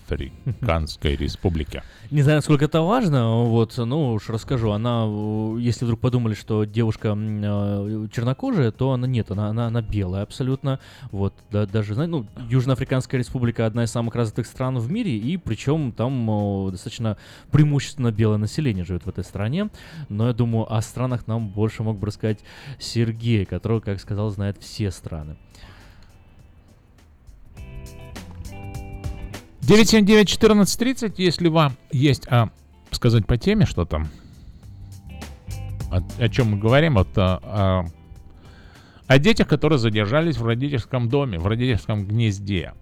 Африканской 0.07 1.15
Республике. 1.15 1.83
Не 2.09 2.21
знаю, 2.21 2.37
насколько 2.37 2.65
это 2.65 2.81
важно, 2.81 3.43
вот, 3.43 3.77
ну 3.77 4.13
уж 4.13 4.29
расскажу. 4.29 4.71
Она, 4.71 5.05
э, 5.07 5.57
если 5.59 5.85
вдруг 5.85 5.99
подумали, 5.99 6.33
что 6.33 6.63
девушка 6.63 7.17
э, 7.17 8.07
чернокожая, 8.13 8.71
то 8.71 8.93
она 8.93 9.07
нет, 9.07 9.29
она, 9.31 9.49
она, 9.49 9.67
она 9.67 9.81
белая 9.81 10.23
абсолютно. 10.23 10.79
Вот, 11.11 11.33
да, 11.51 11.65
даже, 11.65 11.95
знаете, 11.95 12.11
ну, 12.11 12.27
Южноафриканская 12.49 13.19
республика 13.19 13.65
одна 13.65 13.83
из 13.83 13.91
самых 13.91 14.15
развитых 14.15 14.47
стран 14.47 14.77
в 14.79 14.89
мире, 14.91 15.17
и 15.17 15.37
причем 15.37 15.91
там 15.91 16.67
э, 16.67 16.71
достаточно 16.71 17.17
преимущественно 17.51 18.11
белое 18.11 18.37
население 18.37 18.85
живет 18.85 19.05
в 19.05 19.09
этой 19.09 19.23
стране. 19.23 19.69
Но 20.09 20.27
я 20.27 20.33
думаю, 20.33 20.73
о 20.73 20.81
странах 20.81 21.27
нам 21.27 21.49
больше 21.49 21.83
мог 21.83 21.97
бы 21.97 22.07
рассказать 22.07 22.39
Сергей, 22.79 23.45
который, 23.45 23.81
как 23.81 23.99
сказал, 23.99 24.29
знает 24.29 24.57
все 24.59 24.91
страны. 24.91 25.35
979-1430, 29.67 31.15
если 31.17 31.49
вам 31.49 31.75
есть 31.91 32.25
а, 32.29 32.49
сказать 32.91 33.27
по 33.27 33.37
теме 33.37 33.65
что-то, 33.65 34.07
о, 35.91 36.01
о 36.19 36.29
чем 36.29 36.51
мы 36.51 36.57
говорим, 36.57 36.95
вот, 36.95 37.09
а, 37.17 37.39
а, 37.43 37.85
о 39.07 39.19
детях, 39.19 39.49
которые 39.49 39.77
задержались 39.77 40.37
в 40.37 40.45
родительском 40.45 41.09
доме, 41.09 41.37
в 41.37 41.45
родительском 41.47 42.05
гнезде. 42.05 42.73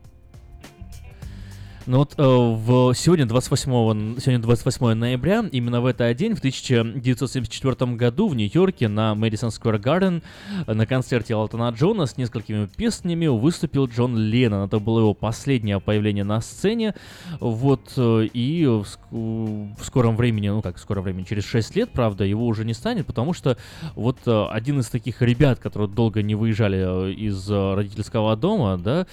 Ну 1.87 1.99
вот 1.99 2.15
э, 2.17 2.23
в, 2.23 2.95
сегодня, 2.95 3.27
28, 3.27 4.19
сегодня 4.19 4.39
28 4.39 4.93
ноября, 4.93 5.45
именно 5.51 5.81
в 5.81 5.85
этот 5.85 6.17
день, 6.17 6.33
в 6.33 6.39
1974 6.39 7.91
году 7.91 8.27
в 8.27 8.35
Нью-Йорке 8.35 8.87
на 8.87 9.13
Мэдисон 9.13 9.51
Сквер 9.51 9.77
Гарден 9.77 10.23
на 10.65 10.87
концерте 10.87 11.33
Элтона 11.33 11.69
Джона 11.69 12.07
с 12.07 12.17
несколькими 12.17 12.65
песнями 12.65 13.27
выступил 13.27 13.85
Джон 13.85 14.17
Леннон. 14.17 14.65
Это 14.65 14.79
было 14.79 15.01
его 15.01 15.13
последнее 15.13 15.79
появление 15.79 16.23
на 16.23 16.41
сцене. 16.41 16.95
Вот, 17.39 17.93
э, 17.97 18.29
и 18.33 18.65
в, 18.65 18.87
в 19.11 19.83
скором 19.83 20.17
времени, 20.17 20.49
ну 20.49 20.63
как 20.63 20.77
в 20.77 20.79
скором 20.79 21.03
времени, 21.03 21.25
через 21.25 21.45
6 21.45 21.75
лет, 21.75 21.91
правда, 21.91 22.23
его 22.23 22.47
уже 22.47 22.65
не 22.65 22.73
станет, 22.73 23.05
потому 23.05 23.33
что 23.33 23.57
вот 23.93 24.17
э, 24.25 24.45
один 24.49 24.79
из 24.79 24.87
таких 24.87 25.21
ребят, 25.21 25.59
которые 25.59 25.87
долго 25.87 26.23
не 26.23 26.33
выезжали 26.33 27.09
э, 27.09 27.11
из 27.11 27.47
э, 27.47 27.73
родительского 27.75 28.35
дома, 28.35 28.79
да, 28.79 29.05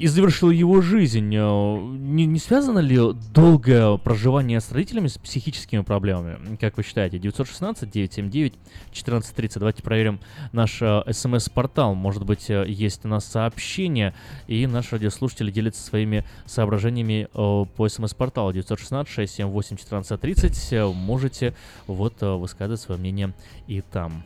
и 0.00 0.06
завершил 0.06 0.50
его 0.50 0.80
жизнь. 0.80 1.34
Э, 1.36 1.78
Не, 1.78 2.24
не 2.24 2.38
связано 2.38 2.78
ли 2.78 2.98
долгое 3.34 3.98
проживание 3.98 4.60
с 4.60 4.72
родителями 4.72 5.08
с 5.08 5.18
психическими 5.18 5.82
проблемами? 5.82 6.56
Как 6.56 6.78
вы 6.78 6.84
считаете? 6.84 7.18
916-979-1430. 7.18 9.58
Давайте 9.58 9.82
проверим 9.82 10.20
наш 10.52 10.80
э, 10.80 11.02
смс-портал. 11.10 11.94
Может 11.94 12.24
быть, 12.24 12.48
э, 12.48 12.64
есть 12.66 13.04
у 13.04 13.08
нас 13.08 13.26
сообщение, 13.26 14.14
и 14.46 14.66
наши 14.66 14.92
радиослушатели 14.92 15.50
делятся 15.50 15.82
своими 15.82 16.24
соображениями 16.46 17.28
по 17.34 17.68
смс-порталу 17.86 18.52
916-678-1430. 18.52 20.68
Э, 20.70 20.90
Можете 20.90 21.54
вот 21.86 22.22
высказывать 22.22 22.80
свое 22.80 22.98
мнение 22.98 23.34
и 23.66 23.82
там. 23.82 24.24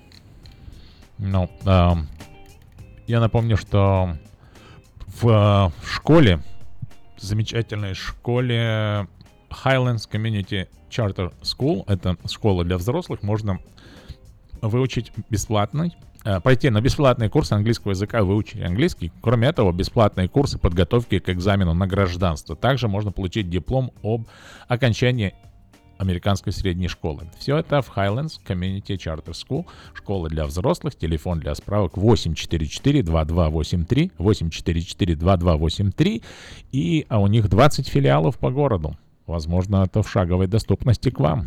Ну, 1.19 1.51
а, 1.65 1.97
я 3.09 3.19
напомню, 3.19 3.57
что 3.57 4.17
в 5.21 5.29
а, 5.29 5.73
школе, 5.85 6.41
замечательной 7.19 7.95
школе 7.95 9.07
Highlands 9.49 10.09
Community 10.11 10.69
Charter 10.91 11.33
School, 11.43 11.85
это 11.87 12.17
школа 12.29 12.65
для 12.65 12.77
взрослых, 12.77 13.23
можно 13.23 13.61
выучить 14.61 15.13
бесплатный, 15.31 15.95
э, 16.25 16.41
пойти 16.41 16.71
на 16.71 16.81
бесплатные 16.81 17.31
курсы 17.31 17.53
английского 17.53 17.93
языка, 17.93 18.23
выучить 18.23 18.63
английский. 18.63 19.13
Кроме 19.21 19.49
этого, 19.49 19.73
бесплатные 19.73 20.29
курсы 20.29 20.59
подготовки 20.59 21.19
к 21.19 21.29
экзамену 21.29 21.75
на 21.75 21.87
гражданство. 21.87 22.57
Также 22.57 22.89
можно 22.89 23.13
получить 23.13 23.49
диплом 23.51 23.93
об 24.03 24.27
окончании 24.69 25.35
американской 25.99 26.53
средней 26.53 26.89
школы. 26.89 27.29
Все 27.39 27.59
это 27.59 27.81
в 27.83 27.97
Highlands 27.97 28.41
Community 28.47 28.97
Charter 28.97 29.33
School, 29.33 29.67
школа 29.95 30.29
для 30.29 30.47
взрослых, 30.47 30.97
телефон 30.97 31.41
для 31.41 31.55
справок 31.55 31.95
844-2283, 31.95 34.13
844-2283, 34.19 36.23
и 36.73 37.07
а 37.09 37.21
у 37.21 37.27
них 37.27 37.49
20 37.49 37.89
филиалов 37.89 38.39
по 38.39 38.51
городу. 38.51 38.97
Возможно, 39.27 39.85
это 39.85 40.03
в 40.03 40.11
шаговой 40.11 40.49
доступности 40.49 41.09
к 41.11 41.19
вам. 41.19 41.47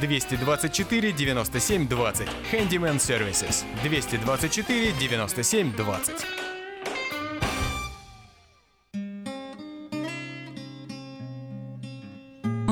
224 0.00 1.12
97 1.12 1.88
20. 1.88 2.28
Handyman 2.52 2.98
Services. 2.98 3.64
224 3.82 4.92
97 4.92 5.72
20. 5.76 6.26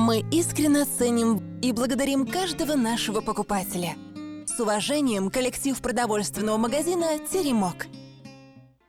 Мы 0.09 0.25
искренне 0.31 0.85
ценим 0.85 1.59
и 1.61 1.71
благодарим 1.71 2.25
каждого 2.25 2.75
нашего 2.75 3.21
покупателя. 3.21 3.95
С 4.47 4.59
уважением, 4.59 5.29
коллектив 5.29 5.79
продовольственного 5.79 6.57
магазина 6.57 7.19
«Теремок». 7.31 7.85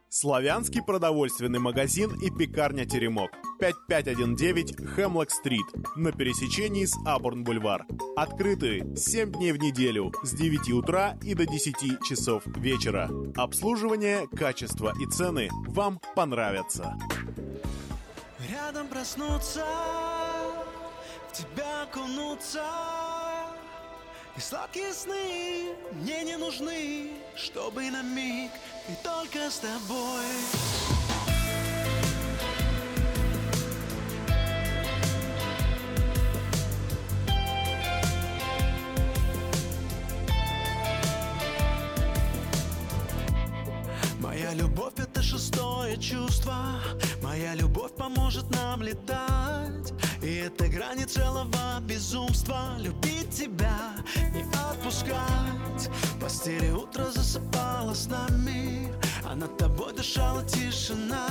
Славянский 0.08 0.82
продовольственный 0.82 1.58
магазин 1.58 2.10
и 2.20 2.30
пекарня 2.30 2.86
«Теремок». 2.86 3.30
5519 3.60 4.86
Хемлок-стрит 4.94 5.66
на 5.96 6.12
пересечении 6.12 6.86
с 6.86 6.96
Абурн-бульвар. 7.06 7.86
Открыты 8.16 8.86
7 8.96 9.32
дней 9.32 9.52
в 9.52 9.58
неделю 9.58 10.12
с 10.22 10.32
9 10.32 10.70
утра 10.72 11.18
и 11.22 11.34
до 11.34 11.46
10 11.46 12.02
часов 12.02 12.42
вечера. 12.46 13.10
Обслуживание, 13.36 14.26
качество 14.28 14.92
и 14.98 15.06
цены 15.06 15.50
вам 15.68 16.00
понравятся. 16.14 16.96
Рядом 18.50 18.88
проснуться, 18.88 19.66
в 21.28 21.32
тебя 21.32 21.82
окунуться 21.82 22.64
И 24.36 24.40
сладкие 24.40 24.92
сны 24.92 25.74
мне 25.92 26.24
не 26.24 26.36
нужны 26.36 27.10
Чтобы 27.36 27.90
на 27.90 28.02
миг 28.02 28.50
и 28.88 29.04
только 29.04 29.50
с 29.50 29.58
тобой 29.58 30.99
Моя 44.20 44.52
любовь 44.52 44.92
это 44.98 45.22
шестое 45.22 45.96
чувство. 45.96 46.54
Моя 47.22 47.54
любовь 47.54 47.92
поможет 47.96 48.50
нам 48.50 48.82
летать. 48.82 49.94
И 50.22 50.34
это 50.34 50.68
грани 50.68 51.04
целого 51.04 51.80
безумства. 51.80 52.76
Любить 52.78 53.30
тебя, 53.30 53.78
не 54.34 54.42
отпускать. 54.70 55.88
В 55.88 56.20
постели 56.20 56.70
утро 56.70 57.06
засыпало 57.06 57.94
с 57.94 58.06
нами 58.08 58.92
А 59.24 59.34
над 59.34 59.56
тобой 59.56 59.94
дышала 59.94 60.44
тишина. 60.44 61.26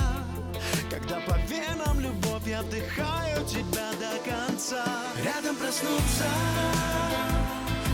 Когда 0.90 1.20
по 1.20 1.38
венам 1.46 2.00
любовь 2.00 2.46
я 2.46 2.62
вдыхаю 2.62 3.46
тебя 3.46 3.90
до 4.00 4.30
конца. 4.30 4.84
Рядом 5.24 5.54
проснуться, 5.54 6.26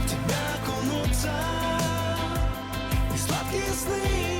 тебя 0.08 0.40
окунуться. 0.62 1.34
И 3.14 3.18
сладкие 3.18 3.72
сны 3.74 4.35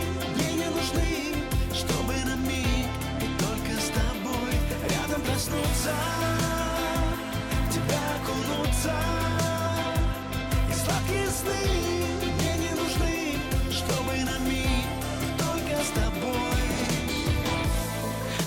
в 5.92 7.72
тебя 7.72 8.00
окунуться. 8.16 8.94
И 10.70 10.74
сладкие 10.74 11.28
сны 11.28 11.60
мне 12.22 12.56
не 12.58 12.70
нужны 12.80 13.38
Чтобы 13.70 14.12
на 14.24 14.38
миг 14.48 14.86
только 15.38 15.82
с 15.82 15.90
тобой. 15.90 16.62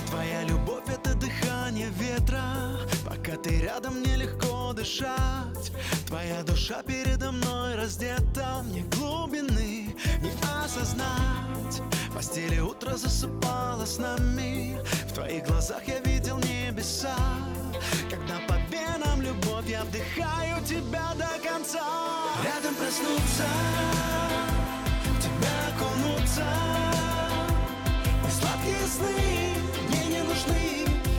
Твоя 0.10 0.44
любовь 0.44 0.88
это 0.88 1.16
дыхание 1.16 1.90
ветра. 1.90 2.80
Пока 3.06 3.38
ты 3.38 3.62
рядом 3.62 4.00
мне 4.00 4.16
легко 4.16 4.74
дышать. 4.74 5.72
Твоя 6.08 6.44
душа 6.44 6.82
передо 6.84 7.32
мной 7.32 7.76
раздета. 7.76 8.64
Мне 8.64 8.82
глубины 8.84 9.96
не 10.22 10.32
осознать 10.64 11.82
постели 12.20 12.60
утро 12.60 12.98
засыпало 12.98 13.86
с 13.86 13.98
нами 13.98 14.78
В 15.08 15.14
твоих 15.14 15.46
глазах 15.46 15.82
я 15.88 16.00
видел 16.00 16.38
небеса. 16.40 17.16
Когда 18.10 18.40
по 18.46 18.56
венам 18.70 19.22
любовь 19.22 19.70
я 19.70 19.86
вдыхаю 19.86 20.62
тебя 20.66 21.14
до 21.16 21.30
конца. 21.48 21.80
Рядом 22.44 22.76
проснуться, 22.76 23.48
в 25.06 25.22
тебя 25.24 25.56
окунуться. 25.70 26.44
И 28.28 28.32
сладкие 28.38 28.86
сны 28.96 29.16
мне 29.88 30.18
не 30.18 30.22
нужны 30.24 30.66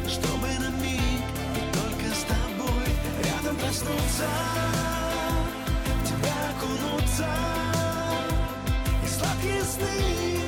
Чтобы 0.06 0.48
на 0.58 0.68
миг 0.82 1.24
и 1.56 1.62
только 1.78 2.14
с 2.14 2.24
тобой. 2.24 2.88
Рядом 3.24 3.56
проснуться, 3.56 4.28
тебя 6.04 6.36
окунуться. 6.50 7.28
И 9.02 9.08
сладкие 9.08 9.64
сны 9.64 10.39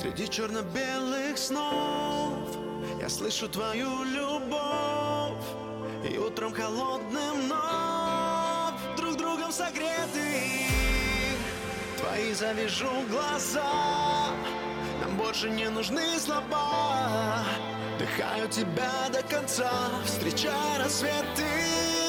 Среди 0.00 0.28
черно-белых 0.28 1.36
снов. 1.36 2.32
Я 2.98 3.10
слышу 3.10 3.46
твою 3.50 4.02
любовь 4.04 5.44
И 6.10 6.16
утром 6.16 6.54
холодным 6.54 7.42
вновь 7.42 8.96
Друг 8.96 9.18
другом 9.18 9.52
согреты 9.52 10.64
Твои 11.98 12.32
завяжу 12.32 12.88
глаза. 13.10 14.30
Нам 15.02 15.18
больше 15.18 15.50
не 15.50 15.68
нужны 15.68 16.18
слова. 16.18 17.44
Дыхаю 17.98 18.48
тебя 18.48 19.10
до 19.12 19.22
конца 19.22 19.70
Встречая 20.06 20.78
рассветы 20.78 21.99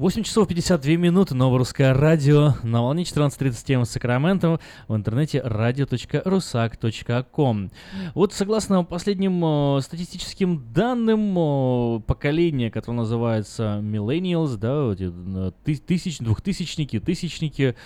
8 0.00 0.22
часов 0.22 0.48
52 0.48 0.96
минуты, 0.96 1.34
новое 1.34 1.58
русское 1.58 1.92
радио, 1.92 2.54
на 2.62 2.80
волне 2.80 3.02
14.37 3.02 3.84
с 3.84 3.90
Сакраменто, 3.90 4.58
в 4.88 4.96
интернете 4.96 5.42
radio.rusak.com. 5.44 7.70
Вот 8.14 8.32
согласно 8.32 8.82
последним 8.82 9.44
э, 9.44 9.82
статистическим 9.82 10.72
данным, 10.72 11.38
э, 11.38 12.00
поколение, 12.06 12.70
которое 12.70 12.96
называется 12.96 13.80
Millennials, 13.82 14.56
да, 14.56 14.84
вот 14.84 15.02
э, 15.02 15.52
ты- 15.64 15.76
тысяч, 15.76 16.20
двухтысячники, 16.20 16.98
тысячники, 16.98 17.76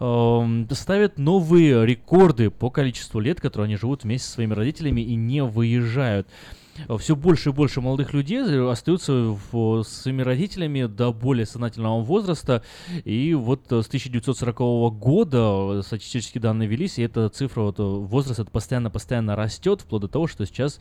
э, 0.00 0.64
ставят 0.72 1.16
новые 1.16 1.86
рекорды 1.86 2.50
по 2.50 2.70
количеству 2.70 3.20
лет, 3.20 3.40
которые 3.40 3.66
они 3.66 3.76
живут 3.76 4.02
вместе 4.02 4.26
со 4.26 4.32
своими 4.32 4.54
родителями 4.54 5.02
и 5.02 5.14
не 5.14 5.44
выезжают. 5.44 6.26
Все 6.98 7.16
больше 7.16 7.50
и 7.50 7.52
больше 7.52 7.80
молодых 7.80 8.12
людей 8.12 8.38
э, 8.38 8.70
остаются 8.70 9.12
в- 9.52 9.82
с 9.82 9.88
своими 9.88 10.22
родителями 10.22 10.86
до 10.86 11.12
более 11.12 11.46
сознательного 11.46 12.00
возраста. 12.02 12.62
И 13.04 13.34
вот 13.34 13.70
э, 13.72 13.82
с 13.82 13.86
1940 13.86 14.58
года 14.98 15.78
э, 15.78 15.82
статистические 15.84 16.40
данные 16.40 16.68
велись, 16.68 16.98
и 16.98 17.02
эта 17.02 17.28
цифра, 17.28 17.62
вот, 17.62 17.78
э, 17.78 17.82
возраст 17.82 18.40
этот 18.40 18.52
постоянно-постоянно 18.52 19.36
растет, 19.36 19.80
вплоть 19.82 20.02
до 20.02 20.08
того, 20.08 20.26
что 20.26 20.46
сейчас 20.46 20.80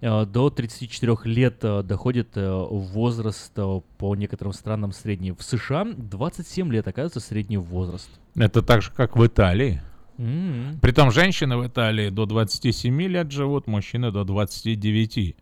э, 0.00 0.26
до 0.26 0.50
34 0.50 1.16
лет 1.24 1.58
э, 1.62 1.82
доходит 1.82 2.28
э, 2.36 2.66
возраст 2.70 3.52
э, 3.56 3.80
по 3.98 4.14
некоторым 4.16 4.52
странам 4.52 4.92
средний. 4.92 5.32
В 5.32 5.42
США 5.42 5.86
27 5.96 6.72
лет, 6.72 6.86
оказывается, 6.88 7.20
средний 7.20 7.56
возраст. 7.58 8.08
Это 8.34 8.62
так 8.62 8.82
же, 8.82 8.90
как 8.94 9.16
в 9.16 9.26
Италии. 9.26 9.82
М. 10.18 10.78
Притом 10.80 11.10
женщины 11.10 11.56
в 11.56 11.66
Италии 11.66 12.10
до 12.10 12.26
27 12.26 13.00
лет 13.02 13.30
живут, 13.30 13.66
мужчины 13.66 14.10
до 14.10 14.24
29. 14.24 15.36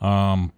Ам, 0.00 0.52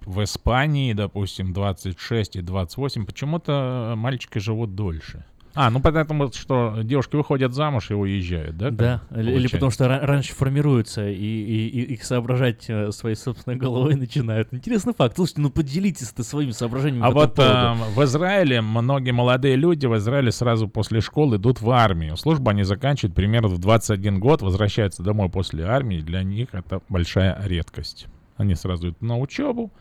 в 0.00 0.22
Испании, 0.22 0.92
допустим, 0.92 1.52
26 1.52 2.36
и 2.36 2.42
28. 2.42 3.04
Почему-то 3.04 3.94
мальчики 3.96 4.38
живут 4.38 4.74
дольше. 4.74 5.24
А, 5.54 5.70
ну 5.70 5.80
потому 5.80 6.30
что 6.32 6.80
девушки 6.84 7.16
выходят 7.16 7.52
замуж 7.52 7.90
и 7.90 7.94
уезжают, 7.94 8.56
да? 8.56 8.70
Да, 8.70 9.02
как 9.08 9.18
или, 9.18 9.30
получается? 9.30 9.56
потому 9.56 9.70
что 9.72 9.84
ра- 9.86 10.00
раньше 10.04 10.32
формируются 10.34 11.08
и, 11.08 11.14
и- 11.16 11.68
и 11.68 11.92
их 11.94 12.04
соображать 12.04 12.66
э, 12.68 12.92
своей 12.92 13.16
собственной 13.16 13.56
головой 13.56 13.94
начинают. 13.96 14.52
Интересный 14.52 14.94
факт. 14.94 15.16
Слушайте, 15.16 15.40
ну 15.40 15.50
поделитесь 15.50 16.10
ты 16.10 16.22
своими 16.22 16.52
соображениями 16.52 17.04
А 17.04 17.10
по 17.10 17.14
вот 17.20 17.38
э, 17.38 17.74
в 17.94 18.04
Израиле 18.04 18.60
многие 18.60 19.10
молодые 19.10 19.56
люди 19.56 19.86
в 19.86 19.96
Израиле 19.96 20.30
сразу 20.30 20.68
после 20.68 21.00
школы 21.00 21.36
идут 21.36 21.60
в 21.60 21.70
армию. 21.70 22.16
Службу 22.16 22.50
они 22.50 22.62
заканчивают 22.62 23.14
примерно 23.16 23.48
в 23.48 23.58
21 23.58 24.20
год, 24.20 24.42
возвращаются 24.42 25.02
домой 25.02 25.28
после 25.28 25.64
армии. 25.64 26.00
Для 26.00 26.22
них 26.22 26.48
это 26.52 26.82
большая 26.88 27.36
редкость. 27.44 28.06
Они 28.36 28.54
сразу 28.54 28.88
идут 28.90 29.02
на 29.02 29.18
учебу. 29.18 29.72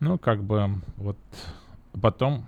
Ну, 0.00 0.18
как 0.18 0.42
бы 0.44 0.68
вот 0.96 1.16
потом 2.00 2.46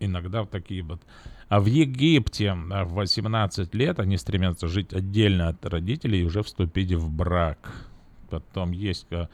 иногда 0.00 0.42
в 0.42 0.46
такие 0.46 0.82
вот... 0.82 1.00
А 1.48 1.60
в 1.60 1.66
Египте 1.66 2.50
а, 2.50 2.84
в 2.84 2.94
18 2.94 3.74
лет 3.74 4.00
они 4.00 4.16
стремятся 4.16 4.66
жить 4.66 4.92
отдельно 4.92 5.48
от 5.48 5.64
родителей 5.64 6.22
и 6.22 6.24
уже 6.24 6.42
вступить 6.42 6.92
в 6.92 7.10
брак. 7.10 7.86
Потом 8.30 8.72
есть... 8.72 9.06
э, 9.10 9.28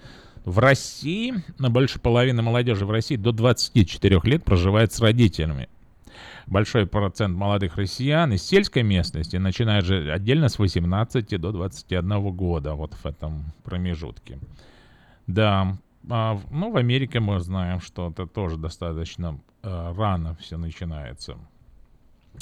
В 0.44 0.59
России 0.59 1.34
на 1.59 1.70
больше 1.70 1.98
половины 1.98 2.43
молодежи 2.43 2.84
в 2.84 2.90
России 2.90 3.16
до 3.16 3.32
24 3.32 4.20
лет 4.24 4.44
проживает 4.44 4.93
с 4.93 5.01
родителями. 5.01 5.70
Большой 6.47 6.86
процент 6.86 7.34
молодых 7.34 7.76
россиян 7.76 8.30
из 8.32 8.43
сельской 8.43 8.82
местности 8.82 9.36
начинает 9.36 9.86
жить 9.86 10.10
отдельно 10.10 10.51
с 10.51 10.59
18 10.59 11.40
до 11.40 11.52
21 11.52 12.30
года, 12.32 12.74
вот 12.74 12.93
в 12.93 13.06
этом 13.06 13.44
промежутке. 13.64 14.39
Да, 15.26 15.78
а, 16.10 16.39
ну 16.51 16.70
в 16.72 16.76
Америке 16.76 17.20
мы 17.20 17.40
знаем, 17.40 17.80
что 17.80 18.10
это 18.10 18.26
тоже 18.26 18.59
достаточно 18.59 19.40
рано 19.62 20.36
все 20.40 20.59
начинается. 20.59 21.39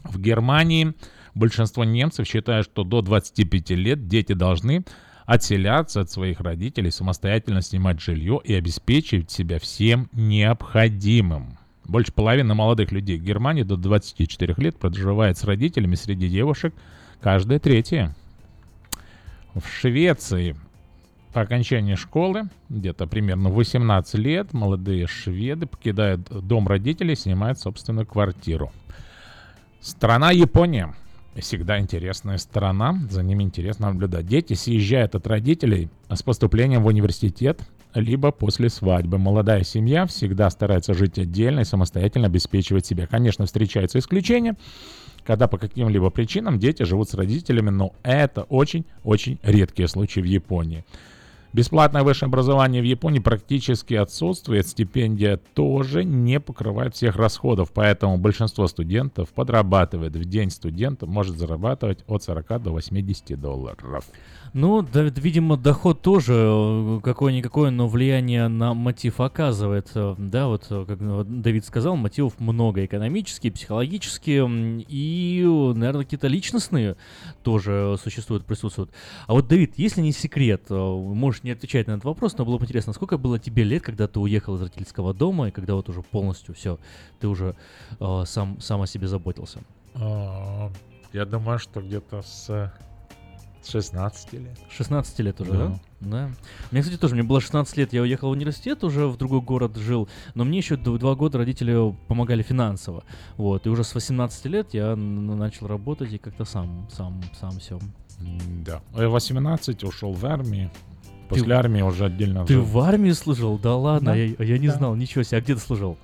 В 0.05 0.19
Германии 0.19 0.95
большинство 1.35 1.85
немцев 1.85 2.27
считают, 2.27 2.67
что 2.67 2.85
до 2.85 3.03
25 3.03 3.71
лет 3.71 4.09
дети 4.09 4.33
должны 4.33 4.85
отселяться 5.27 6.01
от 6.01 6.11
своих 6.11 6.41
родителей, 6.41 6.91
самостоятельно 6.91 7.63
снимать 7.63 8.01
жилье 8.01 8.41
и 8.43 8.55
обеспечивать 8.55 9.31
себя 9.31 9.59
всем 9.59 10.09
необходимым. 10.13 11.59
Больше 11.85 12.13
половины 12.13 12.55
молодых 12.55 12.93
людей 12.93 13.19
в 13.19 13.23
Германии 13.23 13.63
до 13.63 13.77
24 13.77 14.55
лет 14.59 14.79
проживает 14.79 15.39
с 15.39 15.45
родителями 15.45 15.95
среди 15.95 16.29
девушек 16.29 16.75
каждая 17.21 17.59
третья. 17.59 18.15
В 19.55 19.67
Швеции 19.67 20.57
по 21.33 21.43
окончании 21.43 21.95
школы, 21.95 22.49
где-то 22.69 23.07
примерно 23.07 23.51
в 23.51 23.55
18 23.55 24.15
лет, 24.17 24.53
молодые 24.53 25.07
шведы 25.07 25.67
покидают 25.67 26.23
дом 26.29 26.67
родителей 26.67 27.13
и 27.13 27.17
снимают 27.17 27.61
собственную 27.61 28.07
квартиру. 28.07 28.73
Страна 29.81 30.31
Япония. 30.31 30.95
Всегда 31.37 31.79
интересная 31.81 32.37
страна, 32.37 32.99
за 33.09 33.23
ними 33.23 33.45
интересно 33.45 33.89
наблюдать. 33.89 34.27
Дети 34.27 34.53
съезжают 34.53 35.15
от 35.15 35.27
родителей 35.27 35.89
с 36.11 36.23
поступлением 36.23 36.83
в 36.83 36.87
университет, 36.87 37.63
либо 37.95 38.31
после 38.31 38.69
свадьбы. 38.69 39.17
Молодая 39.17 39.65
семья 39.65 40.05
всегда 40.05 40.51
старается 40.51 40.93
жить 40.93 41.19
отдельно 41.19 41.61
и 41.61 41.65
самостоятельно 41.65 42.27
обеспечивать 42.27 42.85
себя. 42.85 43.07
Конечно, 43.07 43.47
встречаются 43.47 43.99
исключения, 43.99 44.55
когда 45.25 45.49
по 45.49 45.57
каким-либо 45.57 46.11
причинам 46.11 46.59
дети 46.59 46.83
живут 46.83 47.09
с 47.09 47.15
родителями, 47.15 47.71
но 47.71 47.95
это 48.03 48.43
очень-очень 48.43 49.39
редкие 49.43 49.89
случаи 49.89 50.21
в 50.21 50.25
Японии. 50.25 50.85
Бесплатное 51.53 52.05
высшее 52.05 52.29
образование 52.29 52.81
в 52.81 52.85
Японии 52.85 53.19
практически 53.19 53.95
отсутствует, 53.95 54.69
стипендия 54.69 55.41
тоже 55.55 56.05
не 56.05 56.39
покрывает 56.39 56.95
всех 56.95 57.17
расходов, 57.17 57.73
поэтому 57.75 58.19
большинство 58.19 58.69
студентов 58.69 59.31
подрабатывает. 59.31 60.15
В 60.15 60.25
день 60.25 60.51
студента 60.51 61.07
может 61.07 61.39
зарабатывать 61.39 62.05
от 62.07 62.23
40 62.23 62.63
до 62.63 62.71
80 62.71 63.41
долларов. 63.41 64.05
Ну, 64.53 64.83
да, 64.83 65.03
видимо, 65.03 65.57
доход 65.57 66.03
тоже 66.03 66.35
э, 66.35 67.01
какое-никакое, 67.05 67.71
но 67.71 67.87
влияние 67.87 68.49
на 68.49 68.75
мотив 68.75 69.21
оказывает. 69.21 69.91
Э, 69.95 70.17
Да, 70.19 70.49
вот, 70.49 70.67
э, 70.71 70.85
как 70.89 70.99
э, 71.01 71.25
Давид 71.25 71.65
сказал, 71.65 71.95
мотивов 71.95 72.41
много. 72.41 72.85
Экономические, 72.85 73.53
психологические 73.53 74.85
и, 74.89 75.45
наверное, 75.45 76.03
какие-то 76.03 76.27
личностные 76.27 76.97
тоже 77.45 77.97
существуют, 78.03 78.45
присутствуют. 78.45 78.91
А 79.29 79.35
вот, 79.35 79.47
Давид, 79.47 79.75
если 79.77 80.01
не 80.01 80.11
секрет, 80.13 80.69
можешь 80.69 81.45
не 81.45 81.53
отвечать 81.53 81.87
на 81.87 81.93
этот 81.93 82.05
вопрос, 82.05 82.37
но 82.37 82.45
было 82.45 82.59
бы 82.59 82.65
интересно, 82.65 82.93
сколько 82.93 83.19
было 83.19 83.39
тебе 83.39 83.63
лет, 83.63 83.85
когда 83.85 84.09
ты 84.09 84.19
уехал 84.19 84.57
из 84.57 84.63
родительского 84.63 85.15
дома, 85.15 85.49
и 85.49 85.51
когда 85.53 85.75
вот 85.77 85.89
уже 85.89 86.03
полностью 86.03 86.57
все, 86.57 86.79
ты 87.21 87.29
уже 87.29 87.55
э, 88.01 88.23
сам, 88.27 88.61
сам 88.61 88.83
о 88.83 88.87
себе 88.89 89.07
заботился? 89.07 89.61
А, 89.95 90.71
Я 91.13 91.25
думаю, 91.25 91.61
что 91.61 91.81
где-то 91.81 92.23
с 92.23 92.73
16 93.67 94.33
лет. 94.35 94.59
16 94.71 95.19
лет 95.21 95.41
уже, 95.41 95.53
Да. 95.53 95.59
да? 95.59 95.79
Да. 96.01 96.31
Мне, 96.71 96.81
кстати, 96.81 96.99
тоже, 96.99 97.15
мне 97.15 97.23
было 97.25 97.41
16 97.41 97.77
лет, 97.77 97.93
я 97.93 98.03
уехал 98.03 98.29
в 98.29 98.33
университет, 98.33 98.83
уже 98.85 99.07
в 99.07 99.17
другой 99.17 99.41
город 99.43 99.77
жил, 99.77 100.09
но 100.35 100.45
мне 100.45 100.59
еще 100.59 100.77
два 100.77 101.15
года 101.15 101.39
родители 101.39 101.95
помогали 102.09 102.43
финансово. 102.43 103.05
Вот, 103.37 103.67
и 103.67 103.69
уже 103.69 103.85
с 103.85 103.95
18 103.95 104.47
лет 104.47 104.73
я 104.73 104.97
начал 104.97 105.67
работать 105.67 106.13
и 106.13 106.19
как-то 106.19 106.45
сам, 106.45 106.89
сам, 106.91 107.21
сам 107.39 107.51
все. 107.59 107.79
Да. 108.65 108.81
А 108.95 109.03
я 109.03 109.09
в 109.09 109.13
18 109.13 109.85
ушел 109.85 110.13
в 110.13 110.25
армию. 110.27 110.71
После 111.29 111.47
Ты- 111.47 111.53
армии 111.53 111.81
уже 111.83 112.07
отдельно 112.07 112.45
Ты 112.45 112.55
жил. 112.55 112.65
в 112.65 112.79
армии 112.81 113.13
служил? 113.13 113.57
Да 113.59 113.77
ладно, 113.77 114.13
Да, 114.13 114.17
я, 114.17 114.35
я 114.45 114.59
не 114.59 114.67
да. 114.69 114.75
знал, 114.75 114.97
ничего 114.97 115.23
себе. 115.23 115.39
А 115.39 115.41
где 115.41 115.55
ты 115.55 115.61
служил? 115.61 115.97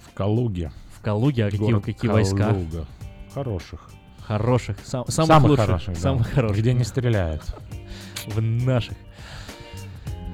В 0.00 0.12
Калуге. 0.14 0.72
В 0.98 1.00
Калуге, 1.00 1.44
а 1.46 1.50
какие, 1.50 1.66
Город 1.66 1.84
какие 1.84 2.10
войска? 2.10 2.48
Калуга. 2.48 2.86
Хороших. 3.32 3.90
Хороших, 4.26 4.76
сам- 4.84 5.04
самых, 5.08 5.26
Самых 5.28 5.50
лучших, 5.50 5.66
хороших, 5.66 5.94
да. 5.94 6.00
самых 6.00 6.30
хороших. 6.30 6.58
Где 6.58 6.72
не 6.72 6.84
стреляют. 6.84 7.42
В 8.26 8.40
наших. 8.40 8.94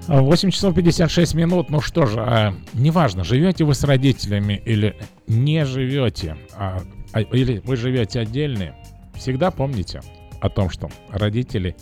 А, 0.07 0.21
8 0.21 0.51
часов 0.51 0.75
56 0.75 1.35
минут. 1.35 1.71
Ну 1.71 1.81
что 1.81 2.07
же, 2.07 2.21
а, 2.21 2.55
неважно, 2.73 3.25
живете 3.25 3.65
вы 3.65 3.75
с 3.75 3.83
родителями 3.83 4.61
или 4.65 4.97
не 5.27 5.65
живете, 5.65 6.37
а, 6.57 6.81
а- 7.13 7.21
или 7.21 7.59
вы 7.65 7.77
живете 7.77 8.21
отдельно, 8.21 8.75
всегда 9.15 9.51
помните 9.51 10.01
о 10.41 10.49
том, 10.49 10.71
что 10.71 10.89
родители, 11.11 11.77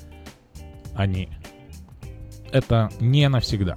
они 0.95 1.29
это 2.53 2.89
не 3.01 3.29
навсегда. 3.29 3.77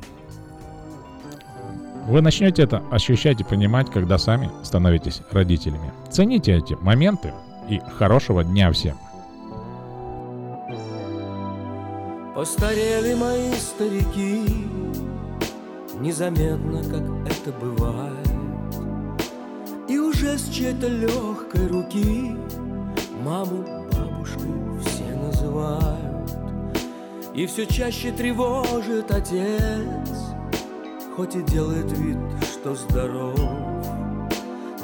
Вы 2.07 2.21
начнете 2.21 2.63
это 2.63 2.81
ощущать 2.91 3.41
и 3.41 3.43
понимать, 3.43 3.91
когда 3.91 4.17
сами 4.17 4.49
становитесь 4.63 5.21
родителями. 5.31 5.91
Цените 6.09 6.53
эти 6.57 6.73
моменты 6.73 7.31
и 7.69 7.79
хорошего 7.79 8.43
дня 8.43 8.71
всем. 8.71 8.97
Постарели 12.35 13.13
мои 13.13 13.51
старики 13.53 14.67
Незаметно, 15.99 16.81
как 16.83 17.03
это 17.29 17.51
бывает. 17.51 18.27
И 19.87 19.99
уже 19.99 20.37
с 20.37 20.49
чьей-то 20.49 20.87
легкой 20.87 21.67
руки 21.67 22.35
Маму 23.23 23.87
бабушкой 23.91 24.49
все 24.83 25.15
называют. 25.15 26.31
И 27.35 27.45
все 27.45 27.65
чаще 27.65 28.11
тревожит 28.11 29.11
отец 29.11 30.33
Хоть 31.15 31.35
и 31.35 31.41
делает 31.43 31.91
вид, 31.91 32.17
что 32.41 32.73
здоров 32.73 33.70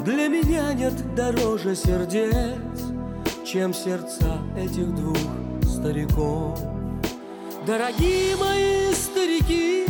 Для 0.04 0.28
меня 0.28 0.72
нет 0.72 1.14
дороже 1.14 1.74
сердец 1.74 2.56
Чем 3.44 3.74
сердца 3.74 4.38
этих 4.56 4.94
двух 4.94 5.16
стариков 5.64 6.58
Дорогие 7.68 8.34
мои 8.36 8.94
старики, 8.94 9.84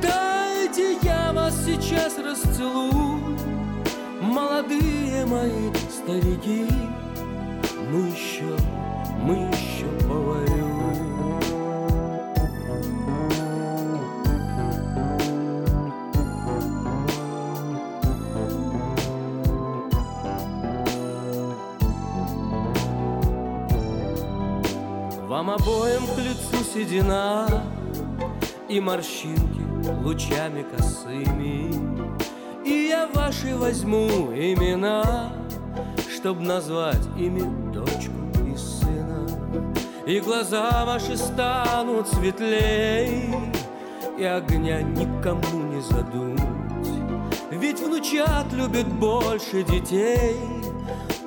дайте 0.00 0.96
я 1.02 1.32
вас 1.32 1.52
сейчас 1.64 2.18
расцелую. 2.18 3.36
Молодые 4.20 5.26
мои 5.26 5.72
старики, 5.90 6.66
мы 7.90 8.10
еще, 8.10 8.56
мы 9.24 9.34
еще 9.52 9.73
обоим 25.54 26.06
к 26.06 26.18
лицу 26.18 26.64
седина 26.64 27.46
И 28.68 28.80
морщинки 28.80 29.62
лучами 30.02 30.64
косыми. 30.76 31.70
И 32.64 32.88
я 32.88 33.08
ваши 33.12 33.54
возьму 33.56 34.32
имена 34.32 35.32
Чтоб 36.10 36.40
назвать 36.40 37.06
ими 37.18 37.72
дочку 37.72 38.12
и 38.46 38.56
сына. 38.56 39.26
И 40.06 40.20
глаза 40.20 40.84
ваши 40.84 41.16
станут 41.16 42.08
светлей 42.08 43.34
И 44.18 44.24
огня 44.24 44.82
никому 44.82 45.62
не 45.72 45.80
задуть. 45.80 46.40
Ведь 47.50 47.80
внучат 47.80 48.52
любят 48.52 48.86
больше 48.86 49.62
детей 49.62 50.36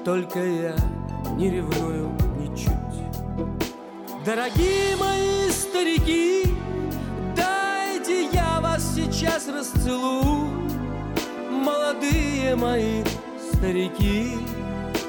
Только 0.04 0.40
я 0.40 0.76
не 1.38 1.50
ревную 1.50 2.17
Дорогие 4.28 4.94
мои 4.98 5.50
старики, 5.52 6.54
дайте 7.34 8.26
я 8.34 8.60
вас 8.60 8.94
сейчас 8.94 9.48
расцелую. 9.48 10.50
Молодые 11.50 12.54
мои 12.58 13.06
старики, 13.54 14.34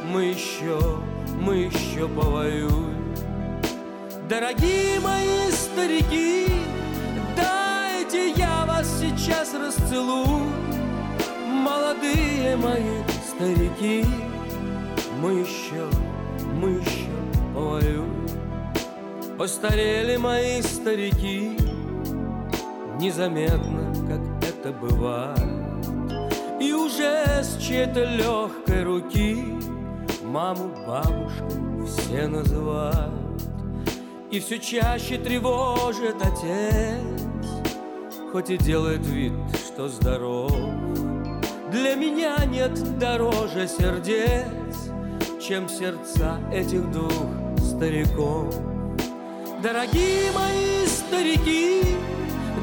мы 0.05 0.27
еще, 0.27 1.01
мы 1.35 1.57
еще 1.65 2.07
повоюем. 2.07 2.95
Дорогие 4.28 5.01
мои 5.01 5.51
старики, 5.51 6.47
дайте 7.36 8.31
я 8.36 8.66
вас 8.66 9.01
сейчас 9.01 9.53
расцелую. 9.53 10.45
Молодые 11.45 12.57
мои 12.57 13.03
старики, 13.27 14.05
мы 15.20 15.40
еще, 15.40 15.90
мы 16.55 16.70
еще 16.70 17.11
повоюем. 17.53 18.27
Постарели 19.39 20.16
мои 20.16 20.60
старики. 20.62 21.56
Незаметно, 22.98 23.94
как 24.09 24.51
это 24.51 24.73
бывает. 24.73 25.39
И 26.60 26.73
уже 26.73 27.24
с 27.40 27.56
чьей-то 27.59 28.02
легкой 28.02 28.82
руки 28.82 29.44
Маму 30.24 30.74
бабушкой 30.85 31.86
все 31.86 32.27
называют. 32.27 33.15
И 34.32 34.40
все 34.40 34.59
чаще 34.59 35.19
тревожит 35.19 36.16
отец 36.20 37.55
Хоть 38.32 38.51
и 38.51 38.56
делает 38.56 39.06
вид, 39.06 39.35
что 39.55 39.89
здоров. 39.89 40.51
Для 41.70 41.94
меня 41.94 42.44
нет 42.44 42.98
дороже 42.98 43.69
сердец 43.69 44.90
Чем 45.40 45.69
сердца 45.69 46.40
этих 46.52 46.90
двух 46.90 47.12
стариков 47.60 48.52
Дорогие 49.60 50.30
мои 50.30 50.86
старики, 50.86 51.82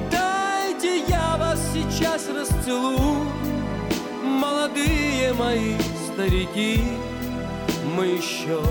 дайте 0.10 1.04
я 1.10 1.36
вас 1.38 1.60
сейчас 1.74 2.30
расцелую. 2.30 3.28
Молодые 4.24 5.34
мои 5.34 5.76
старики, 6.08 6.84
мы 7.98 8.06
еще, 8.06 8.62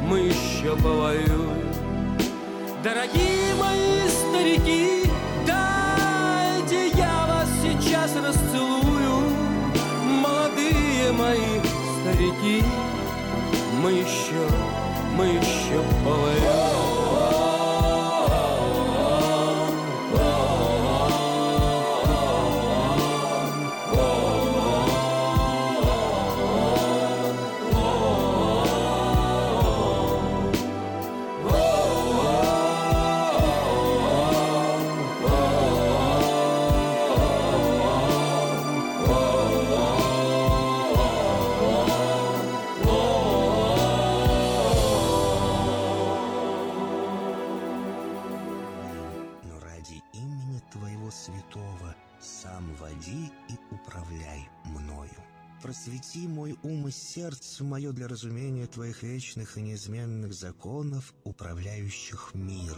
мы 0.00 0.20
еще 0.20 0.76
повоюем. 0.82 1.70
Дорогие 2.82 3.54
мои 3.60 4.08
старики, 4.08 5.02
дайте 5.46 6.88
я 6.96 7.26
вас 7.28 7.48
сейчас 7.60 8.16
расцелую. 8.16 9.30
Молодые 10.22 11.12
мои 11.12 11.60
старики, 12.00 12.64
мы 13.82 13.92
еще, 13.92 14.48
мы 15.18 15.26
еще 15.26 15.82
повоюем. 16.02 16.77
Мой 56.48 56.58
ум 56.62 56.88
и 56.88 56.90
сердце 56.90 57.62
мое 57.62 57.92
для 57.92 58.08
разумения 58.08 58.66
Твоих 58.66 59.02
вечных 59.02 59.58
и 59.58 59.62
неизменных 59.62 60.32
законов, 60.32 61.12
управляющих 61.24 62.30
миром. 62.34 62.76